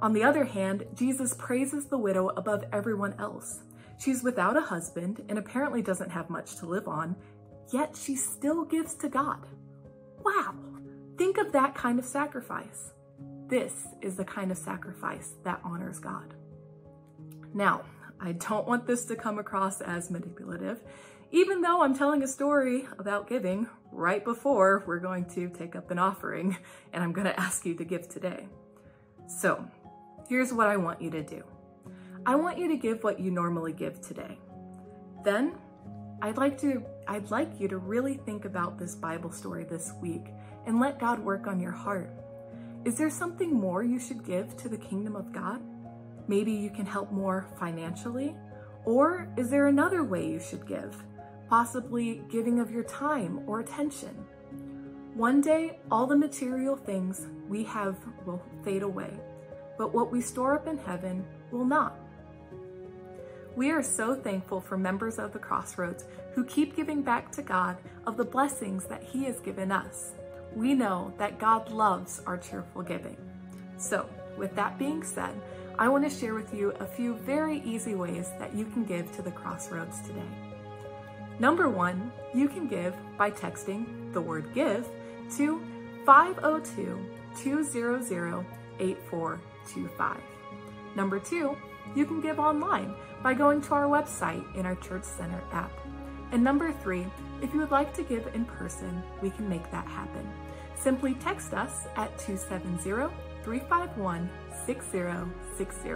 On 0.00 0.12
the 0.12 0.24
other 0.24 0.44
hand, 0.44 0.84
Jesus 0.94 1.34
praises 1.34 1.86
the 1.86 1.96
widow 1.96 2.30
above 2.30 2.64
everyone 2.72 3.14
else. 3.20 3.60
She's 3.98 4.24
without 4.24 4.56
a 4.56 4.60
husband 4.60 5.22
and 5.28 5.38
apparently 5.38 5.80
doesn't 5.80 6.10
have 6.10 6.28
much 6.28 6.56
to 6.56 6.66
live 6.66 6.88
on, 6.88 7.14
yet 7.72 7.96
she 7.96 8.16
still 8.16 8.64
gives 8.64 8.94
to 8.96 9.08
God. 9.08 9.46
Wow! 10.24 10.54
Think 11.16 11.38
of 11.38 11.52
that 11.52 11.74
kind 11.76 12.00
of 12.00 12.04
sacrifice. 12.04 12.92
This 13.48 13.72
is 14.02 14.16
the 14.16 14.24
kind 14.24 14.50
of 14.50 14.58
sacrifice 14.58 15.34
that 15.44 15.60
honors 15.62 16.00
God. 16.00 16.34
Now, 17.54 17.82
I 18.20 18.32
don't 18.32 18.66
want 18.66 18.86
this 18.86 19.04
to 19.06 19.14
come 19.14 19.38
across 19.38 19.80
as 19.80 20.10
manipulative, 20.10 20.80
even 21.30 21.60
though 21.60 21.82
I'm 21.82 21.96
telling 21.96 22.22
a 22.22 22.28
story 22.28 22.88
about 22.98 23.28
giving 23.28 23.68
right 23.92 24.24
before 24.24 24.82
we're 24.86 24.98
going 24.98 25.26
to 25.26 25.48
take 25.48 25.76
up 25.76 25.90
an 25.90 25.98
offering 25.98 26.56
and 26.92 27.04
I'm 27.04 27.12
going 27.12 27.26
to 27.26 27.38
ask 27.40 27.64
you 27.64 27.74
to 27.74 27.84
give 27.84 28.08
today. 28.08 28.48
So, 29.28 29.64
here's 30.28 30.52
what 30.52 30.66
I 30.66 30.76
want 30.76 31.00
you 31.00 31.10
to 31.10 31.22
do. 31.22 31.44
I 32.24 32.34
want 32.34 32.58
you 32.58 32.68
to 32.68 32.76
give 32.76 33.04
what 33.04 33.20
you 33.20 33.30
normally 33.30 33.72
give 33.72 34.00
today. 34.00 34.38
Then, 35.24 35.54
I'd 36.20 36.36
like 36.36 36.58
to 36.62 36.82
I'd 37.06 37.30
like 37.30 37.60
you 37.60 37.68
to 37.68 37.78
really 37.78 38.14
think 38.14 38.44
about 38.44 38.78
this 38.78 38.94
Bible 38.94 39.30
story 39.30 39.64
this 39.64 39.92
week 40.00 40.26
and 40.66 40.80
let 40.80 40.98
God 40.98 41.20
work 41.20 41.46
on 41.46 41.60
your 41.60 41.72
heart. 41.72 42.10
Is 42.86 42.96
there 42.96 43.10
something 43.10 43.52
more 43.52 43.82
you 43.82 43.98
should 43.98 44.24
give 44.24 44.56
to 44.58 44.68
the 44.68 44.78
kingdom 44.78 45.16
of 45.16 45.32
God? 45.32 45.60
Maybe 46.28 46.52
you 46.52 46.70
can 46.70 46.86
help 46.86 47.10
more 47.10 47.48
financially? 47.58 48.36
Or 48.84 49.28
is 49.36 49.50
there 49.50 49.66
another 49.66 50.04
way 50.04 50.24
you 50.24 50.38
should 50.38 50.68
give? 50.68 50.94
Possibly 51.48 52.22
giving 52.30 52.60
of 52.60 52.70
your 52.70 52.84
time 52.84 53.40
or 53.48 53.58
attention. 53.58 54.14
One 55.14 55.40
day, 55.40 55.80
all 55.90 56.06
the 56.06 56.16
material 56.16 56.76
things 56.76 57.26
we 57.48 57.64
have 57.64 57.96
will 58.24 58.40
fade 58.62 58.84
away, 58.84 59.18
but 59.76 59.92
what 59.92 60.12
we 60.12 60.20
store 60.20 60.54
up 60.54 60.68
in 60.68 60.78
heaven 60.78 61.26
will 61.50 61.64
not. 61.64 61.98
We 63.56 63.72
are 63.72 63.82
so 63.82 64.14
thankful 64.14 64.60
for 64.60 64.78
members 64.78 65.18
of 65.18 65.32
the 65.32 65.40
Crossroads 65.40 66.04
who 66.34 66.44
keep 66.44 66.76
giving 66.76 67.02
back 67.02 67.32
to 67.32 67.42
God 67.42 67.78
of 68.06 68.16
the 68.16 68.24
blessings 68.24 68.84
that 68.84 69.02
He 69.02 69.24
has 69.24 69.40
given 69.40 69.72
us. 69.72 70.12
We 70.56 70.72
know 70.72 71.12
that 71.18 71.38
God 71.38 71.70
loves 71.70 72.22
our 72.26 72.38
cheerful 72.38 72.80
giving. 72.80 73.18
So, 73.76 74.08
with 74.38 74.56
that 74.56 74.78
being 74.78 75.04
said, 75.04 75.38
I 75.78 75.88
want 75.88 76.10
to 76.10 76.18
share 76.18 76.32
with 76.32 76.54
you 76.54 76.70
a 76.80 76.86
few 76.86 77.14
very 77.14 77.60
easy 77.60 77.94
ways 77.94 78.30
that 78.38 78.54
you 78.54 78.64
can 78.64 78.84
give 78.84 79.14
to 79.16 79.22
the 79.22 79.30
Crossroads 79.30 80.00
today. 80.00 80.32
Number 81.38 81.68
one, 81.68 82.10
you 82.32 82.48
can 82.48 82.68
give 82.68 82.94
by 83.18 83.30
texting 83.30 84.14
the 84.14 84.20
word 84.22 84.54
give 84.54 84.88
to 85.36 85.62
502 86.06 87.04
200 87.36 88.46
8425. 88.80 90.20
Number 90.96 91.20
two, 91.20 91.54
you 91.94 92.06
can 92.06 92.22
give 92.22 92.38
online 92.38 92.94
by 93.22 93.34
going 93.34 93.60
to 93.60 93.74
our 93.74 93.84
website 93.84 94.42
in 94.56 94.64
our 94.64 94.76
Church 94.76 95.04
Center 95.04 95.42
app. 95.52 95.72
And 96.32 96.42
number 96.42 96.72
three, 96.72 97.06
if 97.42 97.52
you 97.52 97.60
would 97.60 97.70
like 97.70 97.92
to 97.96 98.02
give 98.02 98.26
in 98.34 98.46
person, 98.46 99.02
we 99.20 99.28
can 99.28 99.46
make 99.50 99.70
that 99.70 99.86
happen. 99.86 100.26
Simply 100.76 101.14
text 101.14 101.52
us 101.54 101.86
at 101.96 102.16
270 102.18 103.10
351 103.42 104.28
6060 104.66 105.90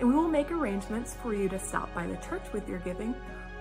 and 0.00 0.08
we 0.08 0.14
will 0.14 0.28
make 0.28 0.50
arrangements 0.50 1.16
for 1.22 1.34
you 1.34 1.48
to 1.48 1.58
stop 1.58 1.92
by 1.94 2.06
the 2.06 2.16
church 2.16 2.42
with 2.52 2.68
your 2.68 2.80
giving 2.80 3.14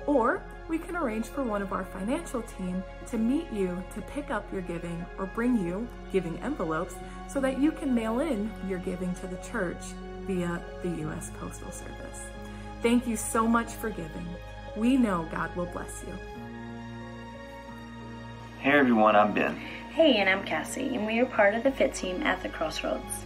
or 0.05 0.41
we 0.68 0.78
can 0.80 0.95
arrange 0.95 1.28
for 1.28 1.43
one 1.43 1.62
of 1.62 1.72
our 1.72 1.86
financial 1.86 2.41
team 2.41 2.84
to 3.05 3.18
meet 3.18 3.51
you 3.51 3.84
to 3.93 4.01
pick 4.01 4.32
up 4.32 4.51
your 4.51 4.64
giving 4.64 5.05
or 5.18 5.28
bring 5.28 5.64
you 5.64 5.88
giving 6.12 6.39
envelopes 6.39 6.95
so 7.28 7.39
that 7.39 7.60
you 7.60 7.72
can 7.72 7.93
mail 7.93 8.20
in 8.20 8.51
your 8.68 8.80
giving 8.80 9.14
to 9.16 9.28
the 9.28 9.38
church 9.38 9.84
via 10.26 10.62
the 10.82 10.89
U.S. 11.01 11.32
Postal 11.39 11.72
Service. 11.72 12.22
Thank 12.82 13.05
you 13.05 13.18
so 13.18 13.47
much 13.47 13.74
for 13.74 13.89
giving. 13.89 14.28
We 14.76 14.97
know 14.97 15.28
God 15.32 15.55
will 15.55 15.68
bless 15.68 16.03
you. 16.07 16.14
Hey 18.60 18.72
everyone, 18.72 19.16
I'm 19.16 19.34
Ben. 19.34 19.62
Hey, 19.99 20.15
and 20.15 20.29
I'm 20.29 20.45
Cassie, 20.45 20.95
and 20.95 21.05
we 21.05 21.19
are 21.19 21.25
part 21.25 21.55
of 21.55 21.63
the 21.63 21.71
FIT 21.71 21.93
team 21.93 22.23
at 22.23 22.41
the 22.41 22.47
Crossroads. 22.47 23.25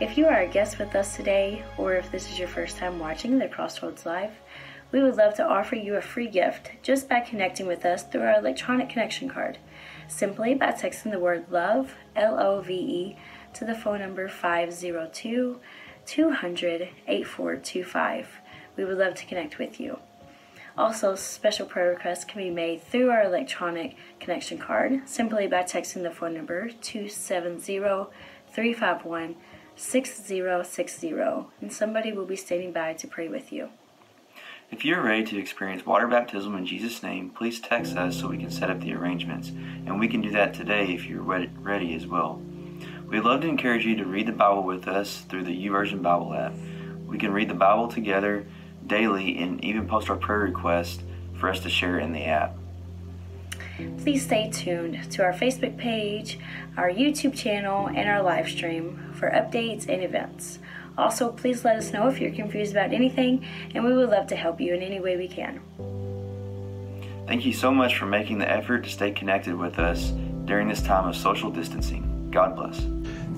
If 0.00 0.18
you 0.18 0.26
are 0.26 0.40
a 0.40 0.48
guest 0.48 0.80
with 0.80 0.96
us 0.96 1.14
today, 1.14 1.64
or 1.76 1.94
if 1.94 2.10
this 2.10 2.28
is 2.28 2.40
your 2.40 2.48
first 2.48 2.76
time 2.76 2.98
watching 2.98 3.38
the 3.38 3.46
Crossroads 3.46 4.04
Live, 4.04 4.32
we 4.90 5.00
would 5.00 5.14
love 5.14 5.34
to 5.34 5.46
offer 5.46 5.76
you 5.76 5.94
a 5.94 6.00
free 6.00 6.26
gift 6.26 6.72
just 6.82 7.08
by 7.08 7.20
connecting 7.20 7.68
with 7.68 7.84
us 7.84 8.02
through 8.02 8.22
our 8.22 8.36
electronic 8.36 8.88
connection 8.88 9.28
card, 9.28 9.58
simply 10.08 10.56
by 10.56 10.72
texting 10.72 11.12
the 11.12 11.20
word 11.20 11.46
LOVE, 11.52 11.94
L 12.16 12.40
O 12.40 12.62
V 12.62 12.74
E, 12.74 13.16
to 13.54 13.64
the 13.64 13.76
phone 13.76 14.00
number 14.00 14.26
502 14.26 15.60
200 16.04 16.88
8425. 17.06 18.28
We 18.76 18.84
would 18.84 18.98
love 18.98 19.14
to 19.14 19.24
connect 19.24 19.60
with 19.60 19.78
you. 19.78 20.00
Also, 20.78 21.16
special 21.16 21.66
prayer 21.66 21.90
requests 21.90 22.24
can 22.24 22.40
be 22.40 22.50
made 22.50 22.80
through 22.80 23.10
our 23.10 23.24
electronic 23.24 23.96
connection 24.20 24.58
card 24.58 25.00
simply 25.06 25.48
by 25.48 25.64
texting 25.64 26.04
the 26.04 26.10
phone 26.10 26.32
number 26.32 26.70
270 26.70 27.80
351 28.52 29.34
6060, 29.74 31.10
and 31.60 31.72
somebody 31.72 32.12
will 32.12 32.24
be 32.24 32.36
standing 32.36 32.72
by 32.72 32.92
to 32.92 33.08
pray 33.08 33.26
with 33.26 33.52
you. 33.52 33.70
If 34.70 34.84
you're 34.84 35.02
ready 35.02 35.24
to 35.24 35.38
experience 35.38 35.84
water 35.84 36.06
baptism 36.06 36.54
in 36.54 36.64
Jesus' 36.64 37.02
name, 37.02 37.30
please 37.30 37.58
text 37.58 37.96
us 37.96 38.20
so 38.20 38.28
we 38.28 38.38
can 38.38 38.50
set 38.50 38.70
up 38.70 38.80
the 38.80 38.94
arrangements. 38.94 39.48
And 39.48 39.98
we 39.98 40.06
can 40.06 40.20
do 40.20 40.30
that 40.30 40.54
today 40.54 40.92
if 40.94 41.06
you're 41.06 41.22
ready 41.22 41.94
as 41.96 42.06
well. 42.06 42.40
We'd 43.08 43.24
love 43.24 43.40
to 43.40 43.48
encourage 43.48 43.84
you 43.84 43.96
to 43.96 44.04
read 44.04 44.28
the 44.28 44.32
Bible 44.32 44.62
with 44.62 44.86
us 44.86 45.22
through 45.22 45.44
the 45.44 45.66
YouVersion 45.66 46.02
Bible 46.02 46.34
app. 46.34 46.54
We 47.04 47.18
can 47.18 47.32
read 47.32 47.48
the 47.48 47.54
Bible 47.54 47.88
together 47.88 48.46
daily 48.86 49.38
and 49.38 49.62
even 49.64 49.86
post 49.86 50.10
our 50.10 50.16
prayer 50.16 50.40
requests 50.40 51.02
for 51.34 51.48
us 51.48 51.60
to 51.60 51.68
share 51.68 51.98
in 51.98 52.12
the 52.12 52.24
app. 52.24 52.56
Please 53.98 54.24
stay 54.24 54.50
tuned 54.50 55.10
to 55.12 55.22
our 55.22 55.32
Facebook 55.32 55.76
page, 55.76 56.38
our 56.76 56.90
YouTube 56.90 57.36
channel, 57.36 57.86
and 57.86 58.08
our 58.08 58.22
live 58.22 58.48
stream 58.48 59.12
for 59.14 59.30
updates 59.30 59.88
and 59.88 60.02
events. 60.02 60.58
Also, 60.96 61.30
please 61.30 61.64
let 61.64 61.76
us 61.76 61.92
know 61.92 62.08
if 62.08 62.20
you're 62.20 62.32
confused 62.32 62.72
about 62.72 62.92
anything, 62.92 63.46
and 63.74 63.84
we 63.84 63.94
would 63.94 64.10
love 64.10 64.26
to 64.26 64.36
help 64.36 64.60
you 64.60 64.74
in 64.74 64.82
any 64.82 64.98
way 64.98 65.16
we 65.16 65.28
can. 65.28 65.60
Thank 67.28 67.44
you 67.44 67.52
so 67.52 67.70
much 67.70 67.96
for 67.96 68.06
making 68.06 68.38
the 68.38 68.50
effort 68.50 68.82
to 68.84 68.90
stay 68.90 69.12
connected 69.12 69.54
with 69.54 69.78
us 69.78 70.10
during 70.46 70.66
this 70.66 70.82
time 70.82 71.06
of 71.06 71.14
social 71.14 71.50
distancing. 71.50 72.30
God 72.32 72.56
bless. 72.56 72.84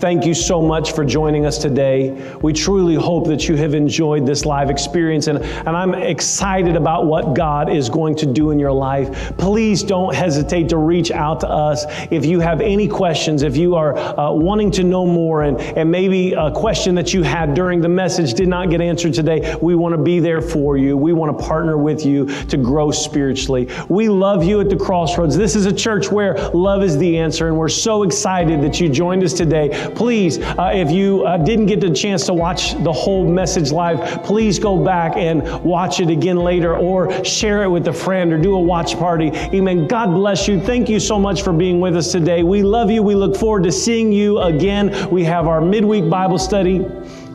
Thank 0.01 0.25
you 0.25 0.33
so 0.33 0.63
much 0.63 0.93
for 0.93 1.05
joining 1.05 1.45
us 1.45 1.59
today. 1.59 2.35
We 2.41 2.55
truly 2.55 2.95
hope 2.95 3.27
that 3.27 3.51
you 3.51 3.57
have 3.57 3.75
enjoyed 3.75 4.25
this 4.25 4.47
live 4.47 4.71
experience, 4.71 5.27
and, 5.27 5.41
and 5.41 5.77
I'm 5.77 5.93
excited 5.93 6.75
about 6.75 7.05
what 7.05 7.35
God 7.35 7.71
is 7.71 7.91
going 7.91 8.17
to 8.17 8.25
do 8.25 8.51
in 8.51 8.59
your 8.59 8.73
life. 8.73 9.37
Please 9.37 9.83
don't 9.83 10.15
hesitate 10.15 10.71
to 10.71 10.79
reach 10.79 11.11
out 11.11 11.41
to 11.41 11.51
us 11.51 11.85
if 12.11 12.25
you 12.25 12.41
have 12.41 12.63
any 12.63 12.89
questions, 12.89 13.43
if 13.43 13.59
you 13.59 13.75
are 13.75 13.95
uh, 13.95 14.33
wanting 14.33 14.71
to 14.71 14.85
know 14.85 15.05
more, 15.05 15.43
and, 15.43 15.61
and 15.61 15.91
maybe 15.91 16.33
a 16.33 16.51
question 16.51 16.95
that 16.95 17.13
you 17.13 17.23
had 17.23 17.53
during 17.53 17.83
the 17.83 17.89
message 17.89 18.33
did 18.33 18.49
not 18.49 18.71
get 18.71 18.81
answered 18.81 19.13
today. 19.13 19.55
We 19.61 19.75
want 19.75 19.95
to 19.95 20.03
be 20.03 20.19
there 20.19 20.41
for 20.41 20.79
you. 20.79 20.97
We 20.97 21.13
want 21.13 21.39
to 21.39 21.45
partner 21.45 21.77
with 21.77 22.07
you 22.07 22.25
to 22.47 22.57
grow 22.57 22.91
spiritually. 22.91 23.69
We 23.91 24.09
love 24.09 24.45
you 24.45 24.61
at 24.63 24.71
the 24.71 24.79
crossroads. 24.79 25.37
This 25.37 25.55
is 25.55 25.67
a 25.67 25.75
church 25.75 26.11
where 26.11 26.39
love 26.55 26.83
is 26.83 26.97
the 26.97 27.19
answer, 27.19 27.49
and 27.49 27.59
we're 27.59 27.69
so 27.69 28.03
excited 28.03 28.63
that 28.63 28.81
you 28.81 28.89
joined 28.89 29.25
us 29.25 29.35
today 29.35 29.90
please, 29.95 30.39
uh, 30.39 30.73
if 30.75 30.91
you 30.91 31.25
uh, 31.25 31.37
didn't 31.39 31.67
get 31.67 31.81
the 31.81 31.91
chance 31.91 32.27
to 32.27 32.35
watch 32.35 32.73
the 32.83 32.93
whole 32.93 33.31
message 33.31 33.73
live, 33.73 34.23
please 34.25 34.59
go 34.59 34.83
back 34.83 35.17
and 35.17 35.43
watch 35.63 36.01
it 36.01 36.11
again 36.11 36.37
later 36.37 36.77
or 36.77 37.25
share 37.25 37.63
it 37.63 37.69
with 37.69 37.87
a 37.89 37.93
friend 37.93 38.33
or 38.33 38.39
do 38.39 38.55
a 38.55 38.61
watch 38.61 38.97
party. 38.97 39.31
Amen. 39.55 39.87
God 39.87 40.13
bless 40.13 40.49
you. 40.49 40.61
Thank 40.61 40.89
you 40.89 41.01
so 41.01 41.19
much 41.19 41.43
for 41.43 41.53
being 41.53 41.81
with 41.81 41.97
us 41.97 42.13
today. 42.13 42.43
We 42.43 42.63
love 42.63 42.91
you. 42.91 43.03
We 43.03 43.15
look 43.15 43.37
forward 43.37 43.65
to 43.65 43.73
seeing 43.73 44.13
you 44.13 44.39
again. 44.41 45.11
We 45.11 45.25
have 45.25 45.47
our 45.47 45.61
midweek 45.61 46.09
Bible 46.09 46.39
study 46.39 46.85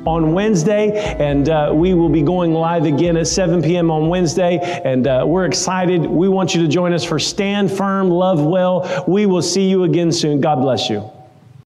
on 0.06 0.34
Wednesday, 0.34 1.16
and 1.20 1.50
uh, 1.50 1.72
we 1.74 1.94
will 1.94 2.10
be 2.10 2.22
going 2.22 2.54
live 2.54 2.86
again 2.86 3.18
at 3.18 3.28
7 3.28 3.62
p.m. 3.62 3.90
on 3.90 4.08
Wednesday. 4.08 4.60
And 4.86 5.08
uh, 5.08 5.24
we're 5.26 5.46
excited. 5.46 6.02
We 6.02 6.30
want 6.30 6.54
you 6.54 6.62
to 6.62 6.68
join 6.68 6.94
us 6.94 7.04
for 7.04 7.20
Stand 7.20 7.72
Firm, 7.72 8.10
Love 8.10 8.44
Well. 8.44 9.04
We 9.08 9.26
will 9.26 9.42
see 9.42 9.68
you 9.68 9.84
again 9.84 10.12
soon. 10.12 10.42
God 10.42 10.62
bless 10.62 10.90
you. 10.90 11.15